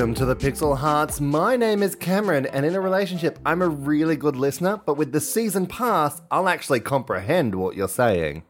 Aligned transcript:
Welcome 0.00 0.14
to 0.14 0.24
the 0.24 0.34
Pixel 0.34 0.78
Hearts. 0.78 1.20
My 1.20 1.56
name 1.56 1.82
is 1.82 1.94
Cameron, 1.94 2.46
and 2.46 2.64
in 2.64 2.74
a 2.74 2.80
relationship, 2.80 3.38
I'm 3.44 3.60
a 3.60 3.68
really 3.68 4.16
good 4.16 4.34
listener, 4.34 4.80
but 4.86 4.96
with 4.96 5.12
the 5.12 5.20
season 5.20 5.66
pass, 5.66 6.22
I'll 6.30 6.48
actually 6.48 6.80
comprehend 6.80 7.54
what 7.54 7.76
you're 7.76 7.86
saying. 7.86 8.44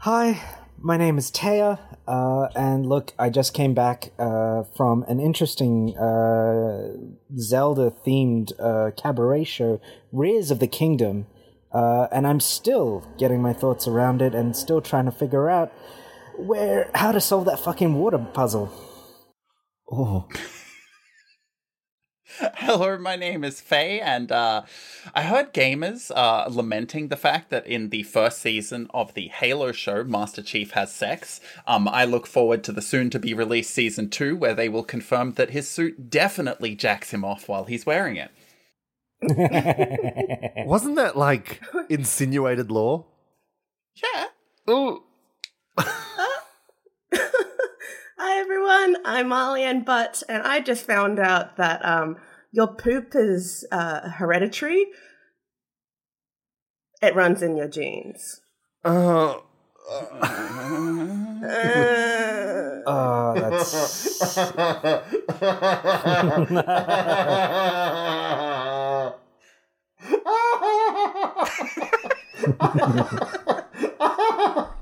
Hi, 0.00 0.40
my 0.78 0.96
name 0.96 1.18
is 1.18 1.30
Teja, 1.30 1.78
uh, 2.08 2.48
and 2.56 2.86
look, 2.86 3.12
I 3.18 3.28
just 3.28 3.52
came 3.52 3.74
back 3.74 4.14
uh, 4.18 4.62
from 4.74 5.02
an 5.02 5.20
interesting 5.20 5.94
uh, 5.98 6.94
Zelda 7.36 7.92
themed 8.06 8.58
uh, 8.58 8.92
cabaret 8.92 9.44
show, 9.44 9.82
Rears 10.12 10.50
of 10.50 10.60
the 10.60 10.66
Kingdom, 10.66 11.26
uh, 11.72 12.06
and 12.10 12.26
I'm 12.26 12.40
still 12.40 13.06
getting 13.18 13.42
my 13.42 13.52
thoughts 13.52 13.86
around 13.86 14.22
it 14.22 14.34
and 14.34 14.56
still 14.56 14.80
trying 14.80 15.04
to 15.04 15.12
figure 15.12 15.50
out 15.50 15.70
where 16.38 16.90
how 16.94 17.12
to 17.12 17.20
solve 17.20 17.46
that 17.46 17.60
fucking 17.60 17.94
water 17.94 18.18
puzzle. 18.18 18.72
Oh, 19.90 20.28
Hello, 22.56 22.98
my 22.98 23.16
name 23.16 23.44
is 23.44 23.60
Faye, 23.60 24.00
and 24.00 24.30
uh, 24.30 24.62
I 25.14 25.22
heard 25.22 25.54
gamers 25.54 26.10
uh, 26.14 26.46
lamenting 26.50 27.08
the 27.08 27.16
fact 27.16 27.50
that 27.50 27.66
in 27.66 27.88
the 27.88 28.02
first 28.02 28.40
season 28.40 28.88
of 28.92 29.14
the 29.14 29.28
Halo 29.28 29.72
show, 29.72 30.04
Master 30.04 30.42
Chief 30.42 30.72
has 30.72 30.92
sex. 30.92 31.40
Um, 31.66 31.88
I 31.88 32.04
look 32.04 32.26
forward 32.26 32.62
to 32.64 32.72
the 32.72 32.82
soon 32.82 33.08
to 33.10 33.18
be 33.18 33.32
released 33.32 33.70
season 33.70 34.10
two, 34.10 34.36
where 34.36 34.54
they 34.54 34.68
will 34.68 34.82
confirm 34.82 35.32
that 35.34 35.50
his 35.50 35.68
suit 35.68 36.10
definitely 36.10 36.74
jacks 36.74 37.10
him 37.10 37.24
off 37.24 37.48
while 37.48 37.64
he's 37.64 37.86
wearing 37.86 38.16
it. 38.16 38.30
wasn't 40.66 40.96
that 40.96 41.16
like 41.16 41.62
insinuated 41.88 42.70
lore? 42.70 43.06
Yeah. 43.94 44.26
Ooh. 44.68 45.04
Hi 45.78 46.42
everyone, 48.40 48.96
I'm 49.04 49.26
Mahli-Ann 49.28 49.82
Butt, 49.84 50.22
and 50.28 50.42
I 50.42 50.60
just 50.60 50.86
found 50.86 51.18
out 51.18 51.56
that 51.56 51.84
um, 51.84 52.16
your 52.52 52.68
poop 52.68 53.12
is 53.14 53.66
uh, 53.70 54.08
hereditary. 54.10 54.86
It 57.02 57.14
runs 57.14 57.42
in 57.42 57.56
your 57.56 57.68
genes. 57.68 58.40
Uh, 58.84 59.34
Uh, 59.90 60.02
Oh, 62.88 63.34
that's 63.36 64.38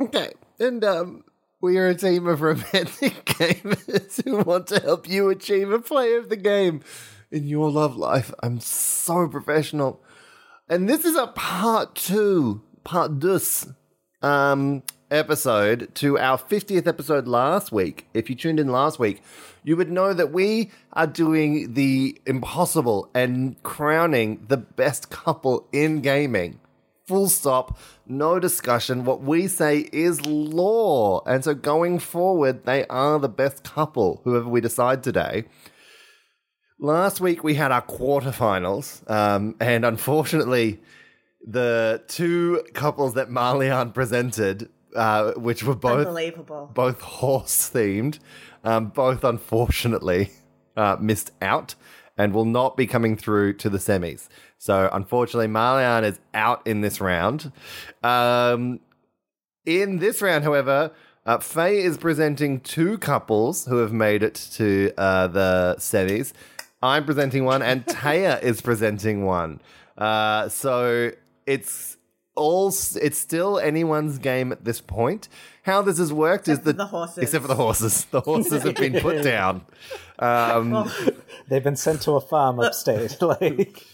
okay, 0.00 0.32
and 0.58 0.84
um, 0.84 1.24
we 1.60 1.78
are 1.78 1.88
a 1.88 1.94
team 1.94 2.26
of 2.26 2.42
romantic 2.42 3.24
gamers 3.24 4.22
who 4.24 4.38
want 4.38 4.66
to 4.68 4.80
help 4.80 5.08
you 5.08 5.30
achieve 5.30 5.70
a 5.70 5.78
play 5.78 6.14
of 6.14 6.28
the 6.28 6.36
game 6.36 6.82
in 7.30 7.46
your 7.46 7.70
love 7.70 7.96
life. 7.96 8.32
I'm 8.42 8.60
so 8.60 9.28
professional. 9.28 10.02
And 10.68 10.88
this 10.88 11.04
is 11.04 11.16
a 11.16 11.26
part 11.28 11.94
two, 11.94 12.62
part 12.84 13.18
dos, 13.18 13.66
um, 14.22 14.82
episode 15.10 15.94
to 15.94 16.18
our 16.18 16.38
50th 16.38 16.86
episode 16.86 17.28
last 17.28 17.70
week. 17.70 18.06
If 18.14 18.28
you 18.28 18.36
tuned 18.36 18.60
in 18.60 18.68
last 18.68 18.98
week, 18.98 19.22
you 19.62 19.76
would 19.76 19.90
know 19.90 20.12
that 20.12 20.32
we 20.32 20.70
are 20.92 21.06
doing 21.06 21.74
the 21.74 22.20
impossible 22.26 23.10
and 23.14 23.62
crowning 23.62 24.44
the 24.48 24.56
best 24.56 25.10
couple 25.10 25.68
in 25.72 26.00
gaming. 26.00 26.60
Full 27.06 27.28
stop, 27.28 27.78
no 28.06 28.40
discussion. 28.40 29.04
What 29.04 29.20
we 29.20 29.46
say 29.46 29.90
is 29.92 30.24
law. 30.24 31.22
And 31.26 31.44
so 31.44 31.54
going 31.54 31.98
forward, 31.98 32.64
they 32.64 32.86
are 32.86 33.18
the 33.18 33.28
best 33.28 33.62
couple, 33.62 34.22
whoever 34.24 34.48
we 34.48 34.62
decide 34.62 35.02
today. 35.02 35.44
Last 36.78 37.20
week 37.20 37.44
we 37.44 37.54
had 37.54 37.72
our 37.72 37.82
quarterfinals, 37.82 39.08
um, 39.10 39.54
and 39.60 39.84
unfortunately, 39.84 40.80
the 41.46 42.02
two 42.08 42.64
couples 42.72 43.14
that 43.14 43.28
Mahli-Ann 43.28 43.92
presented, 43.92 44.70
uh, 44.96 45.32
which 45.32 45.62
were 45.62 45.76
both 45.76 46.06
unbelievable. 46.06 46.70
both 46.74 47.00
horse 47.02 47.70
themed, 47.72 48.18
um, 48.64 48.88
both 48.88 49.24
unfortunately 49.24 50.30
uh, 50.76 50.96
missed 50.98 51.32
out 51.42 51.74
and 52.16 52.32
will 52.32 52.44
not 52.44 52.76
be 52.76 52.86
coming 52.86 53.16
through 53.16 53.52
to 53.54 53.68
the 53.68 53.78
semis. 53.78 54.28
So 54.64 54.88
unfortunately, 54.90 55.48
Mahli-Ann 55.48 56.04
is 56.04 56.18
out 56.32 56.66
in 56.66 56.80
this 56.80 56.98
round. 56.98 57.52
Um, 58.02 58.80
in 59.66 59.98
this 59.98 60.22
round, 60.22 60.42
however, 60.42 60.90
uh, 61.26 61.36
Faye 61.36 61.82
is 61.82 61.98
presenting 61.98 62.60
two 62.60 62.96
couples 62.96 63.66
who 63.66 63.76
have 63.76 63.92
made 63.92 64.22
it 64.22 64.34
to 64.54 64.90
uh, 64.96 65.26
the 65.26 65.74
semis. 65.78 66.32
I'm 66.82 67.04
presenting 67.04 67.44
one, 67.44 67.60
and 67.60 67.86
Teja 67.86 68.42
is 68.42 68.62
presenting 68.62 69.26
one. 69.26 69.60
Uh, 69.98 70.48
so 70.48 71.10
it's 71.44 71.98
all 72.34 72.68
it's 72.68 73.18
still 73.18 73.58
anyone's 73.58 74.16
game 74.16 74.50
at 74.50 74.64
this 74.64 74.80
point. 74.80 75.28
How 75.64 75.82
this 75.82 75.98
has 75.98 76.10
worked 76.10 76.48
is 76.48 76.56
Except 76.58 76.64
for 76.64 76.72
that 76.72 76.76
the 76.78 76.86
horses. 76.86 77.18
except 77.18 77.42
for 77.42 77.48
the 77.48 77.54
horses, 77.54 78.04
the 78.06 78.20
horses 78.22 78.62
have 78.62 78.76
been 78.76 78.98
put 79.00 79.22
down. 79.32 79.66
Um, 80.18 80.70
Well, 80.70 80.92
they've 81.48 81.62
been 81.62 81.76
sent 81.76 82.00
to 82.02 82.12
a 82.12 82.20
farm 82.22 82.60
upstate. 82.60 83.20
like, 83.22 83.86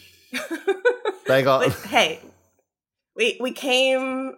they 1.27 1.43
got 1.43 1.67
but 1.67 1.73
hey, 1.89 2.21
we 3.17 3.37
we 3.41 3.53
came 3.53 4.35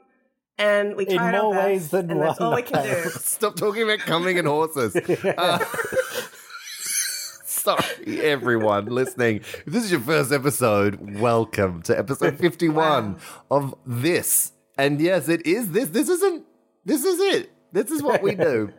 and 0.59 0.97
we 0.97 1.07
In 1.07 1.17
tried 1.17 1.35
our 1.35 1.43
more 1.43 1.55
best, 1.55 1.67
ways 1.67 1.91
than 1.91 2.11
and 2.11 2.21
that's 2.21 2.41
all 2.41 2.55
we 2.55 2.63
can 2.63 2.85
do. 2.85 3.11
Stop 3.11 3.57
talking 3.57 3.83
about 3.83 4.01
coming 4.01 4.37
in 4.37 4.47
horses. 4.47 4.97
Uh, 5.39 5.59
sorry, 7.45 8.21
everyone 8.21 8.87
listening. 8.87 9.37
If 9.37 9.65
this 9.67 9.85
is 9.85 9.91
your 9.91 10.01
first 10.01 10.33
episode, 10.33 11.19
welcome 11.21 11.83
to 11.83 11.99
episode 11.99 12.39
51 12.41 13.17
of 13.51 13.75
this. 13.87 14.53
And 14.79 15.01
yes, 15.01 15.29
it 15.29 15.47
is 15.47 15.71
this. 15.73 15.89
This 15.91 16.09
isn't, 16.09 16.45
this 16.85 17.05
is 17.05 17.21
it. 17.35 17.53
This 17.73 17.91
is 17.91 18.03
what 18.03 18.23
we 18.23 18.35
do. 18.35 18.73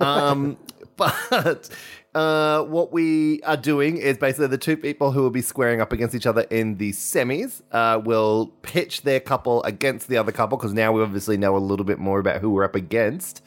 Um, 0.00 0.56
but 0.96 1.68
uh, 2.16 2.62
what 2.62 2.92
we 2.92 3.42
are 3.42 3.58
doing 3.58 3.98
is 3.98 4.16
basically 4.16 4.46
the 4.46 4.56
two 4.56 4.74
people 4.74 5.12
who 5.12 5.20
will 5.20 5.28
be 5.28 5.42
squaring 5.42 5.82
up 5.82 5.92
against 5.92 6.14
each 6.14 6.24
other 6.24 6.46
in 6.50 6.78
the 6.78 6.90
semis 6.92 7.60
uh, 7.72 8.00
will 8.02 8.46
pitch 8.62 9.02
their 9.02 9.20
couple 9.20 9.62
against 9.64 10.08
the 10.08 10.16
other 10.16 10.32
couple 10.32 10.56
because 10.56 10.72
now 10.72 10.90
we 10.92 11.02
obviously 11.02 11.36
know 11.36 11.54
a 11.54 11.58
little 11.58 11.84
bit 11.84 11.98
more 11.98 12.18
about 12.18 12.40
who 12.40 12.48
we're 12.48 12.64
up 12.64 12.74
against. 12.74 13.42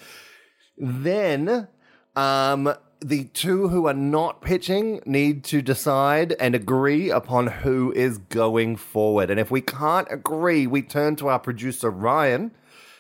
Then, 0.78 1.68
um, 2.16 2.72
the 3.02 3.24
two 3.34 3.70
who 3.70 3.88
are 3.88 3.94
not 3.96 4.42
pitching 4.42 5.02
need 5.04 5.44
to 5.46 5.64
decide 5.64 6.36
and 6.40 6.54
agree 6.54 7.10
upon 7.10 7.48
who 7.48 7.92
is 7.94 8.20
going 8.20 8.76
forward. 8.76 9.32
And 9.32 9.40
if 9.40 9.50
we 9.50 9.62
can't 9.62 10.08
agree, 10.12 10.68
we 10.68 10.84
turn 10.84 11.16
to 11.16 11.30
our 11.30 11.40
producer 11.40 11.90
Ryan, 11.90 12.52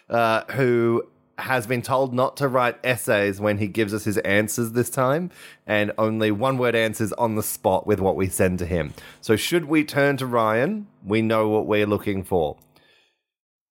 uh, 0.09 0.45
who 0.53 1.03
has 1.39 1.67
been 1.67 1.81
told 1.81 2.13
not 2.13 2.37
to 2.37 2.47
write 2.47 2.77
essays 2.83 3.39
when 3.39 3.57
he 3.57 3.67
gives 3.67 3.93
us 3.93 4.03
his 4.03 4.17
answers 4.19 4.71
this 4.71 4.89
time, 4.89 5.31
and 5.65 5.91
only 5.97 6.31
one 6.31 6.57
word 6.57 6.75
answers 6.75 7.13
on 7.13 7.35
the 7.35 7.43
spot 7.43 7.87
with 7.87 7.99
what 7.99 8.15
we 8.15 8.27
send 8.27 8.59
to 8.59 8.65
him. 8.65 8.93
So, 9.21 9.35
should 9.35 9.65
we 9.65 9.83
turn 9.83 10.17
to 10.17 10.25
Ryan, 10.25 10.87
we 11.03 11.21
know 11.21 11.49
what 11.49 11.65
we're 11.65 11.85
looking 11.85 12.23
for. 12.23 12.57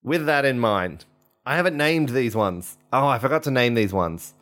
With 0.03 0.26
that 0.26 0.44
in 0.44 0.59
mind, 0.59 1.05
I 1.44 1.56
haven't 1.56 1.76
named 1.76 2.11
these 2.11 2.37
ones. 2.37 2.76
Oh, 2.93 3.06
I 3.06 3.19
forgot 3.19 3.43
to 3.44 3.50
name 3.50 3.75
these 3.75 3.93
ones. 3.93 4.35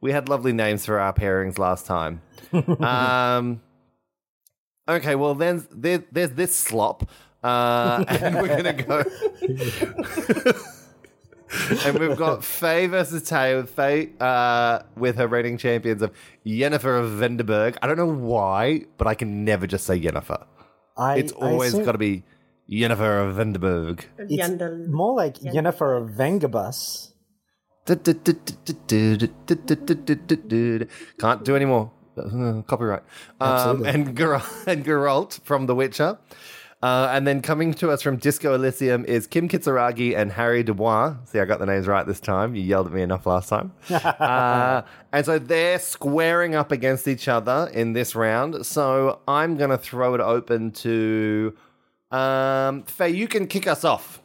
We 0.00 0.12
had 0.12 0.28
lovely 0.28 0.52
names 0.52 0.86
for 0.86 0.98
our 0.98 1.12
pairings 1.12 1.58
last 1.58 1.86
time. 1.86 2.22
um, 2.80 3.60
okay, 4.88 5.14
well 5.14 5.34
then 5.34 5.66
there, 5.70 6.04
there's 6.10 6.30
this 6.30 6.54
slop, 6.54 7.08
uh, 7.42 8.04
and 8.08 8.36
we're 8.36 8.48
gonna 8.48 8.72
go. 8.72 9.04
and 11.84 11.98
we've 11.98 12.16
got 12.16 12.44
Faye 12.44 12.86
versus 12.86 13.22
Tay. 13.22 13.62
Faye 13.62 14.10
uh, 14.20 14.80
with 14.96 15.16
her 15.16 15.26
reigning 15.26 15.58
champions 15.58 16.02
of 16.02 16.12
Yennefer 16.46 17.00
of 17.00 17.10
Vengerberg. 17.10 17.76
I 17.82 17.86
don't 17.86 17.96
know 17.96 18.12
why, 18.12 18.84
but 18.98 19.06
I 19.06 19.14
can 19.14 19.44
never 19.44 19.66
just 19.66 19.86
say 19.86 19.98
Yennefer. 20.00 20.46
I, 20.96 21.18
It's 21.18 21.32
always 21.32 21.74
got 21.74 21.92
to 21.92 21.98
be 21.98 22.24
Yennefer 22.70 23.28
of 23.28 23.36
Vengerberg. 23.36 24.04
It's 24.18 24.32
Yandel. 24.32 24.86
more 24.88 25.14
like 25.16 25.38
Yennefer 25.40 26.00
of 26.00 26.10
Vengabus. 26.10 27.12
Can't 31.18 31.44
do 31.44 31.56
any 31.56 31.64
more. 31.64 31.90
Uh, 32.16 32.62
Copyright. 32.62 33.02
Um, 33.40 33.84
and, 33.84 34.16
Geralt, 34.16 34.66
and 34.66 34.84
Geralt 34.84 35.40
from 35.42 35.66
The 35.66 35.74
Witcher. 35.74 36.18
Uh, 36.82 37.10
and 37.12 37.26
then 37.26 37.42
coming 37.42 37.74
to 37.74 37.90
us 37.90 38.00
from 38.00 38.16
Disco 38.16 38.54
Elysium 38.54 39.04
is 39.04 39.26
Kim 39.26 39.48
Kitsuragi 39.48 40.16
and 40.16 40.32
Harry 40.32 40.62
Du 40.62 40.72
Bois. 40.72 41.14
See, 41.26 41.38
I 41.38 41.44
got 41.44 41.58
the 41.58 41.66
names 41.66 41.86
right 41.86 42.06
this 42.06 42.20
time. 42.20 42.54
You 42.54 42.62
yelled 42.62 42.86
at 42.86 42.92
me 42.94 43.02
enough 43.02 43.26
last 43.26 43.50
time. 43.50 43.72
uh, 43.90 44.82
and 45.12 45.26
so 45.26 45.38
they're 45.38 45.78
squaring 45.78 46.54
up 46.54 46.72
against 46.72 47.06
each 47.06 47.28
other 47.28 47.70
in 47.74 47.92
this 47.92 48.14
round. 48.14 48.64
So 48.64 49.20
I'm 49.28 49.58
going 49.58 49.70
to 49.70 49.76
throw 49.76 50.14
it 50.14 50.22
open 50.22 50.70
to 50.72 51.54
um, 52.10 52.84
Faye. 52.84 53.10
You 53.10 53.28
can 53.28 53.46
kick 53.46 53.66
us 53.66 53.84
off. 53.84 54.22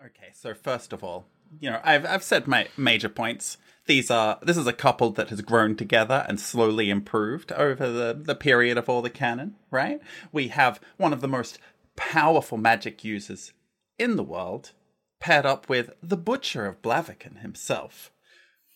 Okay, 0.00 0.30
so 0.32 0.54
first 0.54 0.94
of 0.94 1.04
all, 1.04 1.26
you 1.60 1.70
know, 1.70 1.80
I've 1.84 2.06
I've 2.06 2.22
said 2.22 2.46
my 2.46 2.68
major 2.78 3.10
points. 3.10 3.58
These 3.86 4.10
are 4.10 4.38
this 4.42 4.56
is 4.56 4.66
a 4.66 4.72
couple 4.72 5.10
that 5.12 5.30
has 5.30 5.40
grown 5.40 5.76
together 5.76 6.24
and 6.28 6.38
slowly 6.38 6.88
improved 6.88 7.50
over 7.52 7.90
the, 7.90 8.18
the 8.20 8.34
period 8.34 8.78
of 8.78 8.88
all 8.88 9.02
the 9.02 9.10
canon, 9.10 9.56
right? 9.70 10.00
We 10.30 10.48
have 10.48 10.80
one 10.98 11.12
of 11.12 11.20
the 11.20 11.28
most 11.28 11.58
powerful 11.96 12.58
magic 12.58 13.04
users 13.04 13.52
in 13.98 14.16
the 14.16 14.22
world, 14.22 14.72
paired 15.20 15.46
up 15.46 15.68
with 15.68 15.90
the 16.02 16.16
Butcher 16.16 16.66
of 16.66 16.82
Blaviken 16.82 17.40
himself. 17.40 18.12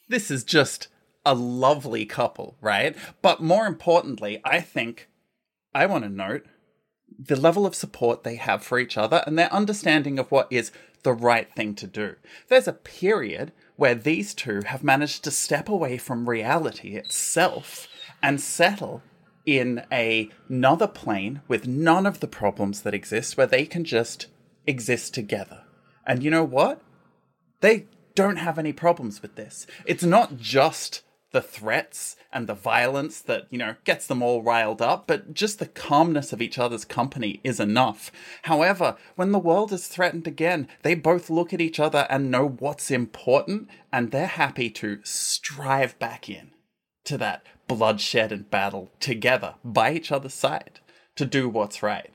This 0.08 0.30
is 0.30 0.44
just 0.44 0.88
a 1.24 1.34
lovely 1.34 2.06
couple, 2.06 2.56
right? 2.60 2.96
But 3.22 3.42
more 3.42 3.66
importantly, 3.66 4.40
I 4.44 4.60
think 4.60 5.08
I 5.74 5.86
want 5.86 6.04
to 6.04 6.10
note 6.10 6.46
the 7.18 7.36
level 7.36 7.66
of 7.66 7.74
support 7.74 8.22
they 8.22 8.36
have 8.36 8.62
for 8.62 8.78
each 8.78 8.96
other 8.96 9.22
and 9.26 9.38
their 9.38 9.52
understanding 9.52 10.18
of 10.18 10.30
what 10.30 10.48
is 10.50 10.72
the 11.02 11.12
right 11.12 11.52
thing 11.54 11.74
to 11.76 11.86
do. 11.86 12.16
There's 12.48 12.68
a 12.68 12.72
period 12.72 13.52
where 13.76 13.94
these 13.94 14.34
two 14.34 14.62
have 14.66 14.82
managed 14.82 15.22
to 15.24 15.30
step 15.30 15.68
away 15.68 15.98
from 15.98 16.28
reality 16.28 16.96
itself 16.96 17.88
and 18.22 18.40
settle 18.40 19.02
in 19.44 19.84
a, 19.92 20.28
another 20.48 20.88
plane 20.88 21.40
with 21.46 21.66
none 21.66 22.06
of 22.06 22.20
the 22.20 22.26
problems 22.26 22.82
that 22.82 22.94
exist 22.94 23.36
where 23.36 23.46
they 23.46 23.64
can 23.64 23.84
just 23.84 24.26
exist 24.66 25.14
together. 25.14 25.62
And 26.06 26.22
you 26.22 26.30
know 26.30 26.44
what? 26.44 26.80
They 27.60 27.86
don't 28.14 28.36
have 28.36 28.58
any 28.58 28.72
problems 28.72 29.22
with 29.22 29.36
this. 29.36 29.66
It's 29.84 30.02
not 30.02 30.38
just 30.38 31.02
the 31.32 31.42
threats 31.42 32.16
and 32.32 32.46
the 32.46 32.54
violence 32.54 33.20
that, 33.20 33.46
you 33.50 33.58
know, 33.58 33.74
gets 33.84 34.06
them 34.06 34.22
all 34.22 34.42
riled 34.42 34.80
up, 34.80 35.06
but 35.06 35.34
just 35.34 35.58
the 35.58 35.66
calmness 35.66 36.32
of 36.32 36.40
each 36.40 36.58
other's 36.58 36.84
company 36.84 37.40
is 37.42 37.60
enough. 37.60 38.12
However, 38.42 38.96
when 39.16 39.32
the 39.32 39.38
world 39.38 39.72
is 39.72 39.88
threatened 39.88 40.26
again, 40.26 40.68
they 40.82 40.94
both 40.94 41.28
look 41.28 41.52
at 41.52 41.60
each 41.60 41.80
other 41.80 42.06
and 42.08 42.30
know 42.30 42.48
what's 42.48 42.90
important, 42.90 43.68
and 43.92 44.10
they're 44.10 44.26
happy 44.26 44.70
to 44.70 45.00
strive 45.02 45.98
back 45.98 46.28
in 46.28 46.52
to 47.04 47.18
that 47.18 47.44
bloodshed 47.66 48.32
and 48.32 48.50
battle 48.50 48.90
together 49.00 49.54
by 49.64 49.92
each 49.92 50.12
other's 50.12 50.34
side 50.34 50.80
to 51.16 51.26
do 51.26 51.48
what's 51.48 51.82
right. 51.82 52.10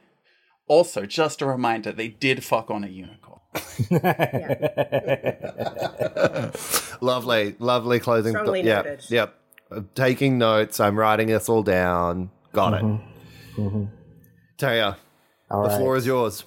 Also, 0.68 1.06
just 1.06 1.42
a 1.42 1.46
reminder, 1.46 1.92
they 1.92 2.08
did 2.08 2.44
fuck 2.44 2.72
on 2.72 2.84
a 2.84 2.88
unicorn. 2.88 3.41
Lovely, 7.02 7.56
lovely 7.60 8.00
closing. 8.00 8.32
Strongly 8.34 8.62
yeah, 8.62 8.82
noted. 8.84 9.06
yep. 9.10 9.36
Uh, 9.72 9.82
Taking 9.96 10.38
notes. 10.38 10.80
I'm 10.80 10.98
writing 10.98 11.28
this 11.28 11.50
all 11.50 11.64
down. 11.64 12.30
Got 12.54 12.76
it. 12.76 12.86
Teja, 14.58 14.98
All 15.50 15.64
the 15.64 15.70
right. 15.70 15.78
floor 15.78 15.96
is 15.96 16.06
yours. 16.06 16.44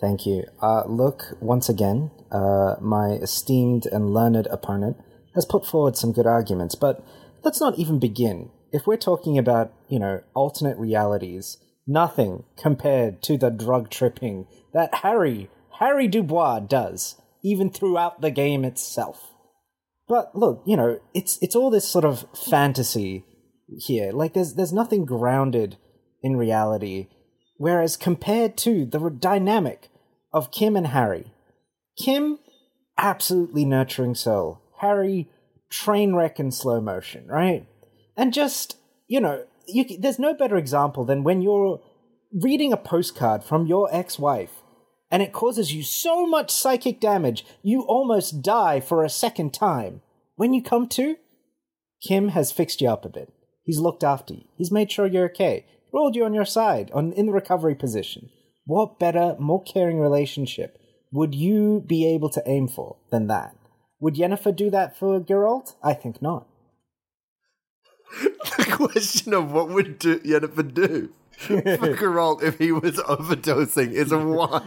Thank 0.00 0.26
you. 0.26 0.44
Uh, 0.60 0.82
look, 0.86 1.22
once 1.40 1.68
again, 1.70 2.10
uh, 2.30 2.74
my 2.80 3.12
esteemed 3.22 3.86
and 3.86 4.12
learned 4.12 4.46
opponent 4.48 4.98
has 5.34 5.46
put 5.46 5.66
forward 5.66 5.96
some 5.96 6.12
good 6.12 6.26
arguments, 6.26 6.74
but 6.74 7.02
let's 7.42 7.60
not 7.60 7.78
even 7.78 7.98
begin. 7.98 8.50
If 8.72 8.86
we're 8.86 8.98
talking 8.98 9.38
about, 9.38 9.72
you 9.88 9.98
know, 9.98 10.20
alternate 10.34 10.76
realities, 10.76 11.56
nothing 11.86 12.44
compared 12.60 13.22
to 13.22 13.38
the 13.38 13.48
drug 13.50 13.88
tripping 13.88 14.46
that 14.74 14.96
Harry, 14.96 15.48
Harry 15.78 16.08
Du 16.08 16.22
Bois 16.22 16.60
does, 16.60 17.20
even 17.42 17.70
throughout 17.70 18.20
the 18.20 18.30
game 18.30 18.64
itself. 18.64 19.32
But 20.08 20.34
look, 20.34 20.62
you 20.66 20.76
know, 20.76 21.00
it's 21.14 21.38
it's 21.42 21.56
all 21.56 21.70
this 21.70 21.88
sort 21.88 22.04
of 22.04 22.26
fantasy 22.34 23.24
here. 23.78 24.12
Like 24.12 24.32
there's 24.32 24.54
there's 24.54 24.72
nothing 24.72 25.04
grounded 25.04 25.76
in 26.22 26.36
reality. 26.36 27.08
Whereas 27.58 27.96
compared 27.96 28.56
to 28.58 28.84
the 28.84 29.10
dynamic 29.10 29.88
of 30.32 30.50
Kim 30.50 30.76
and 30.76 30.88
Harry, 30.88 31.32
Kim 31.98 32.38
absolutely 32.98 33.64
nurturing 33.64 34.14
soul, 34.14 34.60
Harry 34.80 35.28
train 35.70 36.14
wreck 36.14 36.38
in 36.38 36.52
slow 36.52 36.80
motion, 36.80 37.26
right? 37.26 37.66
And 38.16 38.32
just 38.32 38.78
you 39.08 39.20
know, 39.20 39.44
you, 39.66 39.98
there's 39.98 40.18
no 40.18 40.32
better 40.32 40.56
example 40.56 41.04
than 41.04 41.24
when 41.24 41.42
you're 41.42 41.82
reading 42.32 42.72
a 42.72 42.76
postcard 42.78 43.44
from 43.44 43.66
your 43.66 43.88
ex-wife 43.92 44.62
and 45.10 45.22
it 45.22 45.32
causes 45.32 45.72
you 45.72 45.82
so 45.82 46.26
much 46.26 46.50
psychic 46.50 47.00
damage 47.00 47.44
you 47.62 47.82
almost 47.82 48.42
die 48.42 48.80
for 48.80 49.04
a 49.04 49.10
second 49.10 49.54
time. 49.54 50.02
When 50.36 50.52
you 50.52 50.62
come 50.62 50.88
to, 50.88 51.16
Kim 52.06 52.30
has 52.30 52.52
fixed 52.52 52.80
you 52.80 52.88
up 52.88 53.04
a 53.04 53.08
bit. 53.08 53.32
He's 53.64 53.78
looked 53.78 54.04
after 54.04 54.34
you. 54.34 54.44
He's 54.56 54.72
made 54.72 54.90
sure 54.90 55.06
you're 55.06 55.26
okay. 55.26 55.64
Rolled 55.92 56.14
you 56.16 56.24
on 56.24 56.34
your 56.34 56.44
side, 56.44 56.90
on 56.92 57.12
in 57.12 57.26
the 57.26 57.32
recovery 57.32 57.74
position. 57.74 58.28
What 58.64 58.98
better, 58.98 59.36
more 59.38 59.62
caring 59.62 59.98
relationship 60.00 60.78
would 61.12 61.34
you 61.34 61.82
be 61.86 62.06
able 62.06 62.28
to 62.30 62.42
aim 62.46 62.68
for 62.68 62.96
than 63.10 63.28
that? 63.28 63.56
Would 64.00 64.16
Yennefer 64.16 64.54
do 64.54 64.70
that 64.70 64.98
for 64.98 65.18
Geralt? 65.20 65.74
I 65.82 65.94
think 65.94 66.20
not. 66.20 66.46
the 68.20 68.66
question 68.70 69.32
of 69.32 69.50
what 69.50 69.68
would 69.68 69.98
do, 69.98 70.18
Yennefer 70.18 70.74
do 70.74 71.12
for 71.36 71.60
Geralt 71.60 72.42
if 72.42 72.58
he 72.58 72.72
was 72.72 72.96
overdosing 72.96 73.92
is 73.92 74.10
a 74.10 74.18
wild, 74.18 74.66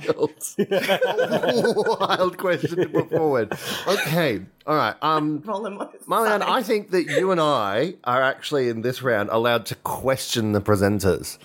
wild 1.99 2.37
question 2.37 2.75
to 2.77 2.89
put 2.89 3.09
forward. 3.09 3.53
Okay, 3.87 4.41
all 4.67 4.75
right. 4.75 4.95
Um, 5.01 5.41
Roll 5.45 5.65
him 5.65 5.79
on 5.79 5.91
his 5.91 6.03
Mahli-Ann. 6.03 6.43
I 6.43 6.61
think 6.61 6.91
that 6.91 7.05
you 7.05 7.31
and 7.31 7.41
I 7.41 7.95
are 8.03 8.21
actually 8.21 8.69
in 8.69 8.81
this 8.81 9.01
round 9.01 9.29
allowed 9.31 9.65
to 9.67 9.75
question 9.75 10.51
the 10.51 10.61
presenters. 10.61 11.37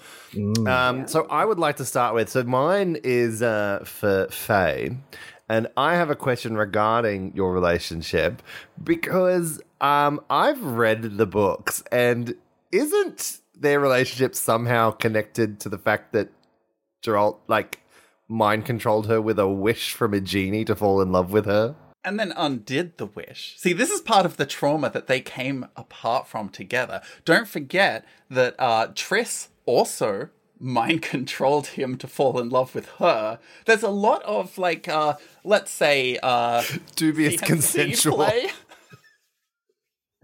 Um, 0.66 1.06
so 1.06 1.26
I 1.30 1.44
would 1.44 1.58
like 1.58 1.76
to 1.76 1.84
start 1.84 2.14
with. 2.14 2.28
So 2.28 2.42
mine 2.42 2.98
is 3.02 3.40
uh, 3.40 3.84
for 3.84 4.26
Faye, 4.30 4.96
and 5.48 5.68
I 5.76 5.94
have 5.94 6.10
a 6.10 6.16
question 6.16 6.56
regarding 6.56 7.32
your 7.34 7.52
relationship 7.52 8.42
because 8.82 9.60
um, 9.80 10.20
I've 10.28 10.62
read 10.62 11.18
the 11.18 11.26
books, 11.26 11.82
and 11.92 12.34
isn't 12.72 13.38
their 13.58 13.80
relationship 13.80 14.34
somehow 14.34 14.90
connected 14.90 15.60
to 15.60 15.68
the 15.68 15.78
fact 15.78 16.12
that 16.12 16.30
Geralt 17.04 17.38
like 17.48 17.80
mind 18.28 18.64
controlled 18.64 19.06
her 19.06 19.20
with 19.20 19.38
a 19.38 19.48
wish 19.48 19.92
from 19.92 20.14
a 20.14 20.20
genie 20.20 20.64
to 20.64 20.74
fall 20.74 21.00
in 21.00 21.12
love 21.12 21.32
with 21.32 21.46
her? 21.46 21.76
and 22.04 22.20
then 22.20 22.32
undid 22.36 22.98
the 22.98 23.06
wish. 23.06 23.54
See, 23.56 23.72
this 23.72 23.90
is 23.90 24.00
part 24.00 24.26
of 24.26 24.36
the 24.36 24.46
trauma 24.46 24.90
that 24.90 25.06
they 25.06 25.20
came 25.20 25.66
apart 25.74 26.28
from 26.28 26.50
together. 26.50 27.00
Don't 27.24 27.48
forget 27.48 28.04
that 28.28 28.54
uh, 28.58 28.88
Triss 28.88 29.48
also 29.64 30.28
mind 30.60 31.02
controlled 31.02 31.68
him 31.68 31.96
to 31.98 32.06
fall 32.06 32.38
in 32.38 32.50
love 32.50 32.74
with 32.74 32.88
her. 32.98 33.38
There's 33.64 33.82
a 33.82 33.88
lot 33.88 34.22
of 34.24 34.58
like, 34.58 34.88
uh, 34.88 35.14
let's 35.42 35.70
say, 35.70 36.18
uh, 36.22 36.62
Dubious 36.94 37.40
consensual. 37.40 38.28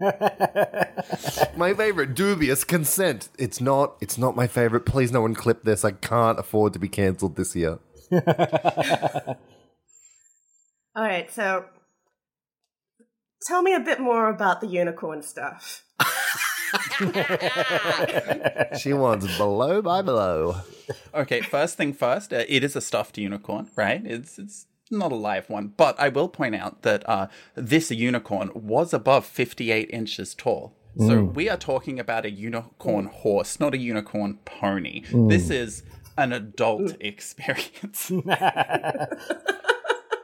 Play. 0.01 1.47
My 1.55 1.73
favorite, 1.73 2.15
dubious 2.15 2.63
consent. 2.63 3.29
It's 3.37 3.61
not. 3.61 3.97
It's 4.01 4.17
not 4.17 4.35
my 4.35 4.47
favorite. 4.47 4.85
Please, 4.85 5.11
no 5.11 5.21
one 5.21 5.35
clip 5.35 5.63
this. 5.63 5.85
I 5.85 5.91
can't 5.91 6.39
afford 6.39 6.73
to 6.73 6.79
be 6.79 6.89
cancelled 6.89 7.35
this 7.35 7.55
year. 7.55 7.79
All 10.93 11.03
right, 11.03 11.31
so 11.31 11.65
tell 13.47 13.61
me 13.61 13.73
a 13.73 13.79
bit 13.79 13.99
more 13.99 14.29
about 14.29 14.61
the 14.61 14.67
unicorn 14.67 15.23
stuff. 15.23 15.83
She 18.79 18.93
wants 18.93 19.37
below 19.37 19.81
by 19.81 20.01
below. 20.01 20.61
Okay, 21.13 21.41
first 21.41 21.75
thing 21.75 21.93
first, 21.93 22.31
uh, 22.31 22.43
it 22.47 22.63
is 22.63 22.75
a 22.75 22.81
stuffed 22.81 23.17
unicorn, 23.17 23.69
right? 23.75 24.01
It's 24.05 24.39
it's 24.39 24.67
not 24.91 25.11
a 25.11 25.15
live 25.15 25.49
one, 25.49 25.73
but 25.77 25.99
I 25.99 26.09
will 26.09 26.29
point 26.29 26.55
out 26.55 26.81
that 26.83 27.07
uh, 27.07 27.27
this 27.55 27.91
unicorn 27.91 28.51
was 28.53 28.93
above 28.93 29.25
58 29.25 29.89
inches 29.91 30.35
tall. 30.35 30.75
So 30.97 31.03
mm. 31.03 31.33
we 31.33 31.49
are 31.49 31.57
talking 31.57 31.99
about 31.99 32.25
a 32.25 32.31
unicorn 32.31 33.07
mm. 33.07 33.11
horse, 33.11 33.59
not 33.59 33.73
a 33.73 33.77
unicorn 33.77 34.39
pony. 34.43 35.03
Mm. 35.05 35.29
This 35.29 35.49
is 35.49 35.83
an 36.17 36.33
adult 36.33 36.97
experience. 36.99 38.11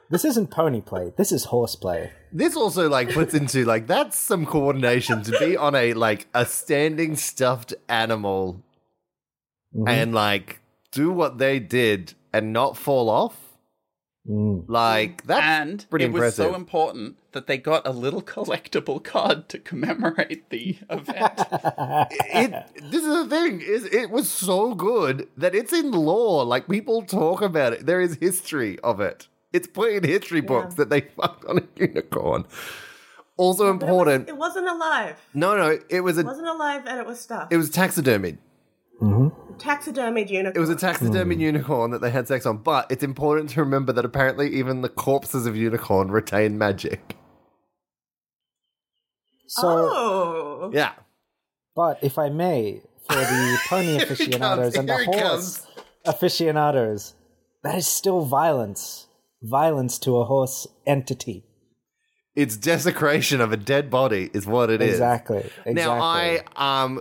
This 0.09 0.23
isn't 0.23 0.51
pony 0.51 0.81
play. 0.81 1.11
This 1.17 1.31
is 1.31 1.45
horse 1.45 1.75
play. 1.75 2.11
This 2.31 2.55
also 2.55 2.89
like 2.89 3.11
puts 3.11 3.33
into 3.33 3.65
like 3.65 3.87
that's 3.87 4.17
some 4.17 4.45
coordination 4.45 5.21
to 5.23 5.37
be 5.37 5.57
on 5.57 5.75
a 5.75 5.93
like 5.93 6.27
a 6.33 6.45
standing 6.45 7.17
stuffed 7.17 7.73
animal 7.89 8.63
mm-hmm. 9.75 9.87
and 9.87 10.15
like 10.15 10.61
do 10.91 11.11
what 11.11 11.39
they 11.39 11.59
did 11.59 12.13
and 12.31 12.53
not 12.53 12.77
fall 12.77 13.09
off. 13.09 13.46
Mm. 14.29 14.65
Like 14.67 15.25
that, 15.27 15.61
and 15.61 15.85
pretty 15.89 16.05
it 16.05 16.11
was 16.11 16.35
so 16.35 16.53
important 16.53 17.15
that 17.31 17.47
they 17.47 17.57
got 17.57 17.87
a 17.87 17.91
little 17.91 18.21
collectible 18.35 19.01
card 19.01 19.47
to 19.49 19.57
commemorate 19.59 20.49
the 20.49 20.77
event. 20.89 21.39
it 22.25 22.65
this 22.91 23.03
is 23.03 23.07
the 23.07 23.27
thing 23.29 23.61
is 23.61 23.85
it 23.85 24.09
was 24.09 24.29
so 24.29 24.73
good 24.75 25.29
that 25.37 25.55
it's 25.55 25.71
in 25.71 25.91
lore 25.91 26.43
like 26.43 26.67
people 26.67 27.03
talk 27.03 27.41
about 27.41 27.71
it. 27.73 27.85
There 27.85 28.01
is 28.01 28.15
history 28.15 28.77
of 28.79 28.99
it. 28.99 29.27
It's 29.53 29.67
put 29.67 29.93
in 29.93 30.03
history 30.03 30.41
books 30.41 30.75
that 30.75 30.89
they 30.89 31.01
fucked 31.01 31.45
on 31.45 31.59
a 31.59 31.63
unicorn. 31.77 32.45
Also 33.37 33.63
But 33.63 33.69
it 33.69 33.71
was- 33.71 33.81
important 33.83 34.29
It, 34.29 34.37
wasn't 34.37 34.67
alive. 34.67 35.15
no 35.33 35.55
no 35.55 35.79
it 35.89 36.01
was 36.01 36.17
It 36.17 36.23
a 36.25 36.25
wasn't 36.27 36.47
alive 36.47 36.83
and 36.87 36.99
it 36.99 37.05
was 37.05 37.19
stuffed. 37.21 37.53
it 37.53 37.57
was 37.57 37.69
taxidermied 37.69 38.39
taxidermied 38.99 40.29
unicorn. 40.29 40.55
it 40.55 40.59
was 40.59 40.69
a 40.69 40.75
taxidermied 40.75 41.39
unicorn 41.39 41.91
that 41.91 42.01
they 42.01 42.11
had 42.11 42.27
sex 42.27 42.45
on 42.45 42.57
but 42.57 42.85
it's 42.91 43.03
important 43.03 43.49
to 43.49 43.59
remember 43.59 43.91
that 43.93 44.05
apparently 44.05 44.53
even 44.55 44.81
the 44.81 44.89
corpses 44.89 45.45
of 45.45 45.55
unicorn 45.55 46.09
retain 46.11 46.57
magic 46.57 47.15
So, 49.47 49.67
oh. 49.67 50.71
yeah 50.73 50.93
but 51.77 51.99
if 52.01 52.17
I 52.17 52.29
may, 52.29 52.81
for 53.07 53.15
the 53.17 53.59
pony 53.69 54.01
aficionados 54.01 54.73
comes, 54.73 54.75
and 54.75 54.89
the 54.89 54.97
here 54.97 55.13
he 55.13 55.19
horse 55.19 55.67
aficionados, 56.05 57.13
that 57.63 57.75
is 57.77 57.87
still 57.87 58.25
violence. 58.25 59.07
Violence 59.43 59.99
to 59.99 60.17
a 60.17 60.25
horse 60.25 60.65
entity. 60.87 61.45
it's 62.35 62.57
desecration 62.57 63.39
of 63.39 63.53
a 63.53 63.57
dead 63.57 63.91
body 63.91 64.31
is 64.33 64.47
what 64.47 64.71
it 64.71 64.81
is. 64.81 64.93
Exactly. 64.93 65.37
Exactly. 65.37 65.73
Now 65.73 66.01
I 66.01 66.41
um 66.55 66.99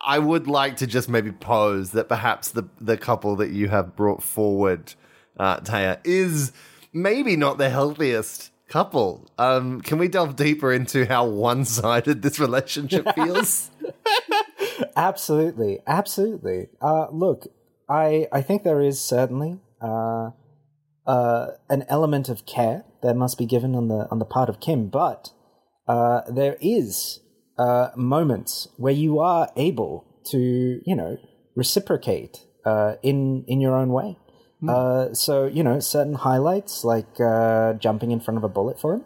I 0.00 0.18
would 0.18 0.46
like 0.46 0.76
to 0.78 0.86
just 0.86 1.08
maybe 1.08 1.32
pose 1.32 1.90
that 1.92 2.08
perhaps 2.08 2.50
the 2.50 2.64
the 2.80 2.96
couple 2.96 3.36
that 3.36 3.50
you 3.50 3.68
have 3.68 3.96
brought 3.96 4.22
forward, 4.22 4.94
uh, 5.38 5.60
Teja, 5.60 6.00
is 6.04 6.52
maybe 6.92 7.36
not 7.36 7.58
the 7.58 7.68
healthiest 7.70 8.52
couple. 8.68 9.30
Um, 9.38 9.80
can 9.80 9.98
we 9.98 10.08
delve 10.08 10.36
deeper 10.36 10.72
into 10.72 11.06
how 11.06 11.26
one 11.26 11.64
sided 11.64 12.22
this 12.22 12.38
relationship 12.38 13.06
feels? 13.14 13.70
Absolutely, 14.96 15.78
absolutely. 15.86 16.68
Uh, 16.80 17.06
look, 17.10 17.46
I 17.88 18.28
I 18.32 18.42
think 18.42 18.62
there 18.62 18.80
is 18.80 19.00
certainly 19.00 19.58
uh, 19.80 20.30
uh, 21.06 21.46
an 21.70 21.84
element 21.88 22.28
of 22.28 22.46
care 22.46 22.84
that 23.02 23.14
must 23.14 23.38
be 23.38 23.46
given 23.46 23.74
on 23.74 23.88
the 23.88 24.08
on 24.10 24.18
the 24.18 24.24
part 24.24 24.48
of 24.48 24.60
Kim, 24.60 24.88
but 24.88 25.30
uh, 25.86 26.22
there 26.30 26.56
is 26.60 27.20
uh, 27.58 27.90
moments 27.96 28.68
where 28.76 28.92
you 28.92 29.18
are 29.20 29.48
able 29.56 30.04
to, 30.26 30.80
you 30.84 30.96
know, 30.96 31.18
reciprocate 31.54 32.44
uh, 32.64 32.94
in 33.02 33.44
in 33.46 33.60
your 33.60 33.74
own 33.74 33.90
way. 33.90 34.16
Uh, 34.66 35.14
so 35.14 35.46
you 35.46 35.62
know, 35.62 35.78
certain 35.78 36.14
highlights 36.14 36.82
like 36.84 37.20
uh, 37.20 37.74
jumping 37.74 38.10
in 38.10 38.20
front 38.20 38.38
of 38.38 38.44
a 38.44 38.48
bullet 38.48 38.80
for 38.80 38.94
him. 38.94 39.04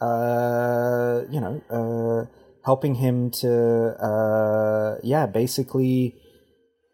Uh, 0.00 1.22
you 1.30 1.40
know, 1.40 1.62
uh, 1.70 2.26
helping 2.64 2.96
him 2.96 3.30
to, 3.30 3.94
uh, 4.02 4.98
yeah, 5.02 5.26
basically, 5.26 6.16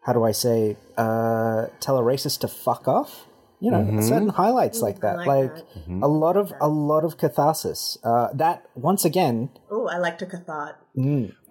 how 0.03 0.13
do 0.13 0.23
I 0.23 0.31
say, 0.31 0.77
uh, 0.95 1.67
tell 1.79 1.97
a 1.97 2.03
racist 2.03 2.41
to 2.41 2.47
fuck 2.47 2.87
off. 2.87 3.25
You 3.61 3.71
know, 3.71 3.99
certain 4.01 4.29
highlights 4.29 4.79
like 4.81 5.01
that, 5.01 5.17
like 5.17 5.27
like, 5.27 5.55
that. 5.55 5.65
a 6.01 6.07
lot 6.07 6.37
of 6.37 6.53
a 6.61 6.69
lot 6.69 7.03
of 7.03 7.17
catharsis. 7.17 7.97
Uh, 8.03 8.27
that 8.33 8.63
once 8.75 9.03
again, 9.03 9.49
Oh, 9.69 9.87
I 9.87 9.97
like 9.97 10.17
to 10.19 10.25
cathart. 10.25 10.75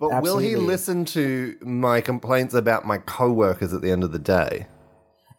But 0.01 0.23
will 0.23 0.39
he 0.39 0.57
listen 0.57 1.05
to 1.07 1.57
my 1.61 2.01
complaints 2.01 2.55
about 2.55 2.87
my 2.87 2.99
co-workers 2.99 3.73
at 3.75 3.83
the 3.83 3.91
end 3.91 4.05
of 4.05 4.13
the 4.13 4.19
day? 4.19 4.67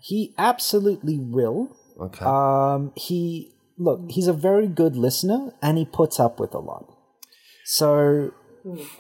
he 0.01 0.33
absolutely 0.37 1.19
will. 1.19 1.75
Okay. 1.99 2.23
Um, 2.23 2.93
he 2.95 3.51
look, 3.77 3.99
he's 4.09 4.27
a 4.27 4.33
very 4.33 4.67
good 4.67 4.95
listener, 4.95 5.51
and 5.61 5.77
he 5.77 5.85
puts 5.85 6.19
up 6.19 6.39
with 6.39 6.53
a 6.53 6.59
lot. 6.59 6.85
So 7.65 8.31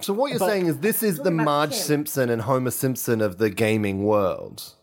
so 0.01 0.13
what 0.13 0.31
you're 0.31 0.39
saying 0.39 0.65
is 0.67 0.79
this 0.79 1.03
is 1.03 1.17
the 1.19 1.31
Marge 1.31 1.71
Kim. 1.71 1.79
Simpson 1.79 2.29
and 2.29 2.41
Homer 2.43 2.71
Simpson 2.71 3.21
of 3.21 3.37
the 3.37 3.49
gaming 3.49 4.03
world. 4.03 4.73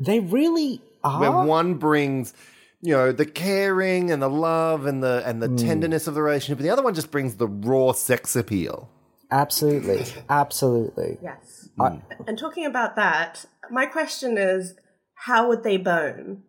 they 0.00 0.20
really 0.20 0.80
are. 1.04 1.20
where 1.20 1.30
one 1.32 1.74
brings 1.74 2.34
you 2.80 2.92
know 2.92 3.12
the 3.12 3.26
caring 3.26 4.10
and 4.10 4.22
the 4.22 4.28
love 4.30 4.86
and 4.86 5.02
the 5.02 5.22
and 5.26 5.42
the 5.42 5.48
Hmm. 5.48 5.56
tenderness 5.56 6.06
of 6.06 6.14
the 6.14 6.22
relationship 6.22 6.58
and 6.58 6.66
the 6.66 6.72
other 6.72 6.82
one 6.82 6.94
just 6.94 7.10
brings 7.10 7.36
the 7.36 7.48
raw 7.48 7.92
sex 7.92 8.36
appeal 8.36 8.88
Absolutely, 9.32 10.04
absolutely. 10.28 11.18
Yes. 11.22 11.68
Hmm. 11.78 11.98
And 12.26 12.36
talking 12.36 12.66
about 12.66 12.96
that, 12.96 13.44
my 13.70 13.86
question 13.86 14.36
is, 14.36 14.74
how 15.14 15.46
would 15.46 15.62
they 15.62 15.76
bone? 15.76 16.42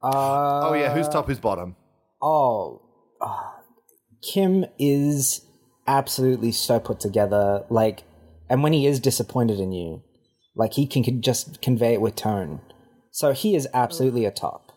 Uh, 0.00 0.68
oh 0.68 0.74
yeah 0.74 0.94
who's 0.94 1.08
top 1.08 1.26
who's 1.26 1.40
bottom 1.40 1.74
oh, 2.24 2.80
ah, 3.20 3.60
Kim 4.22 4.64
is 4.78 5.44
absolutely 5.86 6.52
so 6.52 6.80
put 6.80 6.98
together. 7.00 7.64
Like, 7.68 8.04
and 8.48 8.62
when 8.62 8.72
he 8.72 8.86
is 8.86 8.98
disappointed 8.98 9.60
in 9.60 9.72
you, 9.72 10.02
like 10.56 10.72
he 10.72 10.86
can, 10.86 11.02
can 11.02 11.20
just 11.20 11.60
convey 11.60 11.92
it 11.92 12.00
with 12.00 12.16
tone. 12.16 12.60
So 13.14 13.32
he 13.32 13.54
is 13.54 13.68
absolutely 13.72 14.24
a 14.24 14.32
top. 14.32 14.72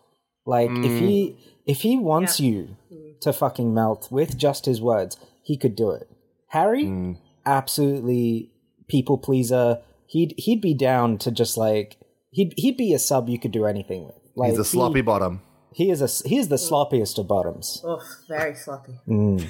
Like, 0.46 0.70
if 0.70 1.00
he 1.00 1.36
if 1.66 1.80
he 1.80 1.98
wants 1.98 2.38
you 2.38 2.76
to 3.20 3.32
fucking 3.32 3.74
melt 3.74 4.06
with 4.12 4.38
just 4.38 4.64
his 4.64 4.80
words, 4.80 5.16
he 5.42 5.56
could 5.56 5.74
do 5.74 5.90
it. 5.90 6.08
Harry, 6.46 7.16
absolutely 7.44 8.52
people 8.86 9.18
pleaser. 9.18 9.80
He'd 10.06 10.34
he'd 10.38 10.60
be 10.60 10.72
down 10.72 11.18
to 11.18 11.32
just 11.32 11.56
like 11.56 11.96
he'd 12.30 12.54
he'd 12.56 12.76
be 12.76 12.94
a 12.94 13.00
sub 13.00 13.28
you 13.28 13.40
could 13.40 13.50
do 13.50 13.66
anything 13.66 14.06
with. 14.06 14.14
Like 14.36 14.50
he's 14.50 14.60
a 14.60 14.64
sloppy 14.64 15.00
He, 15.00 15.02
bottom 15.02 15.40
he 15.72 15.90
is 15.90 16.00
a 16.00 16.28
he 16.28 16.38
is 16.38 16.46
the 16.46 16.56
sloppiest 16.56 17.18
of 17.18 17.26
bottoms. 17.26 17.82
Oh, 17.84 18.00
very 18.28 18.54
sloppy. 18.54 19.00
Mm. 19.08 19.44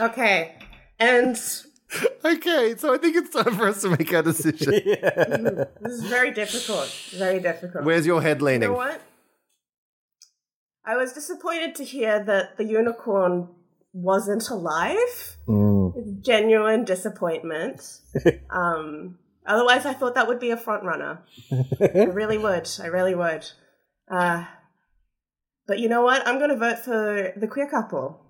okay. 0.00 0.56
And 0.98 1.40
okay 2.24 2.74
so 2.76 2.94
i 2.94 2.98
think 2.98 3.16
it's 3.16 3.30
time 3.30 3.54
for 3.56 3.68
us 3.68 3.82
to 3.82 3.90
make 3.90 4.12
our 4.12 4.22
decision 4.22 4.70
this 4.72 5.92
is 5.92 6.04
very 6.04 6.30
difficult. 6.30 6.88
Very 7.12 7.40
difficult. 7.40 7.84
where's 7.84 8.06
your 8.06 8.20
head 8.20 8.42
leaning? 8.42 8.62
you 8.62 8.68
leaning 8.68 8.72
know 8.72 8.76
what? 8.76 9.00
I 10.88 10.96
was 10.96 11.12
disappointed 11.12 11.74
to 11.74 11.84
hear 11.84 12.24
that 12.24 12.56
the 12.56 12.64
unicorn 12.64 13.48
wasn't 13.92 14.48
alive. 14.48 15.36
Mm. 15.46 16.22
Genuine 16.22 16.84
disappointment. 16.84 18.00
um, 18.50 19.18
otherwise, 19.46 19.84
I 19.84 19.92
thought 19.92 20.14
that 20.14 20.28
would 20.28 20.40
be 20.40 20.50
a 20.50 20.56
front 20.56 20.84
runner. 20.84 21.22
I 21.78 22.04
really 22.04 22.38
would. 22.38 22.70
I 22.80 22.86
really 22.86 23.14
would. 23.14 23.50
Uh, 24.10 24.46
but 25.66 25.78
you 25.78 25.90
know 25.90 26.00
what? 26.00 26.26
I'm 26.26 26.38
going 26.38 26.50
to 26.50 26.56
vote 26.56 26.78
for 26.78 27.34
the 27.36 27.46
queer 27.46 27.68
couple. 27.68 28.24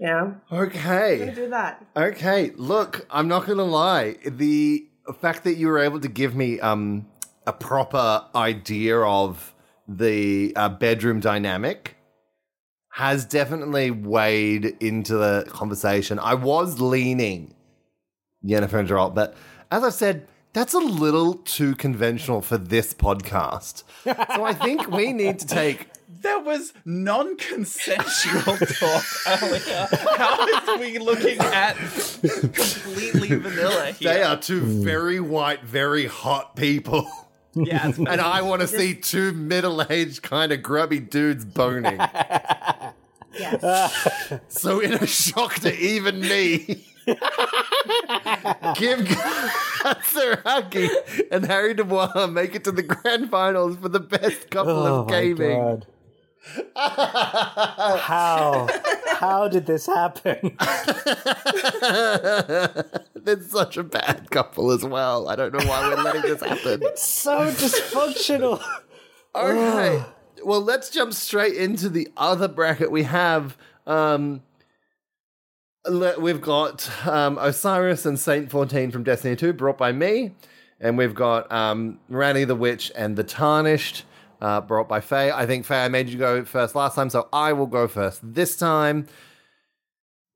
Yeah, 0.00 0.34
I'm 0.50 0.58
okay 0.60 1.32
do 1.34 1.48
that. 1.50 1.84
okay 1.96 2.52
look 2.56 3.04
i'm 3.10 3.26
not 3.26 3.46
gonna 3.46 3.64
lie 3.64 4.16
the 4.24 4.86
fact 5.20 5.44
that 5.44 5.54
you 5.56 5.66
were 5.66 5.78
able 5.80 5.98
to 6.00 6.08
give 6.08 6.36
me 6.36 6.60
um 6.60 7.06
a 7.46 7.52
proper 7.52 8.24
idea 8.34 8.98
of 9.00 9.54
the 9.88 10.52
uh, 10.54 10.68
bedroom 10.68 11.18
dynamic 11.18 11.96
has 12.90 13.24
definitely 13.24 13.90
weighed 13.90 14.66
into 14.80 15.14
the 15.16 15.46
conversation. 15.48 16.18
I 16.18 16.34
was 16.34 16.78
leaning 16.80 17.54
Yennefer 18.44 18.80
and 18.80 18.88
Geralt, 18.88 19.14
but 19.14 19.34
as 19.70 19.82
I 19.82 19.88
said, 19.90 20.28
that's 20.52 20.74
a 20.74 20.78
little 20.78 21.34
too 21.34 21.74
conventional 21.76 22.42
for 22.42 22.58
this 22.58 22.92
podcast. 22.92 23.84
So 24.04 24.44
I 24.44 24.52
think 24.52 24.90
we 24.90 25.12
need 25.12 25.38
to 25.38 25.46
take. 25.46 25.88
There 26.20 26.40
was 26.40 26.72
non-consensual 26.84 28.56
talk 28.56 29.04
earlier. 29.26 29.88
How 30.16 30.46
is 30.48 30.80
we 30.80 30.98
looking 30.98 31.38
at 31.38 31.76
completely 31.76 33.36
vanilla 33.36 33.92
here? 33.92 34.14
They 34.14 34.22
are 34.22 34.36
two 34.36 34.60
hmm. 34.60 34.82
very 34.84 35.20
white, 35.20 35.62
very 35.62 36.06
hot 36.06 36.56
people. 36.56 37.08
Yeah, 37.54 37.86
And 37.96 38.20
I 38.20 38.42
want 38.42 38.62
to 38.62 38.68
see 38.68 38.94
two 38.94 39.32
middle 39.32 39.80
aged, 39.90 40.22
kind 40.22 40.52
of 40.52 40.62
grubby 40.62 41.00
dudes 41.00 41.44
boning. 41.44 41.98
Yes. 43.38 44.40
So, 44.48 44.80
in 44.80 44.94
a 44.94 45.06
shock 45.06 45.54
to 45.56 45.72
even 45.76 46.20
me, 46.20 46.58
Kim 47.06 49.04
Kitsuragi 49.84 50.88
and 51.30 51.44
Harry 51.46 51.74
Du 51.74 51.84
Bois 51.84 52.26
make 52.26 52.54
it 52.54 52.64
to 52.64 52.72
the 52.72 52.82
grand 52.82 53.30
finals 53.30 53.76
for 53.76 53.88
the 53.88 54.00
best 54.00 54.50
couple 54.50 54.72
Oh 54.72 55.00
of 55.02 55.08
my 55.08 55.20
gaming. 55.20 55.58
god. 55.58 55.86
How? 56.76 58.68
How 59.18 59.48
did 59.48 59.66
this 59.66 59.86
happen? 59.86 60.56
They're 63.14 63.42
such 63.42 63.76
a 63.76 63.82
bad 63.82 64.30
couple 64.30 64.70
as 64.70 64.84
well. 64.84 65.28
I 65.28 65.34
don't 65.34 65.52
know 65.52 65.66
why 65.68 65.88
we're 65.88 66.02
letting 66.02 66.22
this 66.22 66.40
happen. 66.40 66.82
It's 66.88 67.02
so 67.02 67.50
dysfunctional. 67.50 68.62
Okay. 69.34 70.04
well, 70.44 70.60
let's 70.60 70.90
jump 70.90 71.12
straight 71.14 71.54
into 71.54 71.88
the 71.88 72.08
other 72.16 72.46
bracket 72.46 72.92
we 72.92 73.02
have. 73.04 73.56
Um, 73.86 74.42
we've 76.18 76.40
got 76.40 76.88
um, 77.06 77.38
Osiris 77.38 78.06
and 78.06 78.18
Saint 78.18 78.50
14 78.50 78.90
from 78.92 79.02
Destiny 79.02 79.34
2, 79.36 79.52
brought 79.52 79.78
by 79.78 79.92
me. 79.92 80.32
And 80.80 80.96
we've 80.96 81.14
got 81.14 81.50
um, 81.50 81.98
Ranni 82.10 82.46
the 82.46 82.54
Witch 82.54 82.92
and 82.94 83.16
the 83.16 83.24
Tarnished, 83.24 84.04
uh, 84.40 84.60
brought 84.60 84.88
by 84.88 85.00
Faye. 85.00 85.30
I 85.30 85.46
think, 85.46 85.64
Faye, 85.64 85.84
I 85.84 85.88
made 85.88 86.08
you 86.08 86.18
go 86.18 86.44
first 86.44 86.74
last 86.74 86.94
time, 86.94 87.10
so 87.10 87.28
I 87.32 87.52
will 87.52 87.66
go 87.66 87.88
first 87.88 88.20
this 88.22 88.56
time. 88.56 89.06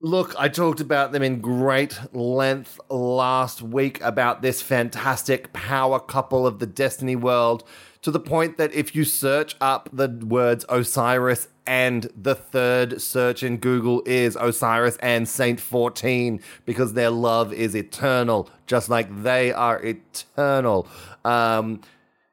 Look, 0.01 0.35
I 0.37 0.49
talked 0.49 0.81
about 0.81 1.13
them 1.13 1.23
in 1.23 1.41
great 1.41 1.97
length 2.13 2.81
last 2.91 3.63
week 3.63 4.01
about 4.03 4.43
this 4.43 4.61
fantastic 4.61 5.53
power 5.53 6.01
couple 6.01 6.45
of 6.45 6.59
the 6.59 6.67
Destiny 6.67 7.15
world, 7.15 7.63
to 8.03 8.11
the 8.11 8.19
point 8.19 8.57
that 8.57 8.73
if 8.75 8.97
you 8.97 9.05
search 9.05 9.55
up 9.61 9.89
the 9.93 10.09
words 10.09 10.65
Osiris 10.69 11.47
and 11.67 12.11
the 12.17 12.35
third 12.35 13.01
search 13.01 13.45
in 13.45 13.59
Google 13.59 14.03
is 14.05 14.37
Osiris 14.41 14.97
and 14.97 15.29
Saint 15.29 15.61
14 15.61 16.41
because 16.67 16.95
their 16.95 17.11
love 17.11 17.53
is 17.53 17.77
eternal, 17.77 18.51
just 18.67 18.89
like 18.89 19.23
they 19.23 19.53
are 19.53 19.81
eternal. 19.85 20.89
Um, 21.25 21.81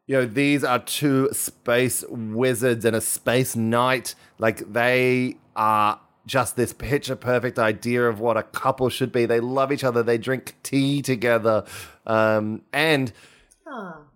you 0.10 0.16
know, 0.16 0.26
these 0.26 0.64
are 0.64 0.80
two 0.80 1.30
space 1.34 2.04
wizards 2.10 2.84
and 2.84 2.96
a 2.96 3.00
space 3.00 3.56
knight. 3.56 4.16
Like 4.40 4.74
they 4.74 5.38
are 5.56 6.00
just 6.26 6.56
this 6.56 6.74
picture 6.74 7.16
perfect 7.16 7.60
idea 7.60 8.06
of 8.06 8.20
what 8.20 8.36
a 8.36 8.42
couple 8.42 8.90
should 8.90 9.12
be. 9.12 9.28
They 9.28 9.40
love 9.40 9.72
each 9.72 9.84
other. 9.84 10.02
They 10.02 10.18
drink 10.18 10.56
tea 10.64 11.04
together. 11.04 11.64
Um, 12.08 12.64
and 12.74 13.14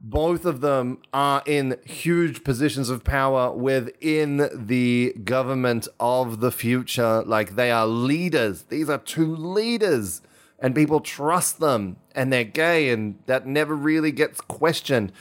both 0.01 0.45
of 0.45 0.62
them 0.62 0.97
are 1.13 1.43
in 1.45 1.77
huge 1.85 2.43
positions 2.43 2.89
of 2.89 3.03
power 3.03 3.51
within 3.51 4.50
the 4.51 5.13
government 5.23 5.88
of 6.00 6.39
the 6.39 6.51
future. 6.51 7.21
Like 7.21 7.55
they 7.55 7.69
are 7.69 7.85
leaders. 7.85 8.63
These 8.63 8.89
are 8.89 8.97
two 8.97 9.35
leaders. 9.35 10.23
And 10.57 10.73
people 10.73 11.01
trust 11.01 11.59
them. 11.59 11.97
And 12.15 12.33
they're 12.33 12.43
gay. 12.43 12.89
And 12.89 13.19
that 13.27 13.45
never 13.45 13.75
really 13.75 14.12
gets 14.12 14.41
questioned. 14.41 15.12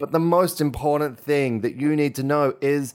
But 0.00 0.12
the 0.12 0.18
most 0.18 0.62
important 0.62 1.20
thing 1.20 1.60
that 1.60 1.76
you 1.76 1.94
need 1.94 2.14
to 2.14 2.22
know 2.22 2.54
is 2.62 2.94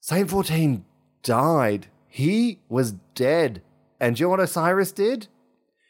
Saint 0.00 0.28
14 0.28 0.84
died. 1.22 1.86
He 2.06 2.60
was 2.68 2.92
dead. 3.14 3.62
And 3.98 4.20
you 4.20 4.26
know 4.26 4.30
what 4.30 4.40
Osiris 4.40 4.92
did? 4.92 5.28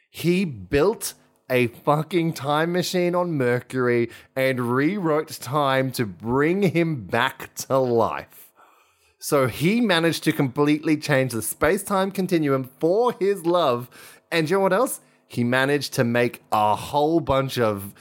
He 0.09 0.45
built 0.45 1.15
a 1.51 1.67
fucking 1.67 2.35
time 2.35 2.73
machine 2.73 3.17
on 3.17 3.33
Mercury 3.33 4.11
and 4.37 4.73
rewrote 4.73 5.31
time 5.41 5.91
to 5.93 6.07
bring 6.07 6.63
him 6.63 7.05
back 7.05 7.53
to 7.57 7.79
life. 7.79 8.53
So 9.19 9.49
he 9.49 9.81
managed 9.81 10.23
to 10.25 10.33
completely 10.33 10.97
change 10.97 11.33
the 11.33 11.43
space 11.43 11.83
time 11.83 12.13
continuum 12.13 12.71
for 12.79 13.13
his 13.19 13.45
love. 13.45 13.91
And 14.31 14.49
you 14.49 14.57
know 14.57 14.61
what 14.61 14.73
else? 14.73 15.01
He 15.27 15.43
managed 15.43 15.95
to 15.95 16.05
make 16.05 16.45
a 16.53 16.77
whole 16.77 17.19
bunch 17.19 17.59
of 17.59 17.93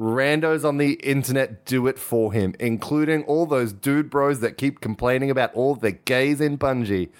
randos 0.00 0.66
on 0.66 0.78
the 0.78 0.94
internet 0.94 1.66
do 1.66 1.86
it 1.86 1.98
for 1.98 2.32
him, 2.32 2.54
including 2.58 3.22
all 3.24 3.44
those 3.44 3.72
dude 3.72 4.08
bros 4.08 4.40
that 4.40 4.56
keep 4.56 4.80
complaining 4.80 5.30
about 5.30 5.54
all 5.54 5.74
the 5.74 5.92
gays 5.92 6.40
in 6.40 6.56
Bungie. 6.56 7.10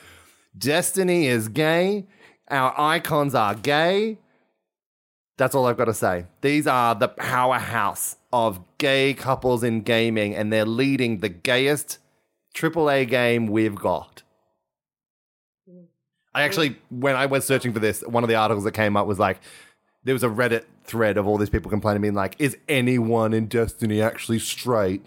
Destiny 0.57 1.27
is 1.27 1.49
gay. 1.49 2.07
Our 2.49 2.75
icons 2.81 3.35
are 3.35 3.55
gay. 3.55 4.19
That's 5.37 5.55
all 5.55 5.67
I've 5.67 5.77
got 5.77 5.85
to 5.85 5.95
say. 5.95 6.25
These 6.41 6.67
are 6.67 6.95
the 6.95 7.09
powerhouse 7.09 8.17
of 8.33 8.61
gay 8.79 9.15
couples 9.15 9.63
in 9.63 9.83
gaming, 9.83 10.35
and 10.35 10.53
they're 10.53 10.67
leading 10.67 11.19
the 11.19 11.29
gayest 11.29 11.99
AAA 12.55 13.09
game 13.09 13.47
we've 13.47 13.75
got. 13.75 14.23
I 16.35 16.43
actually, 16.43 16.77
when 16.91 17.17
I 17.17 17.27
was 17.27 17.45
searching 17.45 17.73
for 17.73 17.79
this, 17.79 18.03
one 18.03 18.23
of 18.23 18.29
the 18.29 18.37
articles 18.37 18.65
that 18.65 18.73
came 18.73 18.97
up 18.97 19.07
was 19.07 19.19
like, 19.19 19.41
there 20.05 20.15
was 20.15 20.23
a 20.23 20.29
Reddit 20.29 20.65
thread 20.90 21.16
of 21.16 21.26
all 21.26 21.38
these 21.38 21.50
people 21.50 21.70
complaining, 21.70 22.02
being 22.02 22.14
like, 22.14 22.35
is 22.38 22.56
anyone 22.68 23.32
in 23.32 23.47
Destiny 23.47 24.02
actually 24.02 24.38
straight? 24.40 25.06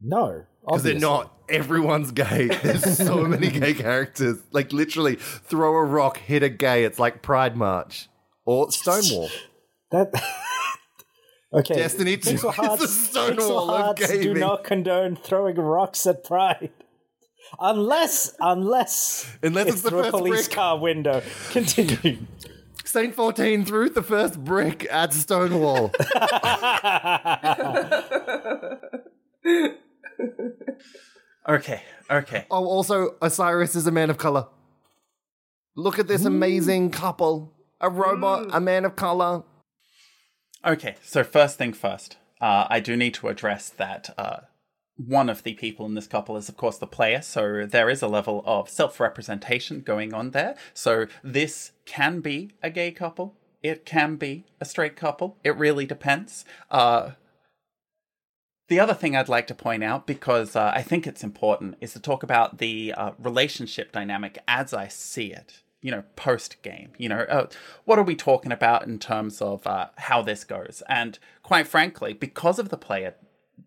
No, 0.00 0.44
Because 0.64 0.82
they're 0.82 0.98
not. 0.98 1.32
Everyone's 1.48 2.10
gay. 2.10 2.48
There's 2.62 2.96
so 2.98 3.22
many 3.28 3.48
gay 3.50 3.72
characters. 3.74 4.38
Like 4.52 4.72
literally, 4.72 5.14
throw 5.16 5.74
a 5.76 5.84
rock, 5.84 6.18
hit 6.18 6.42
a 6.42 6.48
gay. 6.48 6.84
It's 6.84 6.98
like 6.98 7.22
Pride 7.22 7.56
March 7.56 8.08
or 8.44 8.70
Stonewall. 8.70 9.28
That. 9.92 10.10
okay. 11.54 11.76
Destiny 11.76 12.16
2 12.16 12.30
Pixel 12.30 12.34
is 12.34 12.42
the 12.42 12.50
Hearts, 12.50 12.90
Stonewall 12.90 13.36
Pixel 13.36 13.60
of 13.62 13.68
Hearts 13.98 14.18
do 14.18 14.34
not 14.34 14.64
condone 14.64 15.14
throwing 15.14 15.54
rocks 15.56 16.04
at 16.08 16.24
Pride. 16.24 16.72
Unless, 17.60 18.34
unless, 18.40 19.32
Unless 19.44 19.68
it's 19.68 19.82
the 19.82 19.90
through 19.90 20.04
a 20.06 20.10
police 20.10 20.46
brick. 20.48 20.56
car 20.56 20.76
window. 20.80 21.22
Continue. 21.50 22.18
Saint 22.86 23.14
14 23.14 23.64
threw 23.64 23.88
the 23.88 24.02
first 24.02 24.42
brick 24.42 24.86
at 24.90 25.12
Stonewall. 25.12 25.92
Okay, 31.48 31.80
okay. 32.10 32.44
oh, 32.50 32.64
also, 32.66 33.14
Osiris 33.22 33.76
is 33.76 33.86
a 33.86 33.92
man 33.92 34.10
of 34.10 34.18
color. 34.18 34.48
Look 35.76 35.98
at 36.00 36.08
this 36.08 36.24
amazing 36.24 36.90
couple. 36.90 37.52
A 37.80 37.88
robot, 37.88 38.48
a 38.52 38.58
man 38.60 38.84
of 38.84 38.96
color. 38.96 39.44
Okay, 40.64 40.96
so 41.02 41.22
first 41.22 41.56
thing 41.56 41.72
first, 41.72 42.16
uh, 42.40 42.66
I 42.68 42.80
do 42.80 42.96
need 42.96 43.14
to 43.14 43.28
address 43.28 43.68
that 43.68 44.12
uh, 44.18 44.38
one 44.96 45.28
of 45.28 45.42
the 45.42 45.54
people 45.54 45.86
in 45.86 45.94
this 45.94 46.06
couple 46.06 46.36
is, 46.36 46.48
of 46.48 46.56
course, 46.56 46.78
the 46.78 46.86
player. 46.86 47.20
So 47.22 47.66
there 47.66 47.90
is 47.90 48.02
a 48.02 48.08
level 48.08 48.42
of 48.46 48.68
self 48.68 48.98
representation 48.98 49.80
going 49.80 50.14
on 50.14 50.30
there. 50.30 50.56
So 50.74 51.06
this 51.22 51.72
can 51.84 52.20
be 52.20 52.52
a 52.62 52.70
gay 52.70 52.90
couple, 52.90 53.36
it 53.62 53.84
can 53.84 54.16
be 54.16 54.44
a 54.60 54.64
straight 54.64 54.96
couple. 54.96 55.36
It 55.44 55.56
really 55.56 55.86
depends. 55.86 56.44
Uh, 56.70 57.10
the 58.68 58.80
other 58.80 58.94
thing 58.94 59.14
I'd 59.14 59.28
like 59.28 59.46
to 59.48 59.54
point 59.54 59.84
out, 59.84 60.06
because 60.06 60.56
uh, 60.56 60.72
I 60.74 60.82
think 60.82 61.06
it's 61.06 61.22
important, 61.22 61.76
is 61.80 61.92
to 61.92 62.00
talk 62.00 62.22
about 62.22 62.58
the 62.58 62.92
uh, 62.96 63.12
relationship 63.18 63.92
dynamic 63.92 64.38
as 64.48 64.74
I 64.74 64.88
see 64.88 65.32
it. 65.32 65.62
You 65.82 65.92
know, 65.92 66.04
post 66.16 66.62
game. 66.62 66.92
You 66.98 67.10
know, 67.10 67.20
uh, 67.28 67.46
what 67.84 67.98
are 67.98 68.02
we 68.02 68.16
talking 68.16 68.50
about 68.50 68.86
in 68.86 68.98
terms 68.98 69.40
of 69.40 69.64
uh, 69.66 69.88
how 69.96 70.20
this 70.20 70.42
goes? 70.42 70.82
And 70.88 71.16
quite 71.44 71.68
frankly, 71.68 72.12
because 72.12 72.58
of 72.58 72.70
the 72.70 72.76
player 72.76 73.14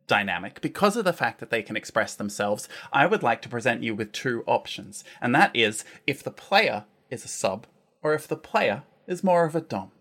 dynamic, 0.10 0.60
because 0.60 0.98
of 0.98 1.06
the 1.06 1.14
fact 1.14 1.40
that 1.40 1.52
they 1.52 1.64
can 1.64 1.78
express 1.78 2.16
themselves, 2.16 2.68
I 2.92 3.06
would 3.06 3.24
like 3.24 3.42
to 3.44 3.50
present 3.50 3.84
you 3.84 3.96
with 3.96 4.12
two 4.12 4.44
options. 4.46 5.06
And 5.22 5.34
that 5.34 5.56
is 5.56 5.86
if 6.06 6.22
the 6.22 6.32
player 6.32 6.84
is 7.10 7.24
a 7.24 7.30
sub 7.30 7.66
or 8.04 8.14
if 8.14 8.28
the 8.28 8.36
player 8.36 8.84
is 9.08 9.24
more 9.24 9.46
of 9.46 9.56
a 9.56 9.62
dom, 9.62 9.92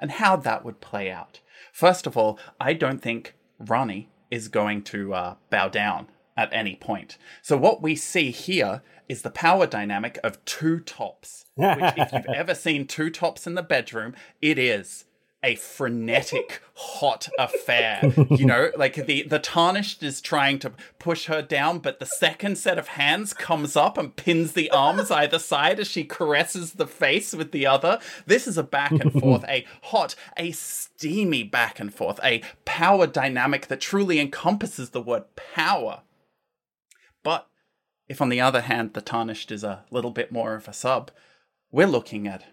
and 0.00 0.12
how 0.12 0.36
that 0.36 0.64
would 0.64 0.80
play 0.80 1.10
out. 1.10 1.40
First 1.72 2.06
of 2.06 2.16
all, 2.16 2.38
I 2.60 2.72
don't 2.72 3.02
think 3.02 3.34
Ranni 3.62 4.06
is 4.30 4.48
going 4.48 4.82
to 4.84 5.14
uh, 5.14 5.34
bow 5.50 5.68
down 5.68 6.08
at 6.36 6.52
any 6.52 6.76
point. 6.76 7.18
So 7.42 7.56
what 7.56 7.82
we 7.82 7.96
see 7.96 8.30
here 8.30 8.82
is 9.08 9.22
the 9.22 9.30
power 9.30 9.66
dynamic 9.66 10.18
of 10.22 10.44
two 10.44 10.80
tops. 10.80 11.46
Which, 11.56 11.94
if 11.96 12.12
you've 12.12 12.26
ever 12.34 12.54
seen 12.54 12.86
two 12.86 13.10
tops 13.10 13.46
in 13.46 13.54
the 13.54 13.62
bedroom, 13.62 14.14
it 14.40 14.58
is 14.58 15.04
a 15.42 15.54
frenetic, 15.54 16.60
hot 16.74 17.28
affair. 17.38 18.12
You 18.30 18.46
know, 18.46 18.70
like 18.76 18.94
the 18.94 19.22
the 19.22 19.38
tarnished 19.38 20.02
is 20.02 20.20
trying 20.20 20.58
to 20.60 20.72
push 20.98 21.26
her 21.26 21.42
down, 21.42 21.78
but 21.78 22.00
the 22.00 22.06
second 22.06 22.58
set 22.58 22.78
of 22.78 22.88
hands 22.88 23.32
comes 23.32 23.76
up 23.76 23.96
and 23.96 24.16
pins 24.16 24.52
the 24.52 24.70
arms 24.70 25.10
either 25.12 25.38
side 25.38 25.78
as 25.78 25.86
she 25.86 26.04
caresses 26.04 26.72
the 26.72 26.86
face 26.86 27.32
with 27.32 27.52
the 27.52 27.66
other. 27.66 28.00
This 28.26 28.46
is 28.48 28.58
a 28.58 28.64
back 28.64 28.92
and 28.92 29.12
forth, 29.12 29.44
a 29.44 29.64
hot, 29.84 30.14
a 30.36 30.50
steamy 30.52 31.44
back 31.44 31.78
and 31.78 31.94
forth, 31.94 32.18
a 32.24 32.42
power 32.64 33.06
dynamic 33.06 33.68
that 33.68 33.80
truly 33.80 34.18
encompasses 34.18 34.90
the 34.90 35.02
word 35.02 35.24
power. 35.36 36.02
But 37.22 37.48
if, 38.08 38.20
on 38.20 38.28
the 38.28 38.40
other 38.40 38.62
hand, 38.62 38.94
the 38.94 39.00
tarnished 39.00 39.52
is 39.52 39.62
a 39.62 39.84
little 39.90 40.10
bit 40.10 40.32
more 40.32 40.54
of 40.54 40.66
a 40.66 40.72
sub, 40.72 41.10
we're 41.70 41.86
looking 41.86 42.26
at 42.26 42.44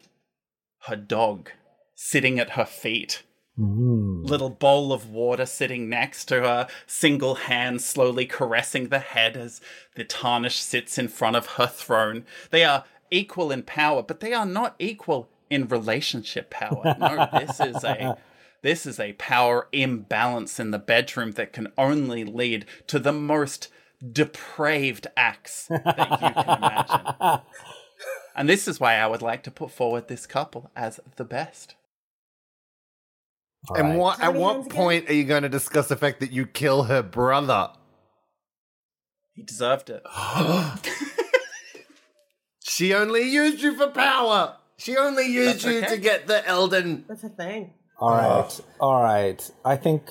her 0.87 0.95
dog 0.95 1.49
sitting 1.95 2.39
at 2.39 2.51
her 2.51 2.65
feet. 2.65 3.23
Little 4.25 4.49
bowl 4.49 4.91
of 4.91 5.09
water 5.09 5.45
sitting 5.45 5.87
next 5.89 6.25
to 6.25 6.41
her, 6.41 6.67
single 6.85 7.35
hand 7.35 7.81
slowly 7.81 8.25
caressing 8.25 8.89
the 8.89 8.99
head 8.99 9.37
as 9.37 9.61
the 9.95 10.03
tarnish 10.03 10.57
sits 10.57 10.97
in 10.97 11.07
front 11.07 11.37
of 11.37 11.45
her 11.51 11.67
throne. 11.67 12.25
They 12.51 12.65
are 12.65 12.83
equal 13.09 13.51
in 13.51 13.63
power, 13.63 14.03
but 14.03 14.19
they 14.19 14.33
are 14.33 14.45
not 14.45 14.75
equal 14.77 15.29
in 15.49 15.69
relationship 15.69 16.49
power. 16.49 16.95
No, 16.99 17.29
this 17.39 17.59
is 17.61 17.83
a 17.83 18.17
this 18.61 18.85
is 18.85 18.99
a 18.99 19.13
power 19.13 19.67
imbalance 19.71 20.59
in 20.59 20.71
the 20.71 20.79
bedroom 20.79 21.33
that 21.33 21.53
can 21.53 21.71
only 21.77 22.25
lead 22.25 22.65
to 22.87 22.99
the 22.99 23.13
most 23.13 23.69
depraved 24.11 25.07
acts 25.15 25.67
that 25.67 25.85
you 25.85 26.17
can 26.17 26.57
imagine. 26.57 27.41
And 28.35 28.49
this 28.49 28.67
is 28.67 28.81
why 28.81 28.95
I 28.95 29.07
would 29.07 29.21
like 29.21 29.43
to 29.43 29.51
put 29.51 29.71
forward 29.71 30.09
this 30.09 30.27
couple 30.27 30.69
as 30.75 30.99
the 31.15 31.23
best. 31.23 31.75
And 33.69 33.87
Alright. 33.87 33.97
what, 33.99 34.21
at 34.21 34.33
what 34.35 34.53
hands 34.55 34.65
again? 34.67 34.75
point 34.77 35.09
are 35.09 35.13
you 35.13 35.23
going 35.23 35.43
to 35.43 35.49
discuss 35.49 35.87
the 35.87 35.95
fact 35.95 36.19
that 36.19 36.31
you 36.31 36.45
kill 36.45 36.83
her 36.83 37.01
brother? 37.01 37.69
He 39.33 39.43
deserved 39.43 39.89
it. 39.89 40.03
She 42.67 42.93
only 42.93 43.21
used 43.21 43.61
you 43.61 43.77
for 43.77 43.87
power. 43.87 44.57
She 44.77 44.97
only 44.97 45.27
used 45.27 45.63
That's 45.63 45.65
you 45.65 45.77
okay. 45.77 45.87
to 45.95 45.97
get 45.97 46.27
the 46.27 46.45
Elden. 46.45 47.05
That's 47.07 47.23
a 47.23 47.29
thing. 47.29 47.73
All 47.99 48.09
right, 48.11 48.59
all 48.81 49.01
right. 49.01 49.51
I 49.63 49.77
think 49.77 50.09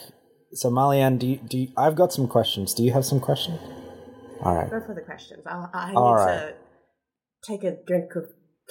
so. 0.54 0.70
Mahli-Ann, 0.70 1.18
do 1.18 1.26
you, 1.26 1.36
do 1.36 1.58
you, 1.58 1.68
I've 1.76 1.94
got 1.96 2.12
some 2.12 2.26
questions. 2.26 2.72
Do 2.72 2.82
you 2.82 2.92
have 2.92 3.04
some 3.04 3.20
questions? 3.20 3.60
All 4.40 4.54
right. 4.54 4.70
Go 4.70 4.80
for 4.80 4.94
the 4.94 5.02
questions. 5.02 5.42
I'll, 5.46 5.68
I 5.74 5.90
need 5.90 5.96
All 5.96 6.16
to 6.16 6.54
take 7.46 7.64
a 7.64 7.76
drink 7.86 8.14
of 8.16 8.24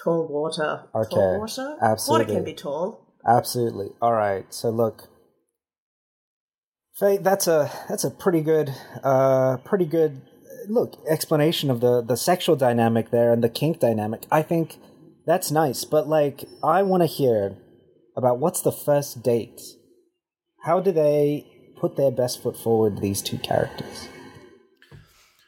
tall 0.04 0.28
water. 0.28 0.86
Okay, 0.96 1.14
Tall 1.14 1.40
water? 1.42 1.78
absolutely. 1.80 2.26
Water 2.26 2.36
can 2.38 2.46
be 2.46 2.54
tall. 2.54 3.03
Absolutely. 3.28 3.90
All 4.02 4.14
right. 4.14 4.46
So 4.54 4.70
look, 4.70 5.10
Faye, 7.00 7.18
that's 7.18 7.48
a 7.48 7.72
that's 7.90 8.04
a 8.04 8.12
pretty 8.12 8.42
good, 8.42 8.74
uh, 9.04 9.58
pretty 9.58 9.86
good 9.86 10.22
look 10.70 10.98
explanation 11.10 11.70
of 11.70 11.82
the 11.82 12.02
the 12.02 12.16
sexual 12.16 12.56
dynamic 12.56 13.10
there 13.10 13.34
and 13.34 13.44
the 13.44 13.50
kink 13.50 13.80
dynamic. 13.80 14.26
I 14.32 14.42
think 14.42 14.78
that's 15.26 15.52
nice, 15.52 15.86
but 15.86 16.08
like, 16.08 16.44
I 16.62 16.84
want 16.84 17.02
to 17.02 17.08
hear 17.08 17.56
about 18.16 18.40
what's 18.40 18.62
the 18.62 18.72
first 18.72 19.24
date. 19.24 19.62
How 20.66 20.80
do 20.80 20.92
they 20.92 21.48
put 21.78 21.96
their 21.96 22.12
best 22.12 22.44
foot 22.44 22.58
forward? 22.58 23.00
These 23.00 23.22
two 23.22 23.38
characters. 23.38 24.08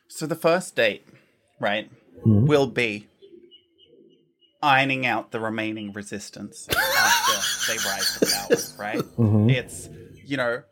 So 0.09 0.25
the 0.25 0.35
first 0.35 0.75
date, 0.75 1.05
right, 1.59 1.89
will 2.25 2.67
be 2.67 3.07
ironing 4.61 5.05
out 5.05 5.31
the 5.31 5.39
remaining 5.39 5.91
resistance 5.93 6.67
after 6.69 7.71
they 7.71 7.77
rise 7.77 8.17
to 8.19 8.25
power, 8.25 8.83
right? 8.83 9.03
It's, 9.49 9.89
you 10.23 10.37
know, 10.37 10.63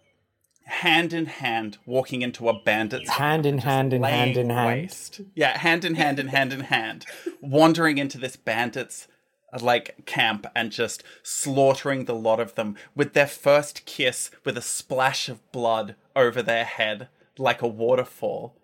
hand 0.66 1.14
in 1.14 1.26
hand 1.26 1.78
walking 1.86 2.22
into 2.22 2.50
a 2.50 2.60
bandit's 2.64 3.10
Hand 3.10 3.46
in 3.46 3.60
hand 3.60 3.94
in 3.94 4.04
hand 4.04 4.38
in 4.38 4.50
hand. 4.50 4.82
waste. 4.82 5.22
Yeah, 5.36 5.58
hand 5.58 5.86
in 5.86 5.96
hand 5.96 6.20
in 6.20 6.28
hand 6.28 6.54
in 6.54 6.62
hand, 6.62 7.06
wandering 7.42 7.98
into 7.98 8.18
this 8.18 8.36
bandits 8.36 9.08
uh, 9.52 9.60
like 9.62 10.06
camp 10.06 10.48
and 10.56 10.72
just 10.72 11.04
slaughtering 11.22 12.06
the 12.06 12.16
lot 12.16 12.40
of 12.40 12.56
them 12.56 12.76
with 12.96 13.14
their 13.14 13.28
first 13.28 13.86
kiss 13.86 14.32
with 14.46 14.58
a 14.58 14.62
splash 14.62 15.30
of 15.30 15.52
blood 15.52 15.96
over 16.16 16.42
their 16.42 16.66
head 16.66 17.10
like 17.38 17.62
a 17.62 17.68
waterfall, 17.68 18.56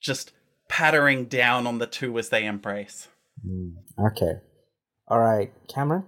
just 0.00 0.32
pattering 0.68 1.26
down 1.26 1.66
on 1.66 1.78
the 1.78 1.86
two 1.86 2.18
as 2.18 2.30
they 2.30 2.44
embrace. 2.44 3.08
Okay. 3.98 4.40
All 5.08 5.20
right, 5.20 5.52
Cameron. 5.68 6.04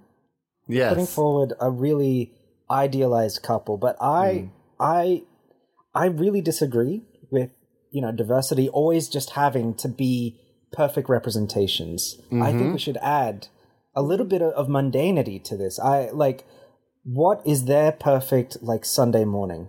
Yes. 0.69 0.91
putting 0.91 1.07
forward 1.07 1.53
a 1.61 1.71
really 1.71 2.33
idealized 2.71 3.43
couple, 3.43 3.77
but 3.77 3.97
I 4.01 4.33
hmm. 4.33 4.47
I 4.81 5.23
I 5.95 6.07
really 6.07 6.41
disagree 6.41 7.03
with 7.31 7.51
you 7.91 8.03
know 8.03 8.13
diversity 8.13 8.69
always 8.69 9.09
just 9.09 9.31
having 9.31 9.75
to 9.75 9.89
be 9.89 10.41
perfect 10.73 11.09
representations. 11.09 12.17
I 12.33 12.51
think 12.51 12.63
mm-hmm. 12.63 12.73
we 12.73 12.79
should 12.79 12.99
add 12.99 13.49
a 13.95 14.03
little 14.03 14.27
bit 14.27 14.43
of, 14.43 14.53
of 14.53 14.69
mundanity 14.69 15.43
to 15.45 15.57
this. 15.57 15.79
I 15.79 16.11
like 16.11 16.45
what 17.05 17.41
is 17.47 17.67
their 17.67 17.93
perfect 17.93 18.63
like 18.63 18.85
Sunday 18.85 19.25
morning? 19.25 19.69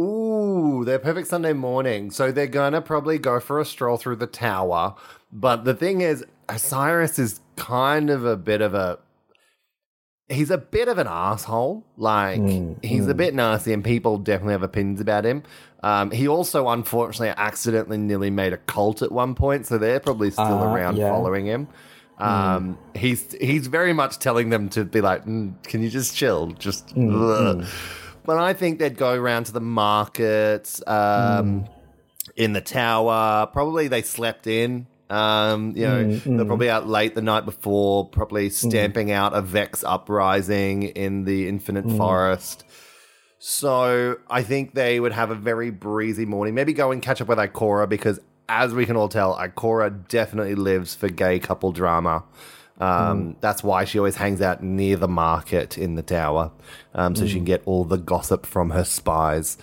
Ooh, 0.00 0.84
they're 0.84 0.98
perfect 0.98 1.28
Sunday 1.28 1.52
morning. 1.52 2.10
So 2.10 2.32
they're 2.32 2.46
gonna 2.46 2.80
probably 2.80 3.18
go 3.18 3.40
for 3.40 3.60
a 3.60 3.64
stroll 3.64 3.96
through 3.96 4.16
the 4.16 4.26
tower. 4.26 4.94
But 5.32 5.64
the 5.64 5.74
thing 5.74 6.00
is, 6.00 6.24
Osiris 6.48 7.18
is 7.18 7.40
kind 7.56 8.10
of 8.10 8.24
a 8.24 8.36
bit 8.36 8.60
of 8.60 8.74
a 8.74 8.98
he's 10.28 10.50
a 10.50 10.58
bit 10.58 10.88
of 10.88 10.98
an 10.98 11.06
asshole. 11.06 11.84
Like 11.96 12.40
he's 12.82 13.06
a 13.08 13.14
bit 13.14 13.34
nasty, 13.34 13.72
and 13.72 13.84
people 13.84 14.18
definitely 14.18 14.52
have 14.52 14.62
opinions 14.62 15.00
about 15.00 15.24
him. 15.24 15.42
Um, 15.82 16.10
he 16.10 16.26
also, 16.28 16.68
unfortunately, 16.68 17.34
accidentally 17.36 17.98
nearly 17.98 18.30
made 18.30 18.52
a 18.54 18.56
cult 18.56 19.02
at 19.02 19.12
one 19.12 19.34
point, 19.34 19.66
so 19.66 19.76
they're 19.76 20.00
probably 20.00 20.30
still 20.30 20.44
Uh, 20.62 20.72
around 20.74 20.96
yeah. 20.96 21.10
following 21.10 21.44
him. 21.46 21.68
Um, 22.18 22.78
he's 22.94 23.32
he's 23.40 23.66
very 23.66 23.92
much 23.92 24.18
telling 24.18 24.48
them 24.48 24.68
to 24.70 24.84
be 24.84 25.00
like, 25.00 25.26
mm, 25.26 25.52
"Can 25.64 25.82
you 25.82 25.90
just 25.90 26.16
chill? 26.16 26.52
Just." 26.52 26.92
ugh." 26.96 27.64
But 28.24 28.38
I 28.38 28.54
think 28.54 28.78
they'd 28.78 28.96
go 28.96 29.12
around 29.12 29.44
to 29.46 29.52
the 29.52 29.60
markets, 29.60 30.80
um, 30.86 31.66
in 32.36 32.54
the 32.54 32.62
tower. 32.62 33.46
Probably 33.52 33.88
they 33.88 34.00
slept 34.00 34.46
in. 34.46 34.86
Um, 35.14 35.76
you 35.76 35.86
know, 35.86 36.02
they're 36.36 36.44
probably 36.44 36.68
out 36.70 36.88
late 36.88 37.14
the 37.14 37.22
night 37.22 37.44
before, 37.44 38.08
probably 38.08 38.50
stamping 38.50 39.12
out 39.12 39.32
a 39.32 39.42
Vex 39.42 39.84
uprising 39.84 40.82
in 40.82 41.24
the 41.24 41.48
Infinite 41.48 41.84
Forest. 41.96 42.64
So 43.38 44.16
I 44.28 44.42
think 44.42 44.74
they 44.74 44.98
would 44.98 45.12
have 45.12 45.30
a 45.30 45.34
very 45.34 45.70
breezy 45.70 46.24
morning. 46.24 46.54
Maybe 46.54 46.72
go 46.72 46.90
and 46.90 47.00
catch 47.00 47.20
up 47.20 47.28
with 47.28 47.38
Ikora 47.38 47.88
because, 47.88 48.18
as 48.48 48.74
we 48.74 48.86
can 48.86 48.96
all 48.96 49.08
tell, 49.08 49.36
Ikora 49.36 50.08
definitely 50.08 50.54
lives 50.56 50.94
for 50.94 51.08
gay 51.08 51.38
couple 51.38 51.70
drama. 51.70 52.24
Um, 52.80 53.36
That's 53.40 53.62
why 53.62 53.84
she 53.84 53.98
always 53.98 54.16
hangs 54.16 54.40
out 54.40 54.62
near 54.64 54.96
the 54.96 55.06
market 55.06 55.78
in 55.78 55.94
the 55.94 56.02
tower, 56.02 56.50
um, 56.92 57.14
so 57.14 57.24
she 57.26 57.34
can 57.34 57.44
get 57.44 57.62
all 57.66 57.84
the 57.84 57.98
gossip 57.98 58.46
from 58.46 58.70
her 58.70 58.84
spies. 58.84 59.58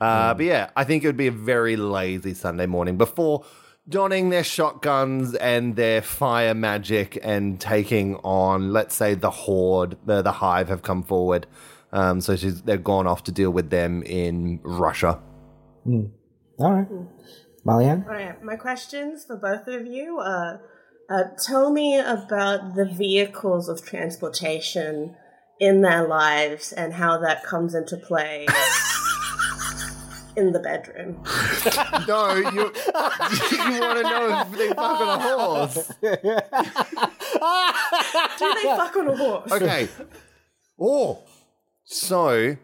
Uh, 0.00 0.32
But 0.32 0.46
yeah, 0.46 0.70
I 0.74 0.84
think 0.84 1.04
it 1.04 1.08
would 1.08 1.16
be 1.16 1.26
a 1.26 1.32
very 1.32 1.76
lazy 1.76 2.32
Sunday 2.32 2.66
morning 2.66 2.96
before 2.96 3.44
donning 3.88 4.30
their 4.30 4.44
shotguns 4.44 5.34
and 5.34 5.76
their 5.76 6.02
fire 6.02 6.54
magic 6.54 7.18
and 7.22 7.60
taking 7.60 8.16
on, 8.16 8.72
let's 8.72 8.94
say, 8.94 9.14
the 9.14 9.30
horde. 9.30 9.96
The, 10.06 10.22
the 10.22 10.32
hive 10.32 10.68
have 10.68 10.82
come 10.82 11.02
forward, 11.02 11.46
um, 11.92 12.20
so 12.20 12.36
she's 12.36 12.62
they've 12.62 12.82
gone 12.82 13.06
off 13.06 13.24
to 13.24 13.32
deal 13.32 13.50
with 13.50 13.70
them 13.70 14.02
in 14.02 14.60
Russia. 14.62 15.20
All 15.86 16.72
right, 16.72 16.88
Mahli-Ann. 17.66 18.04
All 18.08 18.14
right, 18.14 18.42
my 18.42 18.56
questions 18.56 19.24
for 19.24 19.36
both 19.36 19.66
of 19.68 19.86
you. 19.86 20.18
Uh, 20.18 20.58
uh, 21.10 21.24
tell 21.46 21.70
me 21.70 21.98
about 21.98 22.74
the 22.76 22.86
vehicles 22.86 23.68
of 23.68 23.84
transportation 23.84 25.16
in 25.60 25.82
their 25.82 26.08
lives 26.08 26.72
and 26.72 26.94
how 26.94 27.18
that 27.18 27.44
comes 27.44 27.74
into 27.74 27.96
play 27.96 28.46
in 30.36 30.52
the 30.52 30.58
bedroom. 30.60 31.22
No, 32.06 32.34
you 32.34 32.50
you 32.50 33.80
want 33.80 33.98
to 33.98 34.02
know 34.02 34.44
if 34.46 34.58
they 34.58 34.68
fuck 34.68 35.00
on 35.00 35.08
a 35.08 35.22
horse? 35.22 35.74
Do 38.38 38.54
they 38.54 38.62
fuck 38.62 38.96
on 38.96 39.08
a 39.08 39.16
horse? 39.16 39.52
Okay. 39.52 39.88
Oh, 40.78 41.22
so 41.84 42.56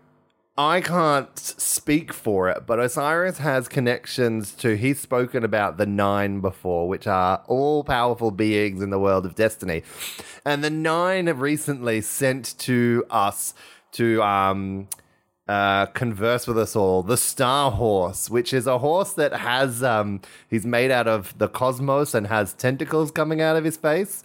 I 0.58 0.80
can't 0.80 1.38
speak 1.38 2.12
for 2.12 2.50
it, 2.50 2.66
but 2.66 2.78
Osiris 2.78 3.38
has 3.38 3.68
connections 3.68 4.52
to. 4.56 4.76
He's 4.76 5.00
spoken 5.00 5.44
about 5.44 5.78
the 5.78 5.86
Nine 5.86 6.40
before, 6.40 6.88
which 6.88 7.06
are 7.06 7.42
all 7.46 7.82
powerful 7.84 8.30
beings 8.30 8.82
in 8.82 8.90
the 8.90 8.98
world 8.98 9.24
of 9.24 9.34
Destiny, 9.34 9.82
and 10.44 10.62
the 10.62 10.70
Nine 10.70 11.28
have 11.28 11.40
recently 11.40 12.00
sent 12.02 12.58
to 12.58 13.04
us 13.10 13.54
to 13.92 14.22
um. 14.22 14.88
Uh, 15.50 15.86
converse 15.86 16.46
with 16.46 16.56
us 16.56 16.76
all. 16.76 17.02
The 17.02 17.16
Star 17.16 17.72
Horse, 17.72 18.30
which 18.30 18.52
is 18.52 18.68
a 18.68 18.78
horse 18.78 19.14
that 19.14 19.32
has, 19.32 19.82
um, 19.82 20.20
he's 20.48 20.64
made 20.64 20.92
out 20.92 21.08
of 21.08 21.36
the 21.38 21.48
cosmos 21.48 22.14
and 22.14 22.28
has 22.28 22.52
tentacles 22.52 23.10
coming 23.10 23.40
out 23.40 23.56
of 23.56 23.64
his 23.64 23.76
face 23.76 24.22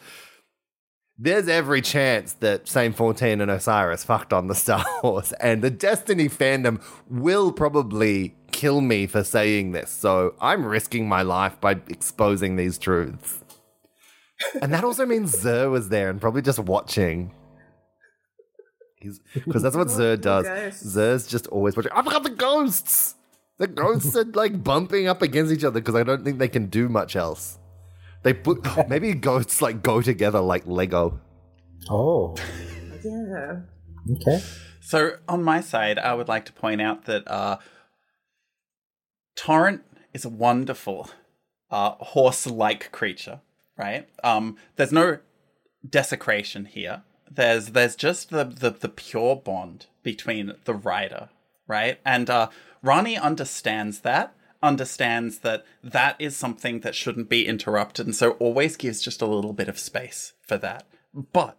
there's 1.18 1.48
every 1.48 1.82
chance 1.82 2.34
that 2.34 2.68
Saint 2.68 2.96
14 2.96 3.40
and 3.40 3.50
Osiris 3.50 4.04
fucked 4.04 4.34
on 4.34 4.48
the 4.48 4.56
Star 4.56 4.80
Horse, 5.02 5.32
and 5.40 5.62
the 5.62 5.70
Destiny 5.70 6.28
fandom 6.28 6.82
will 7.10 7.52
probably 7.52 8.36
kill 8.52 8.82
me 8.82 9.08
for 9.08 9.24
saying 9.24 9.72
this. 9.72 9.92
So 9.92 10.36
I'm 10.42 10.66
risking 10.66 11.08
my 11.08 11.22
life 11.22 11.60
by 11.60 11.80
exposing 11.88 12.56
these 12.56 12.78
truths. 12.78 13.44
And 14.62 14.74
that 14.74 14.84
also 14.84 15.06
means 15.06 15.36
Xûr 15.36 15.72
was 15.72 15.90
there 15.90 16.10
and 16.10 16.20
probably 16.20 16.42
just 16.42 16.60
watching. 16.60 17.32
Because 19.34 19.62
that's 19.64 19.76
what 19.76 19.88
Xûr 19.98 20.20
does. 20.20 20.46
Xûr's 20.46 21.28
just 21.28 21.48
always 21.48 21.76
watching. 21.76 21.92
I've 21.94 22.06
got 22.06 22.24
the 22.24 22.30
ghosts! 22.30 23.16
The 23.58 23.68
ghosts 23.68 24.16
are 24.18 24.26
like 24.26 24.64
bumping 24.64 25.08
up 25.08 25.22
against 25.22 25.52
each 25.54 25.64
other 25.64 25.80
because 25.80 25.96
I 25.96 26.04
don't 26.04 26.24
think 26.26 26.40
they 26.40 26.48
can 26.50 26.66
do 26.68 26.90
much 26.90 27.16
else. 27.16 27.58
They 28.24 28.34
put 28.34 28.66
maybe 28.90 29.14
ghosts 29.14 29.62
like 29.62 29.82
go 29.84 30.02
together 30.02 30.40
like 30.42 30.66
Lego. 30.68 31.20
Oh, 31.90 32.36
Yeah. 33.04 33.62
okay. 34.14 34.44
So 34.82 35.18
on 35.28 35.42
my 35.44 35.62
side, 35.62 35.98
I 35.98 36.14
would 36.14 36.28
like 36.28 36.46
to 36.46 36.54
point 36.54 36.82
out 36.82 37.06
that 37.06 37.28
uh, 37.28 37.58
Torrent 39.36 39.84
is 40.14 40.26
a 40.26 40.30
wonderful 40.30 41.10
uh, 41.72 41.92
horse-like 42.00 42.92
creature, 42.92 43.42
right? 43.78 44.08
Um, 44.24 44.58
there's 44.76 44.92
no 44.92 45.20
desecration 45.88 46.66
here. 46.66 47.04
There's 47.36 47.68
there's 47.68 47.96
just 47.96 48.30
the, 48.30 48.46
the 48.46 48.72
the 48.72 48.90
pure 48.90 49.36
bond 49.36 49.88
between 50.04 50.54
the 50.66 50.74
writer, 50.74 51.30
right? 51.68 52.00
And 52.06 52.30
uh, 52.30 52.50
Ranni 52.84 53.20
understands 53.20 54.00
that, 54.02 54.34
understands 54.64 55.40
that 55.40 55.66
that 55.84 56.16
is 56.20 56.38
something 56.38 56.80
that 56.82 56.96
shouldn't 56.96 57.30
be 57.30 57.48
interrupted, 57.48 58.06
and 58.06 58.16
so 58.16 58.32
always 58.32 58.78
gives 58.78 59.02
just 59.02 59.22
a 59.22 59.26
little 59.28 59.54
bit 59.54 59.68
of 59.68 59.80
space 59.80 60.34
for 60.42 60.58
that. 60.58 60.86
But 61.14 61.58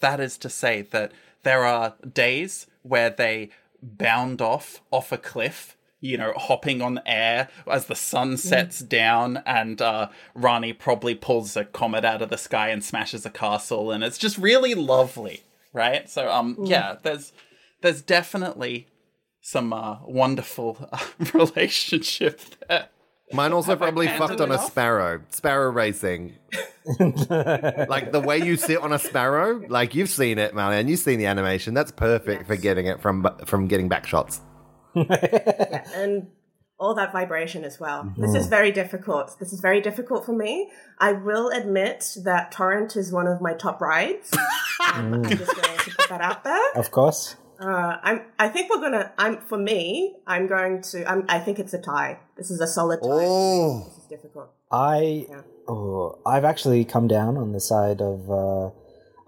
that 0.00 0.20
is 0.20 0.36
to 0.38 0.50
say 0.50 0.82
that 0.82 1.12
there 1.42 1.64
are 1.64 1.94
days 2.12 2.66
where 2.82 3.10
they 3.10 3.50
bound 3.82 4.42
off 4.42 4.82
off 4.90 5.12
a 5.12 5.18
cliff 5.18 5.76
you 6.00 6.16
know, 6.16 6.32
hopping 6.36 6.80
on 6.80 7.00
air 7.06 7.48
as 7.66 7.86
the 7.86 7.94
sun 7.94 8.36
sets 8.36 8.80
down, 8.80 9.42
and 9.46 9.80
uh, 9.82 10.08
Ranni 10.36 10.78
probably 10.78 11.14
pulls 11.14 11.56
a 11.56 11.64
comet 11.64 12.04
out 12.04 12.22
of 12.22 12.30
the 12.30 12.38
sky 12.38 12.68
and 12.68 12.84
smashes 12.84 13.26
a 13.26 13.30
castle, 13.30 13.90
and 13.90 14.04
it's 14.04 14.18
just 14.18 14.38
really 14.38 14.74
lovely, 14.74 15.42
right? 15.72 16.08
So, 16.08 16.30
um, 16.30 16.56
yeah, 16.62 16.96
there's 17.02 17.32
there's 17.80 18.02
definitely 18.02 18.86
some 19.40 19.72
uh, 19.72 19.98
wonderful 20.04 20.88
uh, 20.92 20.98
relationship 21.34 22.40
there. 22.68 22.88
Mine 23.32 23.52
also 23.52 23.76
probably 23.76 24.08
fucked 24.08 24.40
on 24.40 24.50
it 24.50 24.54
a 24.54 24.58
off? 24.58 24.66
sparrow. 24.66 25.20
Sparrow 25.30 25.70
racing. 25.70 26.34
like 26.98 28.10
the 28.12 28.22
way 28.24 28.38
you 28.38 28.56
sit 28.56 28.78
on 28.78 28.92
a 28.92 28.98
sparrow, 28.98 29.62
like 29.68 29.94
you've 29.94 30.08
seen 30.08 30.38
it, 30.38 30.54
Mahli-Ann. 30.54 30.88
You've 30.88 31.00
seen 31.00 31.18
the 31.18 31.26
animation. 31.26 31.74
That's 31.74 31.90
perfect 31.92 32.46
for 32.46 32.56
getting 32.56 32.86
it 32.86 33.02
from 33.02 33.28
from 33.44 33.66
getting 33.66 33.88
back 33.88 34.06
shots. 34.06 34.40
and 34.94 36.28
all 36.78 36.94
that 36.94 37.12
vibration 37.12 37.64
as 37.64 37.80
well. 37.80 38.12
This 38.16 38.34
is 38.34 38.46
very 38.46 38.70
difficult. 38.70 39.36
This 39.40 39.52
is 39.52 39.60
very 39.60 39.80
difficult 39.80 40.24
for 40.24 40.32
me. 40.32 40.70
I 40.98 41.12
will 41.12 41.48
admit 41.50 42.16
that 42.24 42.52
Torrent 42.52 42.96
is 42.96 43.12
one 43.12 43.26
of 43.26 43.40
my 43.40 43.54
top 43.54 43.80
rides. 43.80 44.32
Um, 44.32 44.44
I'm 45.14 45.24
just 45.24 45.54
going 45.56 45.78
to 45.78 45.90
put 45.96 46.08
that 46.08 46.20
out 46.20 46.44
there. 46.44 46.72
Of 46.76 46.90
course. 46.92 47.36
Uh, 47.60 47.96
I'm. 48.02 48.22
I 48.38 48.48
think 48.48 48.70
we're 48.70 48.80
gonna. 48.80 49.12
I'm 49.18 49.38
for 49.40 49.58
me. 49.58 50.14
I'm 50.28 50.46
going 50.46 50.80
to. 50.82 51.04
I'm, 51.10 51.24
I 51.28 51.40
think 51.40 51.58
it's 51.58 51.74
a 51.74 51.80
tie. 51.80 52.20
This 52.36 52.52
is 52.52 52.60
a 52.60 52.68
solid 52.68 52.98
tie. 53.02 53.08
Oh, 53.10 53.84
This 53.88 53.98
is 53.98 54.04
difficult. 54.04 54.50
I 54.70 55.26
Yeah. 55.28 55.40
oh, 55.66 56.20
I've 56.24 56.44
actually 56.44 56.84
come 56.84 57.08
down 57.08 57.36
on 57.36 57.50
the 57.50 57.58
side 57.58 58.00
of 58.00 58.30
uh, 58.30 58.70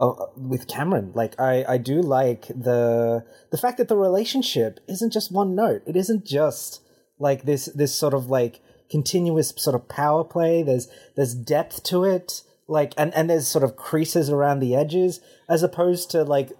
oh, 0.01 0.31
with 0.37 0.67
Cameron. 0.67 1.13
Like 1.15 1.39
I, 1.39 1.65
I 1.69 1.79
do 1.79 2.01
like 2.01 2.49
the 2.49 3.25
the 3.51 3.59
fact 3.59 3.79
that 3.79 3.89
the 3.89 3.97
relationship 3.97 4.81
isn't 4.89 5.13
just 5.13 5.31
one 5.33 5.55
note. 5.55 5.83
It 5.87 5.97
isn't 5.97 6.25
just 6.25 6.83
like 7.19 7.45
this 7.45 7.67
this 7.67 7.95
sort 7.95 8.15
of 8.15 8.29
like 8.29 8.61
continuous 8.91 9.53
sort 9.57 9.77
of 9.77 9.89
power 9.89 10.25
play. 10.25 10.63
There's 10.63 10.89
there's 11.17 11.35
depth 11.35 11.83
to 11.85 12.05
it. 12.05 12.43
Like 12.67 12.95
and 12.97 13.15
and 13.15 13.29
there's 13.29 13.49
sort 13.49 13.65
of 13.65 13.77
creases 13.77 14.31
around 14.31 14.61
the 14.61 14.75
edges 14.75 15.21
as 15.49 15.63
opposed 15.63 16.11
to 16.13 16.25
like 16.25 16.51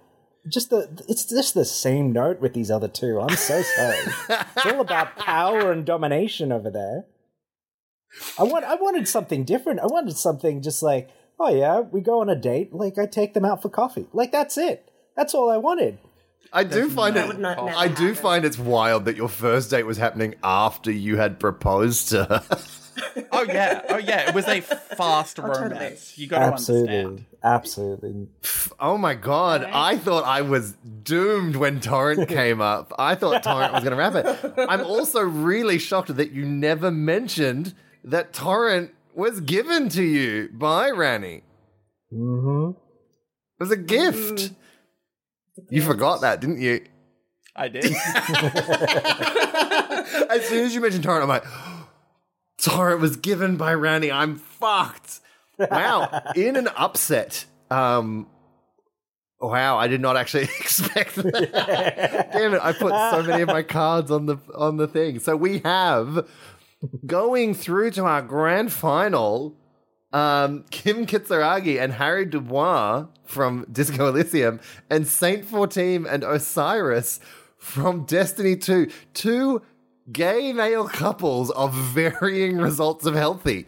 just 0.47 0.69
the 0.69 1.03
it's 1.07 1.25
just 1.25 1.53
the 1.53 1.65
same 1.65 2.11
note 2.11 2.39
with 2.39 2.53
these 2.53 2.71
other 2.71 2.87
two. 2.87 3.19
I'm 3.19 3.35
so 3.35 3.61
sorry. 3.61 3.97
it's 4.29 4.65
all 4.65 4.81
about 4.81 5.17
power 5.17 5.71
and 5.71 5.85
domination 5.85 6.51
over 6.51 6.69
there. 6.69 7.05
I 8.37 8.43
want 8.43 8.65
I 8.65 8.75
wanted 8.75 9.07
something 9.07 9.43
different. 9.43 9.79
I 9.79 9.85
wanted 9.85 10.17
something 10.17 10.61
just 10.61 10.83
like, 10.83 11.09
oh 11.43 11.49
yeah, 11.49 11.79
we 11.81 12.01
go 12.01 12.21
on 12.21 12.29
a 12.29 12.35
date, 12.35 12.73
like 12.73 12.97
I 12.97 13.05
take 13.05 13.33
them 13.33 13.45
out 13.45 13.61
for 13.61 13.69
coffee. 13.69 14.07
Like 14.13 14.31
that's 14.31 14.57
it. 14.57 14.89
That's 15.15 15.33
all 15.33 15.49
I 15.49 15.57
wanted. 15.57 15.97
I 16.53 16.63
do 16.65 16.89
find 16.89 17.15
That 17.15 17.25
it. 17.25 17.27
would 17.29 17.39
not 17.39 17.57
I 17.59 17.87
do 17.87 18.07
happen. 18.07 18.15
find 18.15 18.45
it's 18.45 18.59
wild 18.59 19.05
that 19.05 19.15
your 19.15 19.29
first 19.29 19.69
date 19.69 19.83
was 19.85 19.97
happening 19.97 20.35
after 20.43 20.91
you 20.91 21.15
had 21.17 21.39
proposed 21.39 22.09
to 22.09 22.25
her. 22.25 22.43
Oh 23.31 23.43
yeah, 23.43 23.81
oh 23.89 23.97
yeah, 23.97 24.27
it 24.29 24.35
was 24.35 24.45
a 24.47 24.57
oh, 24.71 24.75
fast 24.95 25.39
oh, 25.39 25.47
totally. 25.47 25.69
romance. 25.69 26.17
You 26.17 26.27
got 26.27 26.39
to 26.39 26.45
understand. 26.47 27.25
Absolutely. 27.41 28.27
Oh 28.79 28.97
my 28.97 29.15
god, 29.15 29.63
I 29.63 29.97
thought 29.97 30.25
I 30.25 30.41
was 30.41 30.73
doomed 31.03 31.55
when 31.55 31.79
Torrent 31.79 32.27
came 32.39 32.61
up. 32.61 32.93
I 32.99 33.15
thought 33.15 33.43
Torrent 33.43 33.73
was 33.73 33.83
going 33.83 33.91
to 33.91 33.97
wrap 33.97 34.15
it. 34.15 34.53
I'm 34.69 34.81
also 34.85 35.21
really 35.21 35.79
shocked 35.79 36.15
that 36.15 36.31
you 36.31 36.45
never 36.45 36.91
mentioned 36.91 37.73
that 38.03 38.33
Torrent 38.33 38.91
was 39.15 39.41
given 39.41 39.89
to 39.89 40.03
you 40.03 40.49
by 40.53 40.89
Ranni. 40.89 41.43
Mm-hmm. 42.13 42.71
It 42.71 43.59
was 43.59 43.71
a 43.71 43.77
gift. 43.77 44.51
You 45.69 45.81
forgot 45.81 46.21
that, 46.21 46.41
didn't 46.41 46.61
you? 46.61 46.85
I 47.55 47.67
did. 47.67 47.85
As 50.29 50.45
soon 50.45 50.65
as 50.65 50.73
you 50.73 50.81
mentioned 50.81 51.03
Torrent, 51.03 51.23
I'm 51.23 51.29
like, 51.29 51.45
Torrent 52.61 53.01
was 53.01 53.17
given 53.17 53.57
by 53.57 53.73
Ranni. 53.73 54.11
I'm 54.11 54.37
fucked. 54.37 55.19
Wow. 55.57 56.21
In 56.35 56.55
an 56.55 56.69
upset. 56.75 57.45
Um, 57.69 58.27
wow, 59.39 59.77
I 59.77 59.87
did 59.87 60.01
not 60.01 60.17
actually 60.17 60.43
expect 60.59 61.15
that. 61.15 62.29
Damn 62.33 62.53
it, 62.53 62.61
I 62.61 62.73
put 62.73 62.93
so 63.11 63.23
many 63.23 63.41
of 63.41 63.47
my 63.47 63.63
cards 63.63 64.11
on 64.11 64.25
the 64.25 64.37
on 64.55 64.77
the 64.77 64.87
thing. 64.87 65.19
So 65.19 65.35
we 65.35 65.59
have 65.59 66.27
going 67.05 67.53
through 67.53 67.91
to 67.91 68.05
our 68.05 68.21
grand 68.21 68.71
final. 68.71 69.57
Um, 70.13 70.65
Kim 70.71 71.05
Kitsuragi 71.05 71.79
and 71.81 71.93
Harry 71.93 72.25
Du 72.25 72.41
Bois 72.41 73.05
from 73.23 73.65
Disco 73.71 74.09
Elysium, 74.09 74.59
and 74.89 75.07
Saint 75.07 75.45
14 75.45 76.05
and 76.05 76.23
Osiris 76.23 77.21
from 77.57 78.03
Destiny 78.03 78.57
2. 78.57 78.89
Two 79.13 79.61
gay 80.11 80.51
male 80.51 80.87
couples 80.87 81.49
of 81.51 81.73
varying 81.73 82.57
results 82.57 83.05
of 83.05 83.15
healthy. 83.15 83.67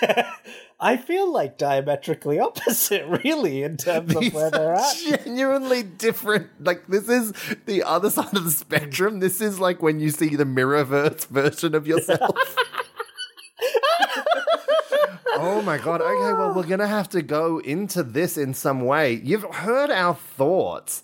I 0.84 0.98
feel 0.98 1.32
like 1.32 1.56
diametrically 1.56 2.38
opposite, 2.40 3.06
really, 3.24 3.62
in 3.62 3.78
terms 3.78 4.14
of 4.14 4.34
where 4.34 4.50
they're 4.50 4.74
at. 4.74 4.94
genuinely 5.24 5.82
different. 5.82 6.50
Like 6.60 6.86
this 6.88 7.08
is 7.08 7.32
the 7.64 7.82
other 7.82 8.10
side 8.10 8.36
of 8.36 8.44
the 8.44 8.50
spectrum. 8.50 9.20
This 9.20 9.40
is 9.40 9.58
like 9.58 9.80
when 9.80 9.98
you 9.98 10.10
see 10.10 10.36
the 10.36 10.44
mirrorverse 10.44 11.26
version 11.28 11.74
of 11.74 11.86
yourself. 11.86 12.36
oh 15.36 15.62
my 15.64 15.78
god. 15.78 16.02
Okay, 16.02 16.32
well 16.34 16.52
we're 16.54 16.64
gonna 16.66 16.86
have 16.86 17.08
to 17.10 17.22
go 17.22 17.60
into 17.60 18.02
this 18.02 18.36
in 18.36 18.52
some 18.52 18.82
way. 18.82 19.14
You've 19.14 19.44
heard 19.54 19.90
our 19.90 20.14
thoughts. 20.14 21.02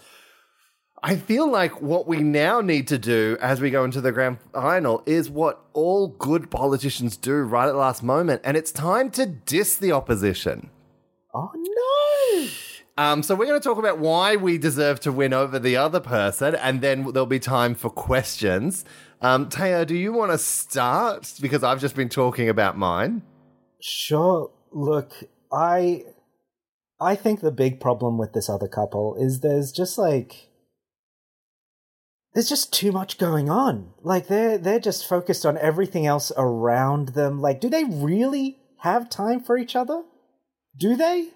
I 1.03 1.17
feel 1.17 1.51
like 1.51 1.81
what 1.81 2.07
we 2.07 2.19
now 2.19 2.61
need 2.61 2.87
to 2.89 2.99
do 2.99 3.39
as 3.41 3.61
we 3.61 3.71
go 3.71 3.85
into 3.85 4.03
the 4.03 4.13
grand 4.13 4.39
final 4.53 5.03
is 5.07 5.31
what 5.31 5.65
all 5.73 6.09
good 6.09 6.51
politicians 6.51 7.17
do 7.17 7.37
right 7.37 7.67
at 7.69 7.73
the 7.73 7.79
last 7.79 8.03
moment, 8.03 8.43
and 8.45 8.55
it's 8.57 8.71
time 8.71 9.11
to 9.13 9.25
diss 9.25 9.77
the 9.77 9.93
opposition. 9.93 10.69
Oh 11.33 11.53
no! 11.55 12.49
Um, 12.99 13.23
so 13.23 13.35
we're 13.35 13.47
going 13.47 13.59
to 13.59 13.67
talk 13.67 13.79
about 13.79 13.99
why 13.99 14.37
we 14.37 14.59
deserve 14.59 15.01
to 15.01 15.13
win 15.13 15.33
over 15.33 15.59
the 15.59 15.75
other 15.75 16.01
person, 16.01 16.55
and 16.55 16.83
then 16.83 17.05
there'll 17.13 17.25
be 17.25 17.39
time 17.39 17.75
for 17.75 17.89
questions. 17.89 18.85
Um, 19.23 19.49
Teja, 19.49 19.87
do 19.87 19.97
you 19.97 20.13
want 20.13 20.33
to 20.33 20.39
start? 20.39 21.33
Because 21.41 21.63
I've 21.63 21.81
just 21.81 21.97
been 21.97 22.11
talking 22.11 22.51
about 22.51 22.77
mine. 22.77 23.23
Sure. 23.81 24.51
Look, 24.71 25.15
I 25.51 26.05
I 27.01 27.15
think 27.15 27.41
the 27.41 27.51
big 27.51 27.81
problem 27.81 28.19
with 28.19 28.35
this 28.35 28.51
other 28.51 28.69
couple 28.69 29.17
is 29.19 29.41
there's 29.41 29.73
just 29.73 29.97
like 29.97 30.50
there's 32.35 32.49
just 32.49 32.73
too 32.73 32.93
much 32.93 33.19
going 33.19 33.51
on. 33.51 33.93
Like 34.03 34.29
they're 34.29 34.59
they're 34.59 34.81
just 34.81 35.07
focused 35.07 35.45
on 35.45 35.59
everything 35.59 36.07
else 36.07 36.31
around 36.37 37.11
them. 37.11 37.41
Like, 37.41 37.61
do 37.61 37.69
they 37.69 37.85
really 37.85 38.59
have 38.79 39.11
time 39.11 39.41
for 39.41 39.59
each 39.59 39.75
other? 39.75 40.03
Do 40.77 40.97
they? 40.97 41.29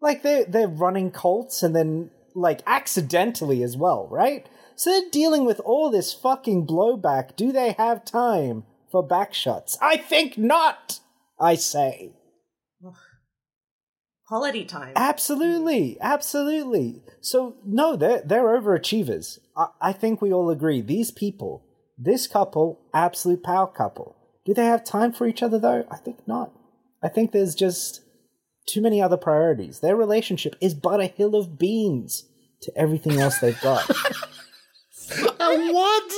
Like 0.00 0.22
they're 0.22 0.44
they're 0.44 0.68
running 0.68 1.10
cults 1.10 1.62
and 1.62 1.74
then 1.74 2.10
like 2.34 2.62
accidentally 2.66 3.62
as 3.62 3.76
well, 3.76 4.08
right? 4.10 4.46
So 4.76 4.90
they're 4.90 5.10
dealing 5.10 5.44
with 5.44 5.60
all 5.60 5.90
this 5.90 6.12
fucking 6.12 6.66
blowback. 6.66 7.36
Do 7.36 7.52
they 7.52 7.72
have 7.72 8.04
time 8.04 8.64
for 8.90 9.06
backshots? 9.06 9.76
I 9.80 9.96
think 9.96 10.36
not. 10.36 11.00
I 11.40 11.54
say. 11.54 12.12
Quality 14.34 14.64
time. 14.64 14.92
Absolutely, 14.96 15.96
absolutely. 16.00 17.04
So 17.20 17.54
no, 17.64 17.94
they're 17.94 18.20
they're 18.20 18.60
overachievers. 18.60 19.38
I, 19.56 19.68
I 19.80 19.92
think 19.92 20.20
we 20.20 20.32
all 20.32 20.50
agree. 20.50 20.80
These 20.80 21.12
people, 21.12 21.64
this 21.96 22.26
couple, 22.26 22.80
absolute 22.92 23.44
power 23.44 23.68
couple. 23.68 24.16
Do 24.44 24.52
they 24.52 24.64
have 24.64 24.82
time 24.82 25.12
for 25.12 25.28
each 25.28 25.40
other 25.40 25.60
though? 25.60 25.86
I 25.88 25.98
think 25.98 26.26
not. 26.26 26.50
I 27.00 27.10
think 27.10 27.30
there's 27.30 27.54
just 27.54 28.00
too 28.66 28.80
many 28.82 29.00
other 29.00 29.16
priorities. 29.16 29.78
Their 29.78 29.94
relationship 29.94 30.56
is 30.60 30.74
but 30.74 31.00
a 31.00 31.06
hill 31.06 31.36
of 31.36 31.56
beans 31.56 32.24
to 32.62 32.76
everything 32.76 33.20
else 33.20 33.38
they've 33.38 33.60
got. 33.60 33.88
A 35.38 35.70
what? 35.70 36.12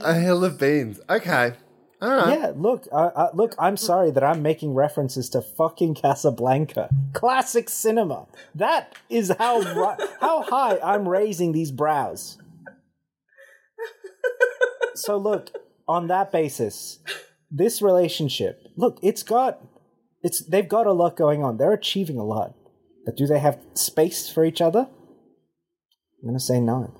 A 0.00 0.14
hill 0.14 0.44
of 0.44 0.58
beans. 0.58 0.98
Okay. 1.08 1.52
All 2.00 2.10
right. 2.10 2.38
yeah, 2.38 2.52
look, 2.54 2.86
uh, 2.92 3.10
uh, 3.14 3.30
look. 3.34 3.54
I'm 3.58 3.76
sorry 3.76 4.12
that 4.12 4.22
I'm 4.22 4.40
making 4.40 4.74
references 4.74 5.28
to 5.30 5.42
fucking 5.42 5.94
Casablanca, 5.94 6.90
classic 7.12 7.68
cinema. 7.68 8.28
That 8.54 8.94
is 9.10 9.32
how 9.38 9.58
ri- 9.58 10.06
how 10.20 10.42
high 10.42 10.78
I'm 10.82 11.08
raising 11.08 11.52
these 11.52 11.72
brows. 11.72 12.38
So 14.94 15.16
look, 15.16 15.50
on 15.86 16.08
that 16.08 16.30
basis, 16.32 16.98
this 17.50 17.80
relationship, 17.80 18.62
look, 18.76 18.98
it's 19.02 19.22
got, 19.22 19.60
it's 20.22 20.44
they've 20.44 20.68
got 20.68 20.86
a 20.86 20.92
lot 20.92 21.16
going 21.16 21.42
on. 21.42 21.56
They're 21.56 21.72
achieving 21.72 22.18
a 22.18 22.24
lot, 22.24 22.54
but 23.04 23.16
do 23.16 23.26
they 23.26 23.38
have 23.38 23.58
space 23.74 24.28
for 24.28 24.44
each 24.44 24.60
other? 24.60 24.88
I'm 26.22 26.28
gonna 26.28 26.40
say 26.40 26.60
no. 26.60 26.92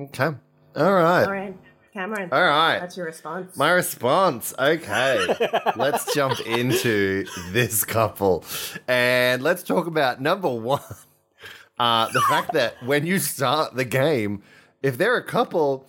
Okay. 0.00 0.30
All 0.76 0.92
right. 0.94 1.24
All 1.24 1.32
right, 1.32 1.56
Cameron. 1.96 2.28
All 2.30 2.42
right. 2.42 2.78
That's 2.78 2.96
your 2.96 3.06
response. 3.06 3.56
My 3.56 3.70
response. 3.70 4.52
Okay. 4.58 5.26
let's 5.76 6.14
jump 6.14 6.38
into 6.40 7.24
this 7.52 7.84
couple. 7.86 8.44
And 8.86 9.42
let's 9.42 9.62
talk 9.62 9.86
about 9.86 10.20
number 10.20 10.48
one. 10.50 10.82
Uh, 11.78 12.08
the 12.12 12.22
fact 12.22 12.54
that 12.54 12.72
when 12.86 13.04
you 13.04 13.18
start 13.18 13.74
the 13.74 13.84
game, 13.84 14.42
if 14.82 14.96
they're 14.96 15.18
a 15.18 15.22
couple, 15.22 15.86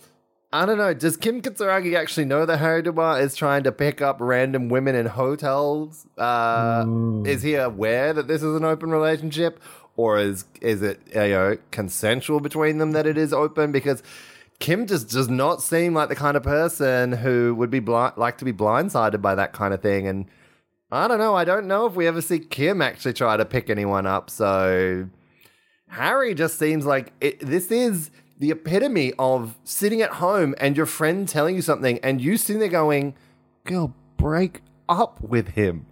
I 0.52 0.66
don't 0.66 0.76
know. 0.76 0.92
Does 0.92 1.16
Kim 1.16 1.40
Kitsuragi 1.40 1.96
actually 1.96 2.26
know 2.26 2.44
that 2.44 2.58
Harry 2.58 2.82
Du 2.82 2.92
Bois 2.92 3.14
is 3.14 3.34
trying 3.34 3.62
to 3.62 3.72
pick 3.72 4.02
up 4.02 4.18
random 4.20 4.68
women 4.68 4.94
in 4.94 5.06
hotels? 5.06 6.06
Uh, 6.18 6.84
Is 7.24 7.40
he 7.40 7.54
aware 7.54 8.12
that 8.12 8.28
this 8.28 8.42
is 8.42 8.54
an 8.54 8.66
open 8.66 8.90
relationship, 8.90 9.62
or 9.96 10.18
is 10.18 10.44
is 10.60 10.82
it 10.82 11.00
you 11.14 11.20
know 11.30 11.56
consensual 11.70 12.40
between 12.40 12.76
them 12.76 12.92
that 12.92 13.06
it 13.06 13.16
is 13.16 13.32
open? 13.32 13.72
Because 13.72 14.02
Kim 14.60 14.86
just 14.86 15.08
does 15.08 15.28
not 15.28 15.62
seem 15.62 15.94
like 15.94 16.08
the 16.08 16.16
kind 16.16 16.36
of 16.36 16.42
person 16.42 17.12
who 17.12 17.54
would 17.54 17.70
be 17.70 17.80
like 17.80 18.38
to 18.38 18.44
be 18.44 18.52
blindsided 18.52 19.22
by 19.22 19.34
that 19.34 19.52
kind 19.52 19.72
of 19.72 19.80
thing. 19.80 20.06
And 20.06 20.26
I 20.90 21.06
don't 21.06 21.18
know. 21.18 21.34
I 21.34 21.44
don't 21.44 21.66
know 21.66 21.86
if 21.86 21.94
we 21.94 22.06
ever 22.06 22.20
see 22.20 22.38
Kim 22.38 22.82
actually 22.82 23.12
try 23.12 23.36
to 23.36 23.44
pick 23.44 23.70
anyone 23.70 24.06
up. 24.06 24.30
So 24.30 25.08
Harry 25.88 26.34
just 26.34 26.58
seems 26.58 26.86
like 26.86 27.12
it, 27.20 27.40
this 27.40 27.70
is 27.70 28.10
the 28.38 28.50
epitome 28.50 29.12
of 29.18 29.56
sitting 29.64 30.00
at 30.02 30.12
home 30.14 30.54
and 30.58 30.76
your 30.76 30.86
friend 30.86 31.28
telling 31.28 31.56
you 31.56 31.62
something 31.62 31.98
and 32.02 32.20
you 32.20 32.36
sitting 32.36 32.60
there 32.60 32.68
going, 32.68 33.14
girl, 33.64 33.94
break 34.16 34.62
up 34.88 35.20
with 35.20 35.48
him. 35.48 35.86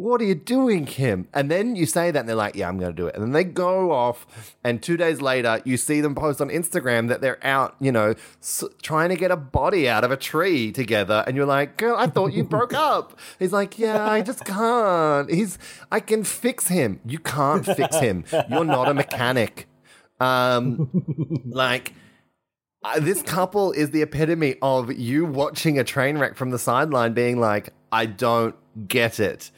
What 0.00 0.22
are 0.22 0.24
you 0.24 0.34
doing, 0.34 0.86
Kim? 0.86 1.28
And 1.34 1.50
then 1.50 1.76
you 1.76 1.84
say 1.84 2.10
that 2.10 2.20
and 2.20 2.26
they're 2.26 2.34
like, 2.34 2.54
yeah, 2.54 2.68
I'm 2.68 2.78
going 2.78 2.90
to 2.90 2.96
do 2.96 3.06
it. 3.06 3.14
And 3.14 3.22
then 3.22 3.32
they 3.32 3.44
go 3.44 3.92
off. 3.92 4.26
And 4.64 4.82
two 4.82 4.96
days 4.96 5.20
later, 5.20 5.60
you 5.66 5.76
see 5.76 6.00
them 6.00 6.14
post 6.14 6.40
on 6.40 6.48
Instagram 6.48 7.08
that 7.08 7.20
they're 7.20 7.38
out, 7.46 7.76
you 7.80 7.92
know, 7.92 8.14
s- 8.40 8.64
trying 8.82 9.10
to 9.10 9.16
get 9.16 9.30
a 9.30 9.36
body 9.36 9.90
out 9.90 10.02
of 10.02 10.10
a 10.10 10.16
tree 10.16 10.72
together. 10.72 11.22
And 11.26 11.36
you're 11.36 11.44
like, 11.44 11.76
girl, 11.76 11.96
I 11.98 12.06
thought 12.06 12.32
you 12.32 12.44
broke 12.44 12.72
up. 12.92 13.18
He's 13.38 13.52
like, 13.52 13.78
yeah, 13.78 14.08
I 14.08 14.22
just 14.22 14.46
can't. 14.46 15.30
He's, 15.30 15.58
I 15.92 16.00
can 16.00 16.24
fix 16.24 16.68
him. 16.68 17.00
You 17.04 17.18
can't 17.18 17.66
fix 17.66 17.96
him. 17.98 18.24
You're 18.48 18.64
not 18.64 18.88
a 18.88 18.94
mechanic. 18.94 19.68
Um, 20.18 21.44
like, 21.46 21.92
uh, 22.82 23.00
this 23.00 23.20
couple 23.20 23.72
is 23.72 23.90
the 23.90 24.00
epitome 24.00 24.54
of 24.62 24.90
you 24.92 25.26
watching 25.26 25.78
a 25.78 25.84
train 25.84 26.16
wreck 26.16 26.36
from 26.36 26.52
the 26.52 26.58
sideline 26.58 27.12
being 27.12 27.38
like, 27.38 27.74
I 27.92 28.06
don't 28.06 28.54
get 28.88 29.20
it. 29.20 29.50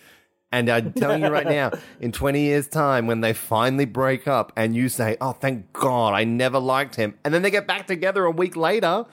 And 0.52 0.68
I'm 0.68 0.92
telling 0.92 1.22
you 1.22 1.28
right 1.28 1.46
now, 1.46 1.72
in 2.00 2.12
20 2.12 2.40
years' 2.40 2.68
time, 2.68 3.06
when 3.06 3.22
they 3.22 3.32
finally 3.32 3.86
break 3.86 4.28
up 4.28 4.52
and 4.54 4.76
you 4.76 4.90
say, 4.90 5.16
Oh, 5.20 5.32
thank 5.32 5.72
God, 5.72 6.12
I 6.12 6.24
never 6.24 6.58
liked 6.58 6.94
him. 6.94 7.14
And 7.24 7.32
then 7.32 7.40
they 7.40 7.50
get 7.50 7.66
back 7.66 7.86
together 7.86 8.24
a 8.26 8.30
week 8.30 8.54
later, 8.54 9.06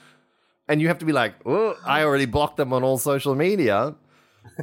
and 0.68 0.82
you 0.82 0.88
have 0.88 0.98
to 0.98 1.06
be 1.06 1.12
like, 1.12 1.34
Oh, 1.46 1.76
I 1.84 2.04
already 2.04 2.26
blocked 2.26 2.58
them 2.58 2.74
on 2.74 2.84
all 2.84 2.98
social 2.98 3.34
media. 3.34 3.94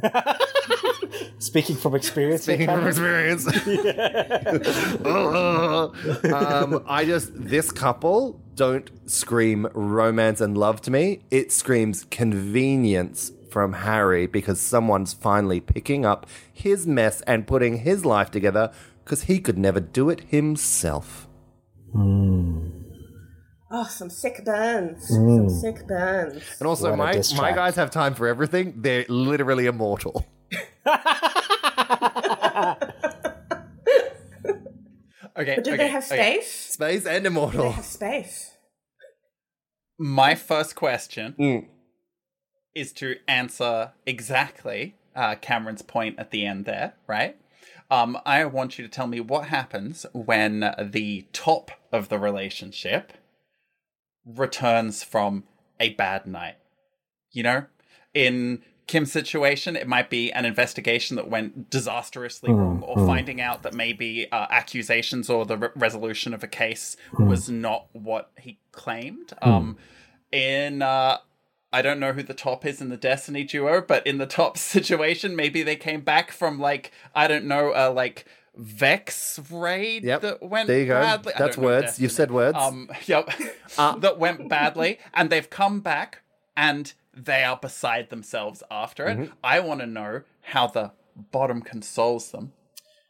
Speaking 1.38 1.76
from 1.76 1.94
experience, 1.94 2.42
Speaking 2.44 2.66
from 2.66 2.86
experience. 2.86 3.46
um, 6.26 6.84
I 6.86 7.04
just, 7.04 7.30
this 7.34 7.72
couple 7.72 8.40
don't 8.54 8.90
scream 9.08 9.68
romance 9.72 10.40
and 10.40 10.56
love 10.56 10.80
to 10.82 10.90
me. 10.90 11.20
It 11.30 11.52
screams 11.52 12.06
convenience 12.10 13.32
from 13.50 13.72
Harry 13.72 14.26
because 14.26 14.60
someone's 14.60 15.12
finally 15.12 15.60
picking 15.60 16.04
up 16.04 16.26
his 16.52 16.86
mess 16.86 17.20
and 17.22 17.46
putting 17.46 17.78
his 17.78 18.04
life 18.04 18.30
together 18.30 18.72
because 19.04 19.22
he 19.24 19.38
could 19.40 19.58
never 19.58 19.80
do 19.80 20.10
it 20.10 20.20
himself. 20.28 21.28
Oh, 23.70 23.84
some 23.88 24.10
sick 24.10 24.44
burns. 24.44 25.08
Some 25.08 25.48
sick 25.48 25.86
burns. 25.86 26.42
And 26.58 26.66
also, 26.66 26.94
my, 26.96 27.22
my 27.36 27.52
guys 27.52 27.76
have 27.76 27.90
time 27.90 28.14
for 28.14 28.26
everything. 28.26 28.74
They're 28.76 29.04
literally 29.08 29.66
immortal. 29.66 30.26
Okay. 35.38 35.54
But 35.54 35.64
do 35.64 35.70
okay, 35.70 35.76
they 35.76 35.88
have 35.88 36.04
okay. 36.04 36.40
space? 36.40 36.50
Space 36.50 37.06
and 37.06 37.24
Do 37.24 37.30
they 37.30 37.70
have 37.70 37.84
space? 37.84 38.50
My 39.98 40.34
first 40.34 40.74
question 40.74 41.34
Mm. 41.38 41.68
Is 42.78 42.92
to 42.92 43.16
answer 43.26 43.92
exactly 44.06 44.94
uh, 45.16 45.34
Cameron's 45.34 45.82
point 45.82 46.18
at 46.18 46.30
the 46.30 46.46
end 46.46 46.64
there, 46.64 46.94
right? 47.06 47.36
Um, 47.90 48.18
I 48.24 48.44
want 48.44 48.78
you 48.78 48.84
to 48.84 48.90
tell 48.90 49.06
me 49.06 49.20
what 49.20 49.48
happens 49.48 50.04
when 50.12 50.74
the 50.78 51.26
top 51.32 51.70
of 51.90 52.08
the 52.08 52.18
relationship 52.18 53.12
returns 54.24 55.02
from 55.02 55.44
a 55.80 55.90
bad 55.94 56.26
night. 56.26 56.56
You 57.32 57.42
know, 57.42 57.64
in 58.14 58.62
Kim's 58.86 59.10
situation, 59.10 59.74
it 59.74 59.88
might 59.88 60.10
be 60.10 60.30
an 60.32 60.44
investigation 60.44 61.16
that 61.16 61.28
went 61.28 61.70
disastrously 61.70 62.50
wrong, 62.52 62.82
or 62.82 63.06
finding 63.06 63.40
out 63.40 63.62
that 63.62 63.74
maybe 63.74 64.30
uh, 64.30 64.46
accusations 64.50 65.28
or 65.28 65.44
the 65.44 65.56
re- 65.56 65.68
resolution 65.74 66.32
of 66.34 66.42
a 66.42 66.48
case 66.48 66.96
was 67.18 67.48
not 67.50 67.86
what 67.92 68.30
he 68.38 68.58
claimed. 68.72 69.32
Um, 69.42 69.76
in 70.30 70.82
uh, 70.82 71.18
I 71.72 71.82
don't 71.82 72.00
know 72.00 72.12
who 72.12 72.22
the 72.22 72.34
top 72.34 72.64
is 72.64 72.80
in 72.80 72.88
the 72.88 72.96
Destiny 72.96 73.44
duo, 73.44 73.80
but 73.82 74.06
in 74.06 74.18
the 74.18 74.26
top 74.26 74.56
situation, 74.58 75.36
maybe 75.36 75.62
they 75.62 75.76
came 75.76 76.00
back 76.00 76.30
from 76.32 76.58
like 76.58 76.92
I 77.14 77.28
don't 77.28 77.44
know, 77.44 77.70
uh, 77.72 77.92
like 77.94 78.24
Vex 78.56 79.38
raid 79.50 80.02
Yep. 80.04 80.20
that 80.22 80.42
went 80.42 80.66
There 80.66 80.80
you 80.80 80.86
go. 80.86 81.00
badly. 81.00 81.32
That's 81.38 81.56
words. 81.56 82.00
You've 82.00 82.12
said 82.12 82.30
words. 82.30 82.56
Uh. 82.58 82.66
Um, 82.68 82.90
yep, 83.06 83.30
that 83.76 84.18
went 84.18 84.48
badly, 84.48 84.98
and 85.14 85.30
they've 85.30 85.48
come 85.48 85.80
back 85.80 86.22
and 86.56 86.92
they 87.14 87.44
are 87.44 87.56
beside 87.56 88.10
themselves 88.10 88.62
after 88.70 89.06
it. 89.06 89.18
Mm-hmm. 89.18 89.32
I 89.44 89.60
want 89.60 89.80
to 89.80 89.86
know 89.86 90.22
how 90.42 90.66
the 90.66 90.92
bottom 91.30 91.60
consoles 91.62 92.30
them 92.30 92.52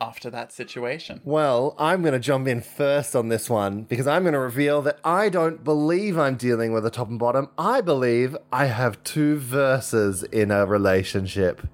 after 0.00 0.30
that 0.30 0.52
situation. 0.52 1.20
Well, 1.24 1.74
I'm 1.78 2.02
going 2.02 2.12
to 2.12 2.20
jump 2.20 2.46
in 2.46 2.60
first 2.60 3.16
on 3.16 3.28
this 3.28 3.50
one 3.50 3.82
because 3.82 4.06
I'm 4.06 4.22
going 4.22 4.34
to 4.34 4.38
reveal 4.38 4.80
that 4.82 5.00
I 5.04 5.28
don't 5.28 5.64
believe 5.64 6.16
I'm 6.16 6.36
dealing 6.36 6.72
with 6.72 6.86
a 6.86 6.90
top 6.90 7.08
and 7.08 7.18
bottom. 7.18 7.48
I 7.58 7.80
believe 7.80 8.36
I 8.52 8.66
have 8.66 9.02
two 9.02 9.38
verses 9.38 10.22
in 10.24 10.50
a 10.50 10.66
relationship. 10.66 11.66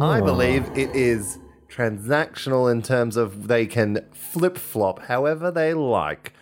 I 0.00 0.20
believe 0.20 0.66
it 0.76 0.94
is 0.94 1.38
transactional 1.68 2.70
in 2.70 2.82
terms 2.82 3.16
of 3.16 3.48
they 3.48 3.66
can 3.66 4.06
flip 4.12 4.58
flop 4.58 5.02
however 5.02 5.50
they 5.50 5.74
like. 5.74 6.32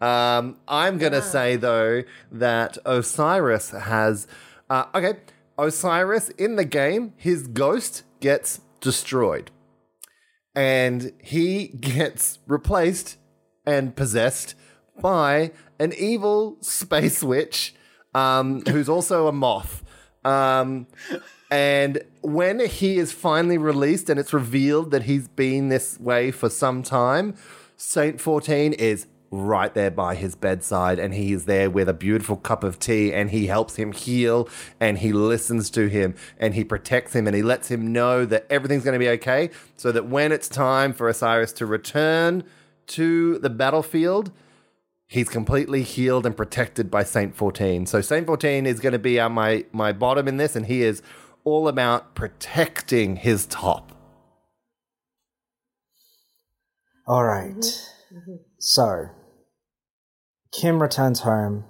Um, 0.00 0.56
I'm 0.66 0.98
going 0.98 1.12
to 1.12 1.22
say, 1.22 1.56
though, 1.56 2.02
that 2.32 2.76
Osiris 2.84 3.70
has. 3.70 4.26
Uh, 4.68 4.86
okay, 4.94 5.20
Osiris 5.58 6.30
in 6.30 6.56
the 6.56 6.64
game, 6.64 7.12
his 7.16 7.46
ghost 7.46 8.02
gets 8.20 8.62
destroyed 8.80 9.50
and 10.54 11.12
he 11.22 11.68
gets 11.80 12.38
replaced 12.46 13.18
and 13.64 13.94
possessed 13.94 14.54
by 15.00 15.52
an 15.78 15.92
evil 15.96 16.56
space 16.60 17.22
witch 17.22 17.74
um, 18.14 18.62
who's 18.66 18.88
also 18.88 19.26
a 19.26 19.32
moth. 19.32 19.82
Um, 20.24 20.86
and 21.50 22.02
when 22.22 22.60
he 22.60 22.98
is 22.98 23.12
finally 23.12 23.58
released 23.58 24.08
and 24.08 24.18
it's 24.18 24.32
revealed 24.32 24.90
that 24.92 25.04
he's 25.04 25.28
been 25.28 25.68
this 25.68 25.98
way 25.98 26.30
for 26.30 26.48
some 26.48 26.82
time, 26.82 27.34
Saint 27.76 28.20
14 28.20 28.72
is 28.74 29.06
right 29.32 29.72
there 29.72 29.90
by 29.90 30.14
his 30.14 30.34
bedside 30.34 30.98
and 30.98 31.14
he 31.14 31.32
is 31.32 31.46
there 31.46 31.70
with 31.70 31.88
a 31.88 31.94
beautiful 31.94 32.36
cup 32.36 32.62
of 32.62 32.78
tea 32.78 33.12
and 33.12 33.30
he 33.30 33.46
helps 33.46 33.76
him 33.76 33.90
heal 33.90 34.48
and 34.78 34.98
he 34.98 35.12
listens 35.12 35.70
to 35.70 35.88
him 35.88 36.14
and 36.38 36.54
he 36.54 36.62
protects 36.62 37.14
him 37.14 37.26
and 37.26 37.34
he 37.34 37.42
lets 37.42 37.70
him 37.70 37.92
know 37.92 38.24
that 38.26 38.46
everything's 38.50 38.84
going 38.84 38.92
to 38.92 38.98
be 38.98 39.08
okay 39.08 39.50
so 39.76 39.90
that 39.90 40.06
when 40.06 40.30
it's 40.30 40.48
time 40.48 40.92
for 40.92 41.08
Osiris 41.08 41.52
to 41.54 41.66
return 41.66 42.44
to 42.86 43.38
the 43.38 43.50
battlefield 43.50 44.30
he's 45.08 45.28
completely 45.28 45.82
healed 45.82 46.26
and 46.26 46.36
protected 46.36 46.90
by 46.90 47.02
Saint 47.02 47.34
14 47.34 47.86
so 47.86 48.00
Saint 48.02 48.26
14 48.26 48.66
is 48.66 48.80
going 48.80 48.92
to 48.92 48.98
be 48.98 49.18
uh, 49.18 49.30
my 49.30 49.64
my 49.72 49.92
bottom 49.92 50.28
in 50.28 50.36
this 50.36 50.54
and 50.54 50.66
he 50.66 50.82
is 50.82 51.02
all 51.44 51.66
about 51.68 52.14
protecting 52.14 53.16
his 53.16 53.46
top 53.46 53.92
All 57.06 57.24
right. 57.24 57.64
So, 58.58 59.08
Kim 60.52 60.82
returns 60.82 61.20
home. 61.20 61.64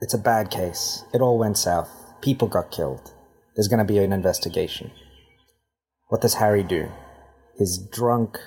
It's 0.00 0.12
a 0.12 0.18
bad 0.18 0.50
case. 0.50 1.04
It 1.14 1.20
all 1.20 1.38
went 1.38 1.56
south. 1.56 1.88
People 2.20 2.48
got 2.48 2.72
killed. 2.72 3.12
There's 3.54 3.68
going 3.68 3.78
to 3.78 3.92
be 3.92 3.98
an 3.98 4.12
investigation. 4.12 4.90
What 6.08 6.20
does 6.20 6.34
Harry 6.34 6.64
do? 6.64 6.90
He's 7.56 7.78
drunk, 7.78 8.38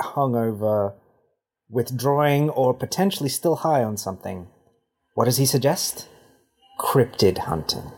hungover, 0.00 0.94
withdrawing, 1.70 2.50
or 2.50 2.74
potentially 2.74 3.28
still 3.28 3.56
high 3.56 3.84
on 3.84 3.96
something. 3.96 4.48
What 5.14 5.26
does 5.26 5.36
he 5.36 5.46
suggest? 5.46 6.08
Cryptid 6.80 7.38
hunting. 7.38 7.92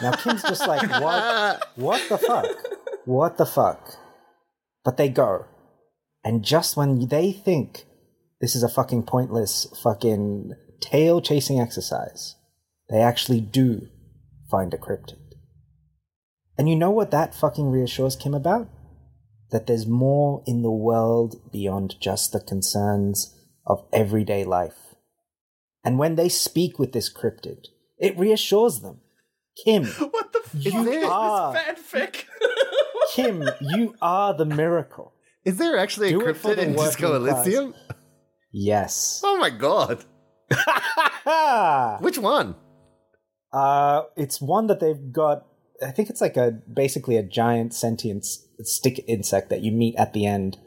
Now 0.00 0.12
Kim's 0.12 0.42
just 0.42 0.66
like, 0.66 0.88
what? 1.02 1.68
What 1.76 2.08
the 2.08 2.16
fuck? 2.16 2.46
What 3.04 3.36
the 3.36 3.46
fuck? 3.46 3.96
But 4.82 4.96
they 4.96 5.10
go. 5.10 5.44
And 6.24 6.42
just 6.42 6.74
when 6.74 7.08
they 7.08 7.32
think 7.32 7.84
this 8.42 8.54
is 8.54 8.62
a 8.62 8.68
fucking 8.68 9.04
pointless 9.04 9.66
fucking 9.82 10.52
tail 10.80 11.22
chasing 11.22 11.58
exercise, 11.60 12.34
they 12.90 13.00
actually 13.00 13.40
do 13.40 13.88
find 14.50 14.74
a 14.74 14.78
cryptid. 14.78 15.16
And 16.58 16.68
you 16.68 16.76
know 16.76 16.90
what 16.90 17.10
that 17.12 17.34
fucking 17.34 17.70
reassures 17.70 18.16
Kim 18.16 18.34
about? 18.34 18.68
That 19.50 19.66
there's 19.66 19.86
more 19.86 20.42
in 20.46 20.62
the 20.62 20.70
world 20.70 21.50
beyond 21.50 21.94
just 22.00 22.32
the 22.32 22.40
concerns 22.40 23.34
of 23.66 23.86
everyday 23.92 24.44
life. 24.44 24.94
And 25.84 25.98
when 25.98 26.16
they 26.16 26.28
speak 26.28 26.78
with 26.78 26.92
this 26.92 27.12
cryptid, 27.12 27.66
It 27.98 28.18
reassures 28.18 28.80
them. 28.80 29.00
Kim, 29.64 29.84
What 30.14 30.32
the 30.32 30.40
fuck 30.40 30.54
Is 30.66 30.66
is 30.66 30.72
there- 30.72 31.00
this 31.00 31.08
Ah. 31.10 31.54
fanfic? 31.54 32.24
Kim, 33.14 33.48
you 33.60 33.94
are 34.02 34.34
the 34.34 34.44
miracle. 34.46 35.12
Is 35.44 35.56
there 35.58 35.76
actually 35.78 36.08
a 36.08 36.10
Do 36.18 36.26
it 36.26 36.36
for 36.36 36.48
cryptid 36.50 36.56
the 36.56 36.62
in 36.64 36.72
Disco 36.72 37.10
working 37.20 37.26
class. 37.34 37.44
Yes. 38.52 39.20
Oh 39.24 39.38
my 39.38 39.50
god. 39.50 40.04
Which 42.00 42.18
one? 42.18 42.54
Uh, 43.52 44.02
it's 44.16 44.40
one 44.40 44.66
that 44.66 44.80
they've 44.80 45.12
got. 45.12 45.46
I 45.84 45.90
think 45.90 46.10
it's 46.10 46.20
like 46.20 46.36
a 46.36 46.52
basically 46.72 47.16
a 47.16 47.22
giant 47.22 47.74
sentient 47.74 48.24
stick 48.60 49.04
insect 49.08 49.50
that 49.50 49.62
you 49.62 49.72
meet 49.72 49.96
at 49.96 50.12
the 50.12 50.26
end. 50.26 50.58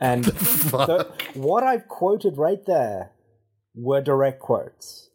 And 0.00 0.24
the, 0.24 1.10
what 1.34 1.62
I've 1.62 1.88
quoted 1.88 2.36
right 2.38 2.64
there 2.66 3.12
were 3.74 4.00
direct 4.00 4.40
quotes. 4.40 5.10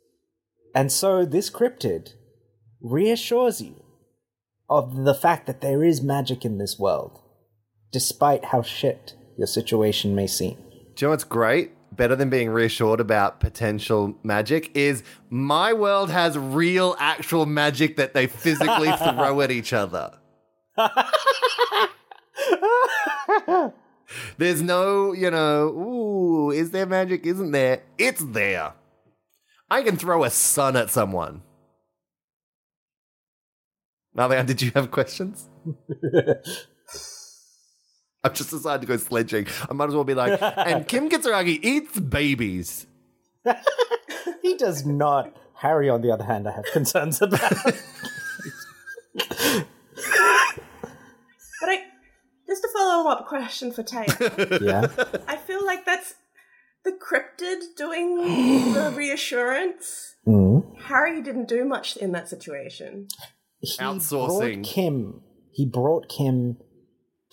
And 0.73 0.91
so 0.91 1.26
this 1.26 1.49
cryptid 1.49 2.13
reassures 2.82 3.61
you 3.61 3.84
of 4.69 5.03
the 5.05 5.13
fact 5.13 5.47
that 5.47 5.61
there 5.61 5.84
is 5.84 6.01
magic 6.01 6.43
in 6.43 6.57
this 6.57 6.78
world, 6.78 7.19
despite 7.91 8.45
how 8.45 8.61
shit 8.61 9.13
your 9.38 9.47
situation 9.47 10.15
may 10.15 10.28
seem. 10.28 10.55
Do 10.95 11.05
you 11.05 11.07
know 11.07 11.09
what's 11.11 11.23
great? 11.23 11.71
Better 11.95 12.15
than 12.15 12.29
being 12.29 12.49
reassured 12.49 12.99
about 12.99 13.39
potential 13.39 14.15
magic 14.23 14.75
is 14.75 15.03
my 15.29 15.71
world 15.71 16.09
has 16.09 16.37
real, 16.37 16.95
actual 16.99 17.45
magic 17.45 17.95
that 17.95 18.13
they 18.13 18.27
physically 18.27 18.91
throw 18.97 19.39
at 19.41 19.51
each 19.51 19.71
other. 19.71 20.13
There's 24.37 24.61
no, 24.61 25.13
you 25.13 25.31
know, 25.31 25.67
ooh, 25.69 26.51
is 26.51 26.71
there 26.71 26.85
magic? 26.85 27.25
Isn't 27.25 27.51
there? 27.51 27.83
It's 27.97 28.23
there. 28.23 28.73
I 29.69 29.81
can 29.81 29.95
throw 29.95 30.23
a 30.23 30.29
sun 30.29 30.75
at 30.75 30.89
someone. 30.89 31.43
Mahli-Ann, 34.17 34.45
did 34.45 34.61
you 34.61 34.71
have 34.75 34.91
questions? 34.91 35.49
I've 38.26 38.34
just 38.34 38.49
decided 38.49 38.82
to 38.82 38.88
go 38.88 38.97
sledging. 38.97 39.45
I 39.69 39.73
might 39.73 39.88
as 39.88 39.93
well 39.93 40.03
be 40.03 40.15
like, 40.15 40.41
and 40.41 40.88
Kim 40.88 41.09
Kitsuragi 41.11 41.59
eats 41.61 41.99
babies. 41.99 42.88
he 44.41 44.57
does 44.57 44.84
not. 44.84 45.32
Harry, 45.53 45.91
on 45.91 46.01
the 46.01 46.11
other 46.11 46.23
hand, 46.23 46.47
I 46.47 46.53
have 46.53 46.65
concerns 46.73 47.21
about. 47.21 47.39
But 51.61 51.69
I 51.69 51.84
just 52.47 52.63
a 52.65 52.67
follow 52.73 53.09
up 53.09 53.28
question 53.28 53.71
for 53.71 53.82
Teja. 53.82 54.59
yeah. 54.61 54.88
I 55.28 55.38
feel 55.38 55.65
like 55.65 55.86
that's 55.86 56.15
the 56.84 56.91
cryptid 56.91 57.76
doing 57.78 58.17
the 58.73 58.93
reassurance. 58.95 60.15
Mm. 60.28 60.82
Harry 60.82 61.21
didn't 61.21 61.47
do 61.47 61.63
much 61.63 61.95
in 61.95 62.11
that 62.11 62.28
situation. 62.28 63.07
He 63.59 63.78
Outsourcing. 63.78 64.53
Brought 64.55 64.63
Kim. 64.63 65.21
He 65.51 65.65
brought 65.65 66.09
Kim 66.09 66.57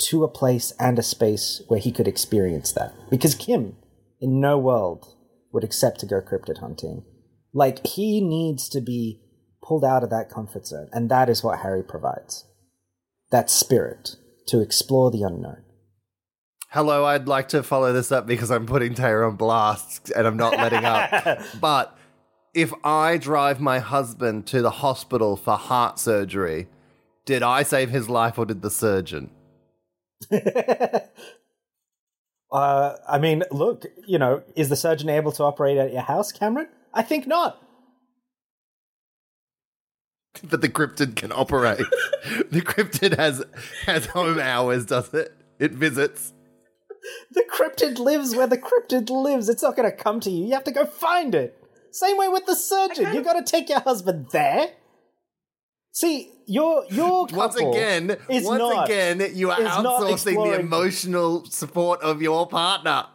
to 0.09 0.25
a 0.25 0.29
place 0.29 0.73
and 0.79 0.99
a 0.99 1.03
space 1.03 1.63
where 1.69 1.81
he 1.81 1.93
could 1.93 2.09
experience 2.09 2.73
that. 2.73 2.93
Because 3.11 3.35
Kim, 3.35 3.77
in 4.21 4.41
no 4.41 4.59
world, 4.59 5.15
would 5.53 5.65
accept 5.65 6.01
to 6.01 6.07
go 6.07 6.21
cryptid 6.21 6.59
hunting. 6.59 7.05
Like 7.53 7.87
he 7.87 8.21
needs 8.21 8.69
to 8.71 8.81
be 8.81 9.21
pulled 9.63 9.85
out 9.85 10.03
of 10.03 10.11
that 10.11 10.31
comfort 10.31 10.67
zone, 10.67 10.89
and 10.93 11.11
that 11.11 11.29
is 11.29 11.45
what 11.45 11.61
Harry 11.61 11.83
provides. 11.83 12.45
That 13.31 13.51
spirit 13.51 14.17
to 14.47 14.61
explore 14.61 15.11
the 15.11 15.23
unknown. 15.23 15.63
Hello, 16.71 17.05
I'd 17.05 17.29
like 17.29 17.49
to 17.49 17.63
follow 17.63 17.93
this 17.93 18.11
up 18.11 18.27
because 18.27 18.51
I'm 18.51 18.67
putting 18.67 18.95
Teja 18.95 19.27
on 19.27 19.37
blast 19.37 20.11
and 20.17 20.27
I'm 20.27 20.39
not 20.39 20.57
letting 20.57 20.85
up. 20.85 21.43
But 21.61 21.97
if 22.55 22.73
I 22.83 23.19
drive 23.19 23.61
my 23.61 23.79
husband 23.79 24.47
to 24.49 24.63
the 24.63 24.71
hospital 24.71 25.37
for 25.37 25.57
heart 25.57 25.99
surgery, 25.99 26.69
did 27.25 27.43
I 27.43 27.63
save 27.63 27.91
his 27.91 28.09
life 28.09 28.39
or 28.39 28.47
did 28.47 28.63
the 28.63 28.71
surgeon? 28.71 29.31
Uh, 32.53 32.97
I 33.09 33.19
mean, 33.19 33.43
look, 33.51 33.87
you 34.07 34.19
know, 34.19 34.43
is 34.55 34.69
the 34.69 34.77
surgeon 34.77 35.09
able 35.09 35.33
to 35.33 35.43
operate 35.43 35.79
at 35.79 35.93
your 35.93 36.03
house, 36.03 36.31
Cameron? 36.33 36.69
I 36.93 37.03
think 37.03 37.27
not. 37.27 37.59
But 40.45 40.61
the 40.61 40.69
cryptid 40.69 41.17
can 41.17 41.33
operate. 41.33 41.79
the 42.51 42.61
cryptid 42.61 43.17
has 43.17 43.43
has 43.87 44.07
home 44.07 44.39
hours, 44.39 44.87
does 44.87 45.13
it? 45.15 45.33
It 45.59 45.73
visits. 45.73 46.33
The 47.31 47.45
cryptid 47.51 47.99
lives 47.99 48.37
where 48.37 48.47
the 48.47 48.59
cryptid 48.59 49.09
lives. 49.09 49.49
It's 49.49 49.63
not 49.63 49.77
going 49.77 49.91
to 49.91 49.97
come 49.97 50.21
to 50.21 50.31
you. 50.31 50.47
You 50.47 50.53
have 50.53 50.65
to 50.65 50.73
go 50.73 50.85
find 50.85 51.35
it. 51.35 51.59
Same 51.91 52.17
way 52.17 52.29
with 52.29 52.47
the 52.47 52.55
surgeon—you've 52.55 53.25
got 53.25 53.35
to 53.35 53.51
take 53.51 53.69
your 53.69 53.81
husband 53.81 54.27
there. 54.33 54.71
See, 55.93 56.33
your 56.47 56.85
your 56.91 57.27
couple 57.29 57.39
Once 57.39 57.57
again, 57.57 58.17
is 58.29 58.45
once 58.45 58.59
not, 58.59 58.85
again, 58.89 59.23
you 59.35 59.51
are 59.51 59.63
not 59.63 59.85
outsourcing 59.85 60.07
the 60.25 60.31
exploring- 60.31 60.61
emotional 60.61 61.45
support 61.45 62.01
of 62.01 62.23
your 62.23 62.49
partner. 62.49 63.07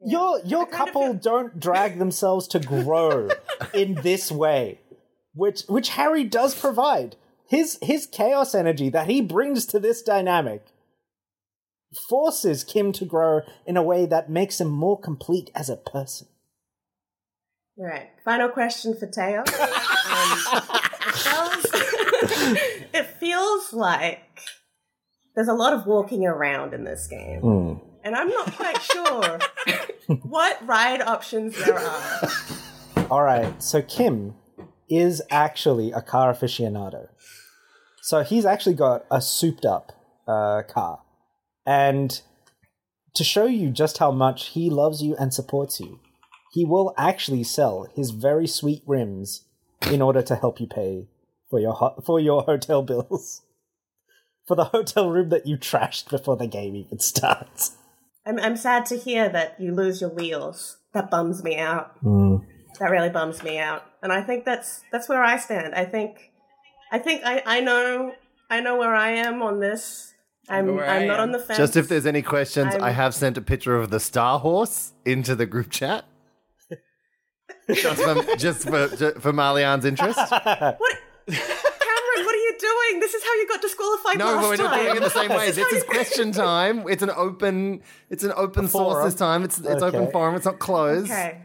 Your 0.00 0.40
your 0.44 0.66
couple 0.66 1.02
feel- 1.02 1.14
don't 1.14 1.58
drag 1.58 1.98
themselves 1.98 2.46
to 2.48 2.60
grow 2.60 3.28
in 3.74 3.94
this 4.02 4.30
way, 4.30 4.80
which 5.34 5.62
which 5.68 5.90
Harry 5.90 6.24
does 6.24 6.54
provide. 6.58 7.16
His 7.48 7.78
his 7.82 8.06
chaos 8.06 8.54
energy 8.54 8.88
that 8.90 9.08
he 9.08 9.20
brings 9.20 9.66
to 9.66 9.78
this 9.78 10.02
dynamic 10.02 10.66
forces 12.08 12.64
Kim 12.64 12.92
to 12.92 13.04
grow 13.04 13.40
in 13.66 13.76
a 13.76 13.82
way 13.82 14.06
that 14.06 14.28
makes 14.28 14.60
him 14.60 14.68
more 14.68 14.98
complete 15.00 15.50
as 15.54 15.70
a 15.70 15.76
person. 15.76 16.26
All 17.78 17.86
right. 17.86 18.08
Final 18.24 18.48
question 18.48 18.96
for 18.96 19.06
Teo. 19.06 19.44
It, 22.92 23.06
feels, 23.18 23.72
like 23.72 24.22
there's 25.34 25.48
a 25.48 25.54
lot 25.54 25.72
of 25.72 25.86
walking 25.86 26.26
around 26.26 26.74
in 26.74 26.84
this 26.84 27.06
game. 27.06 27.40
And 28.04 28.14
I'm 28.14 28.28
not 28.28 28.52
quite 28.54 28.80
sure 28.82 29.38
what 30.22 30.66
ride 30.66 31.02
options 31.02 31.56
there 31.64 31.78
are. 31.78 32.28
All 33.10 33.22
right, 33.22 33.62
so 33.62 33.82
Kim 33.82 34.34
is 34.88 35.22
actually 35.30 35.92
a 35.92 36.00
car 36.00 36.32
aficionado. 36.32 37.08
So 38.02 38.22
he's 38.22 38.44
actually 38.44 38.76
got 38.76 39.04
a 39.10 39.20
souped 39.20 39.64
up 39.64 39.92
uh, 40.28 40.62
car. 40.68 41.00
And 41.66 42.20
to 43.14 43.24
show 43.24 43.46
you 43.46 43.70
just 43.70 43.98
how 43.98 44.12
much 44.12 44.48
he 44.48 44.70
loves 44.70 45.02
you 45.02 45.16
and 45.16 45.34
supports 45.34 45.80
you, 45.80 45.98
he 46.52 46.64
will 46.64 46.94
actually 46.96 47.42
sell 47.42 47.88
his 47.94 48.10
very 48.10 48.46
sweet 48.46 48.82
rims 48.86 49.44
in 49.90 50.02
order 50.02 50.22
to 50.22 50.34
help 50.36 50.60
you 50.60 50.66
pay 50.66 51.06
for 51.50 51.60
your 51.60 51.72
ho- 51.74 52.00
for 52.04 52.18
your 52.20 52.42
hotel 52.42 52.82
bills. 52.82 53.42
For 54.46 54.54
the 54.54 54.66
hotel 54.66 55.10
room 55.10 55.30
that 55.30 55.44
you 55.48 55.56
trashed 55.56 56.08
before 56.08 56.36
the 56.36 56.46
game 56.46 56.76
even 56.76 57.00
starts. 57.00 57.72
I'm, 58.24 58.38
I'm 58.38 58.56
sad 58.56 58.86
to 58.86 58.96
hear 58.96 59.28
that 59.28 59.60
you 59.60 59.74
lose 59.74 60.00
your 60.00 60.10
wheels. 60.10 60.76
That 60.94 61.10
bums 61.10 61.42
me 61.42 61.56
out. 61.58 61.96
Hmm. 62.00 62.36
That 62.78 62.92
really 62.92 63.08
bums 63.10 63.42
me 63.42 63.58
out. 63.58 63.82
And 64.04 64.12
I 64.12 64.22
think 64.22 64.44
that's 64.44 64.84
that's 64.92 65.08
where 65.08 65.20
I 65.20 65.38
stand. 65.38 65.74
I 65.74 65.84
think 65.84 66.30
I 66.92 67.00
think 67.00 67.22
I, 67.24 67.42
I 67.44 67.60
know 67.60 68.12
I 68.48 68.60
know 68.60 68.76
where 68.76 68.94
I 68.94 69.10
am 69.16 69.42
on 69.42 69.58
this. 69.58 70.12
I'm 70.48 70.78
I 70.78 70.98
I'm 70.98 71.06
not 71.08 71.18
on 71.18 71.32
the 71.32 71.40
fence. 71.40 71.58
Just 71.58 71.76
if 71.76 71.88
there's 71.88 72.06
any 72.06 72.22
questions, 72.22 72.72
I'm- 72.72 72.84
I 72.84 72.90
have 72.92 73.16
sent 73.16 73.36
a 73.36 73.42
picture 73.42 73.74
of 73.74 73.90
the 73.90 73.98
Star 73.98 74.38
Horse 74.38 74.92
into 75.04 75.34
the 75.34 75.46
group 75.46 75.70
chat. 75.70 76.04
Just 77.72 78.02
for, 78.02 78.36
just 78.36 78.62
for, 78.62 78.88
ju- 78.96 79.18
for 79.20 79.32
Mahli-Ann's 79.32 79.84
interest. 79.84 80.18
What 81.28 81.34
Cameron, 81.36 82.24
what 82.24 82.34
are 82.34 82.38
you 82.38 82.56
doing? 82.60 83.00
This 83.00 83.14
is 83.14 83.22
how 83.24 83.34
you 83.34 83.48
got 83.48 83.60
disqualified 83.60 84.18
No, 84.18 84.26
last 84.26 84.40
but 84.42 84.48
we're 84.48 84.56
not 84.56 84.70
time. 84.70 84.84
doing 84.84 84.96
it 84.96 85.00
the 85.00 85.10
same 85.10 85.30
way. 85.30 85.46
This 85.46 85.48
is 85.48 85.56
This 85.56 85.64
how 85.70 85.76
is 85.76 85.82
you- 85.82 85.88
question 85.90 86.32
time. 86.32 86.84
It's 86.88 87.02
an 87.02 87.10
open. 87.10 87.82
It's 88.10 88.22
an 88.24 88.32
open 88.36 88.68
source 88.68 89.04
this 89.04 89.14
time. 89.16 89.42
It's 89.42 89.58
it's 89.58 89.82
open 89.82 90.02
Okay. 90.02 90.12
forum. 90.12 90.36
It's 90.36 90.44
not 90.46 90.58
closed. 90.60 91.10
Okay. 91.10 91.42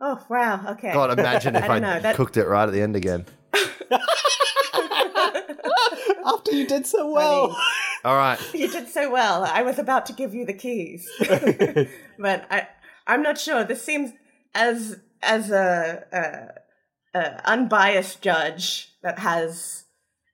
Oh 0.00 0.24
wow, 0.30 0.64
okay. 0.70 0.92
God, 0.92 1.18
imagine 1.18 1.56
if 1.56 1.64
I 1.64 1.66
I, 1.66 1.68
don't 1.68 1.82
know, 1.82 2.00
that- 2.00 2.14
cooked 2.16 2.36
it 2.36 2.46
right 2.46 2.62
at 2.68 2.72
the 2.72 2.80
end 2.82 2.94
again. 2.96 3.26
After 6.26 6.52
you 6.52 6.66
did 6.66 6.86
so 6.86 7.10
well. 7.10 7.56
All 8.04 8.16
right. 8.16 8.38
You 8.54 8.68
did 8.68 8.88
so 8.88 9.10
well. 9.10 9.44
I 9.44 9.62
was 9.62 9.78
about 9.78 10.06
to 10.06 10.12
give 10.12 10.32
you 10.34 10.44
the 10.46 10.52
keys. 10.54 11.08
but 12.18 12.46
I 12.50 12.68
I'm 13.06 13.22
not 13.22 13.38
sure. 13.38 13.64
This 13.64 13.82
seems 13.82 14.12
as 14.54 14.98
as 15.22 15.50
a, 15.50 16.04
a, 17.14 17.18
a 17.18 17.50
unbiased 17.50 18.22
judge 18.22 18.94
that 19.02 19.18
has 19.18 19.84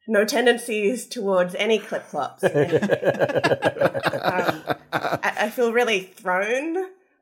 no 0.08 0.24
tendencies 0.24 1.06
towards 1.06 1.54
any 1.56 1.78
clip 1.78 2.04
flops. 2.04 2.44
um, 2.44 2.52
I, 4.92 5.32
I 5.40 5.50
feel 5.50 5.72
really 5.72 6.00
thrown 6.00 6.76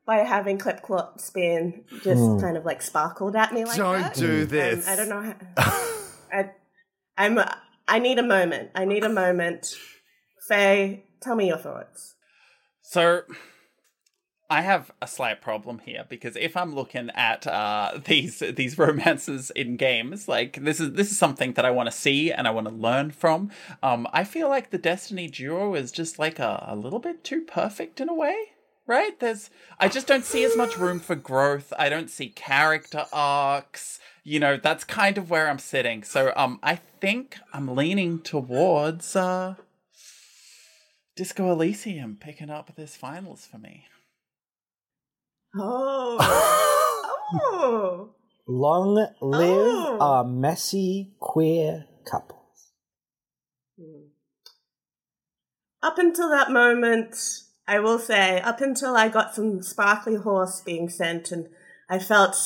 by 0.07 0.17
having 0.19 0.59
clip 0.59 0.83
clops 0.83 1.31
being 1.31 1.85
just 2.03 2.41
kind 2.41 2.57
of 2.59 2.65
like 2.67 2.83
sparkled 2.83 3.37
at 3.37 3.55
me 3.55 3.65
like 3.65 3.77
Don't 3.79 4.01
that. 4.03 4.15
do 4.15 4.43
Um, 4.43 4.49
this. 4.49 4.87
I 4.87 4.97
don't 4.97 5.09
know. 5.09 5.23
How, 5.57 5.99
I, 6.33 6.51
I'm. 7.17 7.39
I 7.89 7.99
need 7.99 8.19
a 8.19 8.23
moment. 8.23 8.71
I 8.75 8.85
need 8.85 9.05
a 9.05 9.09
moment. 9.09 9.75
Faye, 10.49 11.05
tell 11.23 11.37
me 11.37 11.49
your 11.49 11.57
thoughts. 11.59 12.15
So, 12.83 13.23
I 14.51 14.61
have 14.61 14.91
a 15.01 15.07
slight 15.07 15.41
problem 15.41 15.79
here 15.79 16.05
because 16.09 16.37
if 16.37 16.57
I'm 16.57 16.75
looking 16.75 17.11
at 17.15 17.47
uh, 17.47 17.99
these 18.05 18.41
these 18.41 18.79
romances 18.79 19.51
in 19.51 19.77
games, 19.77 20.29
like 20.29 20.63
this 20.63 20.81
is 20.81 20.93
this 20.93 21.11
is 21.11 21.19
something 21.19 21.55
that 21.55 21.65
I 21.65 21.71
want 21.71 21.91
to 21.91 21.97
see 21.97 22.31
and 22.31 22.47
I 22.47 22.51
want 22.51 22.69
to 22.69 22.75
learn 22.75 23.11
from. 23.11 23.51
Um, 23.83 24.07
I 24.13 24.25
feel 24.25 24.49
like 24.49 24.71
the 24.71 24.79
Destiny 24.79 25.29
duo 25.29 25.75
is 25.75 25.91
just 25.93 26.19
like 26.19 26.39
a, 26.39 26.65
a 26.69 26.77
little 26.77 26.99
bit 26.99 27.25
too 27.25 27.43
perfect 27.43 28.01
in 28.01 28.09
a 28.09 28.15
way, 28.15 28.37
right? 28.87 29.19
There's 29.19 29.49
I 29.79 29.89
just 29.89 30.07
don't 30.07 30.25
see 30.25 30.45
as 30.45 30.57
much 30.57 30.79
room 30.79 31.01
for 31.01 31.15
growth. 31.15 31.73
I 31.79 31.89
don't 31.89 32.11
see 32.11 32.29
character 32.29 33.07
arcs. 33.13 33.99
You 34.25 34.41
know, 34.41 34.57
that's 34.57 34.85
kind 34.85 35.19
of 35.19 35.31
where 35.31 35.49
I'm 35.49 35.59
sitting. 35.59 36.03
So 36.03 36.33
um, 36.37 36.59
I 36.63 36.77
think 37.01 37.39
I'm 37.53 37.75
leaning 37.75 38.21
towards 38.21 39.17
uh, 39.17 39.57
Disco 41.17 41.51
Elysium 41.51 42.17
picking 42.19 42.51
up 42.51 42.75
this 42.75 42.97
finals 42.97 43.47
for 43.47 43.59
me. 43.59 43.87
Oh. 45.57 46.17
oh. 47.35 48.11
Long 48.47 48.95
live 48.95 49.11
Oh. 49.23 49.99
our 50.01 50.25
messy 50.25 51.15
queer 51.19 51.87
couples. 52.11 52.73
Hmm. 53.81 54.09
Up 55.83 55.99
until 55.99 56.29
that 56.31 56.51
moment, 56.51 57.17
I 57.67 57.79
will 57.81 57.99
say, 57.99 58.41
up 58.43 58.61
until 58.61 58.97
I 58.97 59.09
got 59.09 59.35
some 59.35 59.63
sparkly 59.63 60.17
horse 60.17 60.61
being 60.61 60.89
sent, 60.91 61.33
and 61.33 61.49
I 61.89 61.99
felt, 61.99 62.37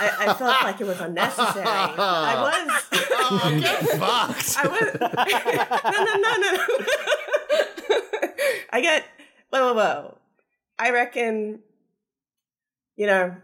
I, 0.00 0.10
I 0.28 0.34
felt 0.34 0.62
like 0.62 0.80
it 0.80 0.86
was 0.86 1.00
unnecessary. 1.00 1.64
I 1.66 2.34
was, 2.42 2.84
Oh, 3.30 3.58
get 3.60 3.80
fucked. 3.98 4.56
I 4.58 4.66
was, 4.68 4.96
no, 5.84 6.04
no, 6.04 6.14
no, 6.16 6.52
no. 6.52 8.28
I 8.70 8.80
get, 8.82 9.04
whoa, 9.50 9.72
whoa, 9.72 9.74
whoa. 9.74 10.18
I 10.78 10.90
reckon, 10.90 11.60
you 12.98 13.06
know, 13.06 13.34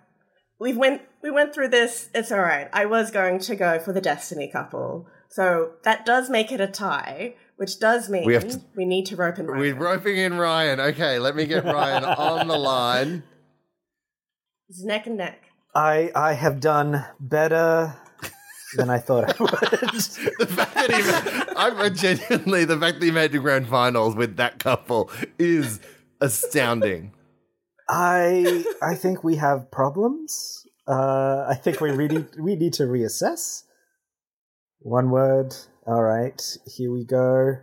we 0.61 0.74
went, 0.74 1.00
we 1.22 1.30
went 1.30 1.55
through 1.55 1.68
this. 1.68 2.11
It's 2.14 2.30
all 2.30 2.40
right. 2.40 2.68
I 2.72 2.84
was 2.84 3.11
going 3.11 3.38
to 3.40 3.57
go 3.57 3.78
for 3.78 3.92
the 3.94 4.00
Destiny 4.02 4.50
couple, 4.52 5.07
so 5.30 5.72
that 5.84 6.05
does 6.05 6.28
make 6.28 6.52
it 6.52 6.61
a 6.61 6.66
tie, 6.66 7.34
which 7.57 7.78
does 7.80 8.11
mean 8.11 8.22
We 8.26 8.28
we, 8.28 8.34
have 8.34 8.48
to- 8.50 8.61
need 8.76 9.07
to 9.07 9.16
rope 9.16 9.38
and 9.38 9.48
rope. 9.48 9.59
We're 9.59 9.74
roping 9.74 10.18
in 10.18 10.34
Ryan. 10.36 10.80
Okay, 10.80 11.18
let 11.18 11.34
me 11.34 11.46
get 11.46 11.64
Ryan 11.64 12.05
on 12.30 12.48
the 12.48 12.59
line. 12.59 13.22
It's 14.68 14.84
neck 14.84 15.07
and 15.07 15.16
neck. 15.16 15.40
I 15.74 16.11
I 16.14 16.32
have 16.34 16.61
done 16.61 17.05
better 17.20 17.94
than 18.76 18.90
I 18.90 18.98
thought 18.98 19.24
I 19.24 19.42
would. 19.42 19.50
The 20.38 20.46
fact 20.48 20.74
that 20.74 20.90
he, 20.90 21.55
I'm 21.57 21.94
genuinely 21.94 22.64
the 22.64 22.78
fact 22.78 23.00
that 23.00 23.05
he 23.07 23.11
made 23.12 23.32
the 23.32 23.38
grand 23.38 23.68
finals 23.68 24.14
with 24.16 24.36
that 24.36 24.59
couple 24.59 25.11
is 25.38 25.80
astounding. 26.20 27.12
I 27.89 28.64
I 28.82 28.95
think 28.95 29.22
we 29.24 29.37
have 29.37 29.70
problems. 29.70 30.66
Uh, 30.87 31.47
I 31.49 31.55
think 31.55 31.80
we 31.80 31.91
really 31.91 32.26
we 32.39 32.57
need 32.57 32.72
to 32.74 32.85
reassess. 32.85 33.64
One 34.80 35.11
word. 35.11 35.55
All 35.87 36.03
right, 36.03 36.41
here 36.66 36.91
we 36.93 37.05
go. 37.05 37.57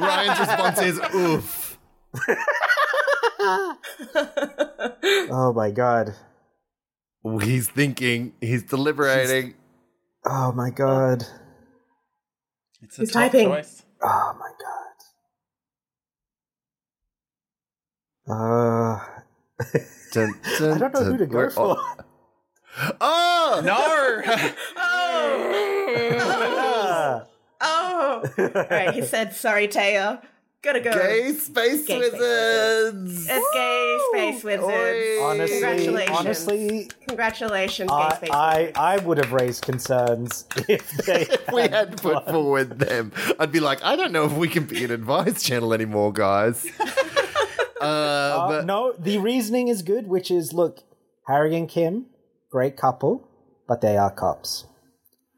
Ryan's 0.00 0.38
response 0.40 0.82
is 0.82 1.00
oof. 1.14 1.78
Oh 5.30 5.52
my 5.54 5.70
god. 5.70 6.14
He's 7.42 7.68
thinking. 7.68 8.32
He's 8.40 8.62
deliberating. 8.62 9.54
Oh 10.24 10.52
my 10.52 10.70
god. 10.70 11.24
It's 12.82 12.98
a 12.98 13.02
He's 13.02 13.12
tough 13.12 13.32
typing. 13.32 13.48
choice. 13.48 13.82
Oh 14.02 14.32
my 14.38 14.50
god. 14.60 14.94
Uh, 18.30 19.00
Dun, 20.12 20.32
dun, 20.58 20.72
I 20.72 20.78
don't 20.78 20.94
know 20.94 21.04
who 21.04 21.16
to 21.18 21.26
go 21.26 21.36
We're- 21.38 21.50
for. 21.50 21.76
Oh, 23.00 23.60
No! 23.64 23.76
Oh, 24.76 25.48
Ah. 26.20 27.24
oh! 27.60 28.22
All 28.38 28.66
right, 28.70 28.94
he 28.94 29.02
said, 29.02 29.34
"Sorry, 29.34 29.66
Teja, 29.66 30.22
gotta 30.62 30.80
go." 30.80 30.92
Gay 30.92 31.32
space 31.32 31.86
Gay 31.86 32.00
space 32.00 32.12
wizards. 32.12 33.26
It's 33.28 33.46
gay 33.54 33.98
space 34.12 34.44
wizards. 34.44 34.64
Oi. 34.66 35.22
honestly, 35.22 35.54
Congratulations. 35.60 36.18
honestly, 36.18 36.90
Congratulations, 37.06 37.90
gay 37.90 37.96
I, 37.96 38.14
space 38.16 38.30
I 38.32 38.58
wizards. 38.60 38.78
I 38.78 38.96
would 38.98 39.18
have 39.18 39.32
raised 39.32 39.62
concerns 39.62 40.44
if 40.68 40.90
they 41.06 41.22
if 41.22 41.52
we 41.52 41.62
had 41.62 42.00
put 42.00 42.26
forward 42.28 42.78
them, 42.78 43.12
I'd 43.38 43.52
be 43.52 43.60
like, 43.60 43.82
I 43.82 43.96
don't 43.96 44.12
know 44.12 44.24
if 44.24 44.32
we 44.32 44.48
can 44.48 44.64
be 44.64 44.84
an 44.84 44.90
advice 44.90 45.42
channel 45.42 45.72
anymore, 45.74 46.12
guys. 46.12 46.66
uh, 47.80 47.84
Uh, 47.84 48.48
but 48.48 48.66
no, 48.66 48.92
the 48.98 49.18
reasoning 49.18 49.68
is 49.68 49.82
good, 49.82 50.08
which 50.08 50.30
is 50.30 50.52
look, 50.52 50.80
Harry 51.26 51.54
and 51.56 51.68
Kim, 51.68 52.06
great 52.50 52.76
couple, 52.76 53.28
but 53.68 53.80
they 53.80 53.96
are 53.96 54.10
cops. 54.10 54.66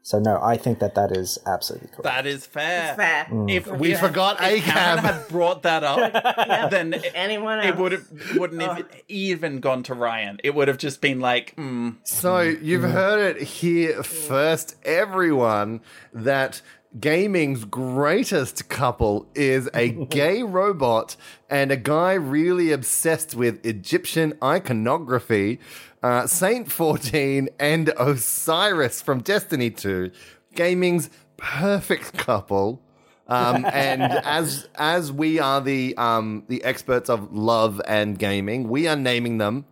So 0.03 0.19
no, 0.19 0.39
I 0.41 0.57
think 0.57 0.79
that 0.79 0.95
that 0.95 1.11
is 1.15 1.37
absolutely 1.45 1.89
correct. 1.89 2.03
that 2.03 2.25
is 2.25 2.45
fair. 2.45 2.95
Fair. 2.95 3.25
Mm. 3.29 3.51
If 3.51 3.67
We 3.67 3.93
if- 3.93 3.99
forgot 3.99 4.37
if 4.41 4.63
Cameron 4.63 5.05
ACAB. 5.05 5.13
had 5.13 5.27
brought 5.27 5.61
that 5.63 5.83
up, 5.83 6.69
then 6.71 6.93
it, 6.93 7.11
Anyone 7.13 7.59
else? 7.59 7.67
it 7.67 7.77
would 7.77 7.91
have 7.91 8.07
wouldn't 8.35 8.61
have 8.61 8.79
oh. 8.79 8.97
even 9.07 9.59
gone 9.59 9.83
to 9.83 9.93
Ryan. 9.93 10.39
It 10.43 10.55
would 10.55 10.67
have 10.67 10.77
just 10.77 11.01
been 11.01 11.19
like, 11.19 11.55
mm, 11.55 11.95
So 12.03 12.33
mm. 12.33 12.63
you've 12.63 12.81
mm. 12.83 12.91
heard 12.91 13.37
it 13.37 13.43
here 13.43 14.01
first, 14.03 14.75
everyone, 14.83 15.81
that 16.13 16.61
gaming's 16.99 17.65
greatest 17.65 18.69
couple 18.69 19.27
is 19.33 19.69
a 19.73 19.89
gay 20.09 20.43
robot 20.43 21.15
and 21.49 21.71
a 21.71 21.77
guy 21.77 22.13
really 22.13 22.71
obsessed 22.71 23.35
with 23.35 23.65
Egyptian 23.65 24.33
iconography, 24.43 25.59
uh, 26.03 26.27
Saint 26.27 26.71
14 26.71 27.49
and 27.59 27.93
Osiris 27.97 29.01
from 29.01 29.21
Destiny 29.21 29.69
2. 29.69 30.11
Gaming's 30.55 31.09
perfect 31.37 32.17
couple. 32.17 32.81
Um, 33.27 33.65
and 33.71 34.01
as 34.25 34.67
as 34.75 35.11
we 35.11 35.39
are 35.39 35.61
the 35.61 35.95
um, 35.97 36.43
the 36.49 36.63
experts 36.65 37.09
of 37.09 37.31
love 37.31 37.81
and 37.87 38.19
gaming, 38.19 38.67
we 38.67 38.87
are 38.87 38.97
naming 38.97 39.37
them 39.37 39.65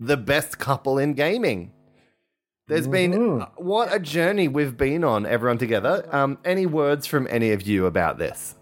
the 0.00 0.16
best 0.16 0.58
couple 0.58 0.98
in 0.98 1.12
gaming. 1.12 1.73
There's 2.66 2.88
been 2.88 3.42
uh, 3.42 3.46
what 3.56 3.94
a 3.94 3.98
journey 3.98 4.48
we've 4.48 4.76
been 4.76 5.04
on, 5.04 5.26
everyone 5.26 5.58
together. 5.58 6.08
Um, 6.10 6.38
any 6.44 6.64
words 6.64 7.06
from 7.06 7.26
any 7.30 7.52
of 7.52 7.62
you 7.62 7.84
about 7.84 8.16
this? 8.16 8.54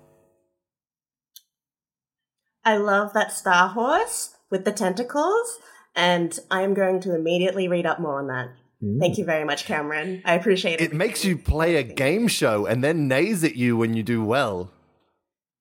I 2.64 2.76
love 2.76 3.12
that 3.12 3.32
star 3.32 3.68
horse 3.68 4.36
with 4.50 4.64
the 4.64 4.72
tentacles, 4.72 5.59
and 5.94 6.36
I 6.50 6.62
am 6.62 6.74
going 6.74 7.00
to 7.00 7.14
immediately 7.14 7.68
read 7.68 7.86
up 7.86 8.00
more 8.00 8.18
on 8.18 8.26
that. 8.26 8.50
Thank 8.98 9.18
you 9.18 9.24
very 9.24 9.44
much, 9.44 9.66
Cameron. 9.66 10.22
I 10.24 10.34
appreciate 10.34 10.80
it. 10.80 10.90
It 10.90 10.92
makes 10.92 11.24
you 11.24 11.38
play 11.38 11.76
a 11.76 11.84
game 11.84 12.26
show 12.26 12.66
and 12.66 12.82
then 12.82 13.07
nays 13.07 13.44
at 13.44 13.55
you 13.55 13.76
when 13.76 13.94
you 13.94 14.03
do 14.03 14.24
well. 14.24 14.72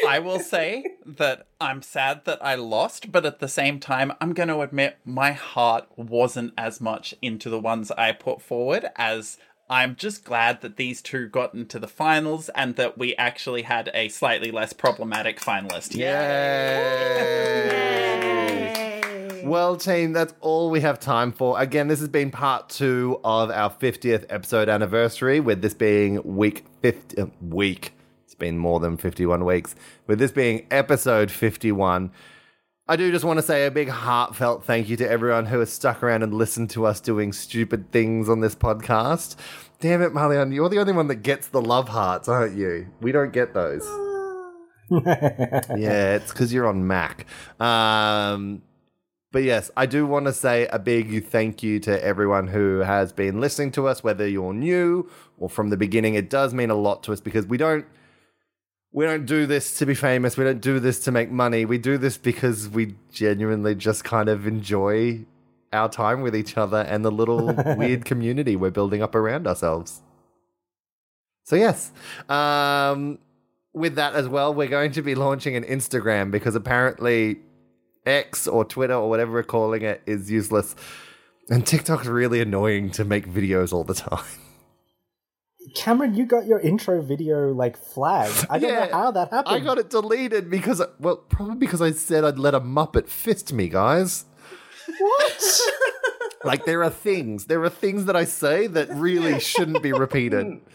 I 0.10 0.18
will 0.18 0.39
say 0.39 0.95
that 1.05 1.45
I'm 1.62 1.84
sad 1.84 2.26
that 2.26 2.43
I 2.43 2.55
lost, 2.55 3.12
but 3.12 3.28
at 3.28 3.38
the 3.39 3.47
same 3.47 3.80
time, 3.80 4.12
I'm 4.20 4.34
going 4.34 4.49
to 4.49 4.62
admit 4.62 4.97
my 5.05 5.34
heart 5.34 5.86
wasn't 5.95 6.53
as 6.57 6.82
much 6.82 7.14
into 7.22 7.47
the 7.47 7.60
ones 7.60 7.91
I 7.91 8.14
put 8.14 8.41
forward 8.41 8.88
as 8.95 9.38
I'm 9.70 9.95
just 9.95 10.24
glad 10.26 10.62
that 10.62 10.78
these 10.78 11.03
two 11.03 11.28
got 11.28 11.53
into 11.53 11.78
the 11.78 11.88
finals 11.88 12.49
and 12.55 12.76
that 12.76 12.97
we 12.97 13.16
actually 13.18 13.62
had 13.62 13.91
a 13.93 14.10
slightly 14.10 14.49
less 14.49 14.74
problematic 14.74 15.39
finalist. 15.39 15.95
Yay! 15.95 17.60
Well, 19.43 19.78
team, 19.78 20.14
that's 20.14 20.34
all 20.41 20.72
we 20.72 20.82
have 20.82 20.99
time 20.99 21.32
for. 21.32 21.62
Again, 21.62 21.88
this 21.88 21.99
has 21.99 22.10
been 22.10 22.32
part 22.32 22.70
two 22.70 23.20
of 23.24 23.51
our 23.51 23.70
50th 23.70 24.26
episode 24.32 24.70
anniversary, 24.70 25.39
with 25.39 25.62
this 25.62 25.76
being 25.76 26.20
week 26.24 26.66
50. 26.82 27.22
Uh, 27.22 27.28
week. 27.41 27.93
Been 28.40 28.58
more 28.58 28.80
than 28.80 28.98
51 28.98 29.46
weeks. 29.46 29.76
With 30.08 30.18
this 30.18 30.32
being 30.32 30.66
episode 30.72 31.30
51. 31.30 32.12
I 32.88 32.96
do 32.96 33.12
just 33.12 33.24
want 33.24 33.38
to 33.38 33.44
say 33.44 33.68
a 33.68 33.72
big 33.72 33.90
heartfelt 33.90 34.64
thank 34.64 34.90
you 34.90 34.98
to 34.98 35.08
everyone 35.08 35.46
who 35.46 35.60
has 35.60 35.72
stuck 35.72 36.02
around 36.02 36.24
and 36.24 36.34
listened 36.34 36.72
to 36.72 36.88
us 36.88 37.00
doing 37.00 37.32
stupid 37.34 37.92
things 37.92 38.28
on 38.28 38.40
this 38.40 38.56
podcast. 38.56 39.36
Damn 39.80 40.02
it, 40.02 40.12
Mahli-Ann, 40.12 40.52
you're 40.52 40.70
the 40.70 40.80
only 40.80 40.94
one 40.94 41.08
that 41.08 41.18
gets 41.18 41.48
the 41.50 41.62
love 41.62 41.90
hearts, 41.90 42.28
aren't 42.28 42.58
you? 42.58 42.88
We 43.00 43.12
don't 43.12 43.32
get 43.32 43.54
those. 43.54 43.86
yeah, 44.90 46.16
it's 46.16 46.32
because 46.32 46.52
you're 46.52 46.66
on 46.66 46.88
Mac. 46.88 47.28
Um, 47.62 48.64
but 49.32 49.44
yes, 49.44 49.70
I 49.78 49.86
do 49.86 50.08
want 50.08 50.26
to 50.26 50.34
say 50.34 50.66
a 50.68 50.80
big 50.80 51.28
thank 51.28 51.62
you 51.62 51.80
to 51.82 52.04
everyone 52.04 52.48
who 52.48 52.80
has 52.80 53.14
been 53.14 53.40
listening 53.40 53.72
to 53.74 53.88
us, 53.88 54.04
whether 54.04 54.28
you're 54.28 54.54
new 54.54 55.08
or 55.38 55.48
from 55.48 55.70
the 55.70 55.78
beginning. 55.78 56.16
It 56.16 56.30
does 56.30 56.56
mean 56.56 56.72
a 56.72 56.76
lot 56.76 57.04
to 57.04 57.14
us 57.14 57.22
because 57.22 57.46
we 57.46 57.58
don't 57.58 57.86
we 58.92 59.06
don't 59.06 59.26
do 59.26 59.46
this 59.46 59.78
to 59.78 59.86
be 59.86 59.94
famous. 59.94 60.36
We 60.38 60.44
don't 60.44 60.62
do 60.62 60.80
this 60.80 61.00
to 61.02 61.12
make 61.12 61.30
money. 61.30 61.66
We 61.66 61.78
do 61.78 61.98
this 61.98 62.18
because 62.18 62.68
we 62.68 62.96
genuinely 63.12 63.76
just 63.76 64.04
kind 64.04 64.30
of 64.30 64.48
enjoy 64.48 65.26
our 65.72 65.90
time 65.90 66.22
with 66.22 66.36
each 66.36 66.58
other 66.58 66.80
and 66.80 67.06
the 67.06 67.12
little 67.12 67.54
weird 67.78 68.06
community 68.06 68.56
we're 68.56 68.72
building 68.72 69.04
up 69.04 69.14
around 69.14 69.48
ourselves. 69.48 70.02
So 71.44 71.56
yes, 71.56 71.92
um, 72.28 73.20
with 73.74 73.96
that 73.96 74.14
as 74.14 74.28
well, 74.28 74.54
we're 74.54 74.68
going 74.68 74.92
to 74.94 75.02
be 75.02 75.16
launching 75.16 75.56
an 75.56 75.64
Instagram 75.64 76.32
because 76.32 76.56
apparently 76.56 77.38
X 78.06 78.48
or 78.48 78.66
Twitter 78.66 78.94
or 78.94 79.10
whatever 79.10 79.34
we're 79.34 79.44
calling 79.44 79.84
it 79.84 80.02
is 80.06 80.32
useless, 80.32 80.76
and 81.50 81.66
TikTok's 81.66 82.08
really 82.08 82.42
annoying 82.42 82.92
to 82.92 83.04
make 83.04 83.28
videos 83.28 83.74
all 83.74 83.84
the 83.84 83.94
time. 83.94 84.24
Cameron, 85.76 86.13
you 86.15 86.26
got 86.26 86.45
your 86.45 86.59
intro 86.59 87.01
video 87.01 87.51
like 87.53 87.78
flagged. 87.78 88.45
I 88.49 88.59
don't 88.59 88.70
Yeah, 88.74 88.86
know 88.86 88.91
how 88.91 89.11
that 89.11 89.30
happened. 89.32 89.55
I 89.55 89.59
got 89.59 89.78
it 89.78 89.89
deleted 89.89 90.49
because, 90.49 90.82
well, 90.99 91.17
probably 91.17 91.55
because 91.55 91.82
I 91.82 91.91
said 91.91 92.24
I'd 92.24 92.39
let 92.39 92.53
a 92.53 92.61
Muppet 92.61 93.07
fist 93.07 93.53
me, 93.53 93.67
guys. 93.70 94.26
what? 94.97 95.59
Like 96.45 96.63
there 96.63 96.86
are 96.86 96.89
things, 96.89 97.47
there 97.47 97.61
are 97.65 97.70
things 97.70 98.05
that 98.05 98.15
I 98.15 98.24
say 98.24 98.67
that 98.67 98.88
really 98.91 99.41
shouldn't 99.41 99.84
be 99.84 99.91
repeated. 99.91 100.61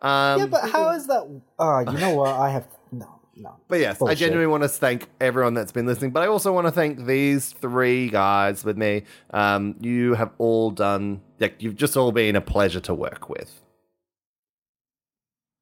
Um, 0.00 0.38
yeah, 0.40 0.46
but 0.46 0.68
how 0.68 0.90
is 0.94 1.06
that? 1.06 1.42
Oh, 1.60 1.78
you 1.78 1.98
know 1.98 2.14
what? 2.16 2.34
I 2.34 2.50
have 2.50 2.66
no, 2.90 3.20
no. 3.36 3.54
But 3.68 3.78
yes, 3.78 4.02
I 4.02 4.16
genuinely 4.16 4.48
want 4.48 4.64
to 4.64 4.68
thank 4.68 5.08
everyone 5.20 5.54
that's 5.54 5.70
been 5.70 5.86
listening. 5.86 6.10
But 6.10 6.24
I 6.24 6.26
also 6.26 6.52
want 6.52 6.66
to 6.66 6.72
thank 6.72 7.04
these 7.06 7.52
three 7.52 8.08
guys 8.08 8.64
with 8.64 8.76
me. 8.76 9.04
Um, 9.30 9.76
you 9.80 10.14
have 10.14 10.32
all 10.38 10.72
done, 10.72 11.20
like, 11.38 11.62
you've 11.62 11.76
just 11.76 11.96
all 11.96 12.10
been 12.10 12.34
a 12.34 12.40
pleasure 12.40 12.80
to 12.80 12.92
work 12.94 13.28
with. 13.28 13.60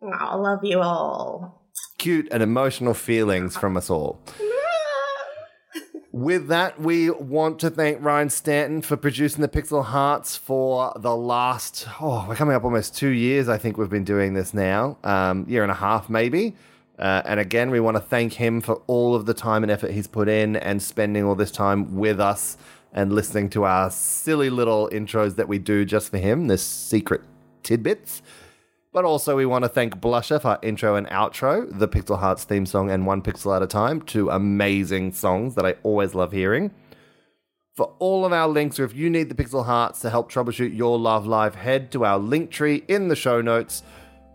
I 0.02 0.34
love 0.34 0.64
you 0.64 0.80
all. 0.80 1.62
Cute 1.98 2.28
and 2.30 2.42
emotional 2.42 2.94
feelings 2.94 3.56
from 3.56 3.76
us 3.76 3.90
all. 3.90 4.20
With 6.12 6.48
that, 6.48 6.80
we 6.80 7.10
want 7.10 7.60
to 7.60 7.70
thank 7.70 8.02
Ryan 8.02 8.30
Stanton 8.30 8.82
for 8.82 8.96
producing 8.96 9.42
the 9.42 9.48
Pixel 9.48 9.84
Hearts 9.84 10.36
for 10.36 10.92
the 10.96 11.14
last, 11.14 11.86
oh, 12.00 12.26
we're 12.28 12.34
coming 12.34 12.56
up 12.56 12.64
almost 12.64 12.96
two 12.96 13.10
years. 13.10 13.48
I 13.48 13.58
think 13.58 13.78
we've 13.78 13.90
been 13.90 14.04
doing 14.04 14.34
this 14.34 14.52
now, 14.52 14.98
um, 15.04 15.46
year 15.48 15.62
and 15.62 15.70
a 15.70 15.76
half 15.76 16.10
maybe. 16.10 16.56
Uh, 16.98 17.22
and 17.24 17.38
again, 17.38 17.70
we 17.70 17.78
want 17.80 17.96
to 17.96 18.00
thank 18.00 18.34
him 18.34 18.60
for 18.60 18.82
all 18.86 19.14
of 19.14 19.26
the 19.26 19.34
time 19.34 19.62
and 19.62 19.70
effort 19.70 19.92
he's 19.92 20.06
put 20.06 20.28
in 20.28 20.56
and 20.56 20.82
spending 20.82 21.24
all 21.24 21.34
this 21.34 21.50
time 21.50 21.94
with 21.96 22.18
us 22.18 22.56
and 22.92 23.12
listening 23.12 23.48
to 23.50 23.64
our 23.64 23.90
silly 23.90 24.50
little 24.50 24.88
intros 24.92 25.36
that 25.36 25.48
we 25.48 25.58
do 25.58 25.84
just 25.84 26.10
for 26.10 26.18
him, 26.18 26.48
this 26.48 26.62
secret 26.62 27.22
tidbits. 27.62 28.20
But 28.92 29.04
also, 29.04 29.36
we 29.36 29.46
want 29.46 29.62
to 29.62 29.68
thank 29.68 30.00
Blusher 30.00 30.42
for 30.42 30.58
intro 30.62 30.96
and 30.96 31.06
outro, 31.08 31.66
the 31.78 31.86
Pixel 31.86 32.18
Hearts 32.18 32.42
theme 32.42 32.66
song, 32.66 32.90
and 32.90 33.06
One 33.06 33.22
Pixel 33.22 33.54
at 33.54 33.62
a 33.62 33.68
Time, 33.68 34.02
two 34.02 34.28
amazing 34.30 35.12
songs 35.12 35.54
that 35.54 35.64
I 35.64 35.76
always 35.84 36.12
love 36.12 36.32
hearing. 36.32 36.72
For 37.76 37.94
all 38.00 38.26
of 38.26 38.32
our 38.32 38.48
links, 38.48 38.80
or 38.80 38.84
if 38.84 38.92
you 38.92 39.08
need 39.08 39.28
the 39.28 39.36
Pixel 39.40 39.64
Hearts 39.64 40.00
to 40.00 40.10
help 40.10 40.30
troubleshoot 40.30 40.76
your 40.76 40.98
love 40.98 41.24
life, 41.24 41.54
head 41.54 41.92
to 41.92 42.04
our 42.04 42.18
Linktree 42.18 42.82
in 42.88 43.06
the 43.06 43.14
show 43.14 43.40
notes. 43.40 43.84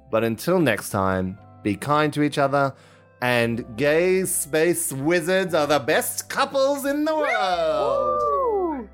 But 0.09 0.23
until 0.23 0.59
next 0.59 0.89
time, 0.89 1.37
be 1.61 1.75
kind 1.75 2.13
to 2.13 2.23
each 2.23 2.37
other, 2.37 2.73
and 3.21 3.75
gay 3.75 4.23
space 4.23 4.93
wizards 4.93 5.53
are 5.53 5.67
the 5.67 5.79
best 5.79 6.29
couples 6.29 6.85
in 6.85 7.03
the 7.03 7.13
world. 7.13 8.87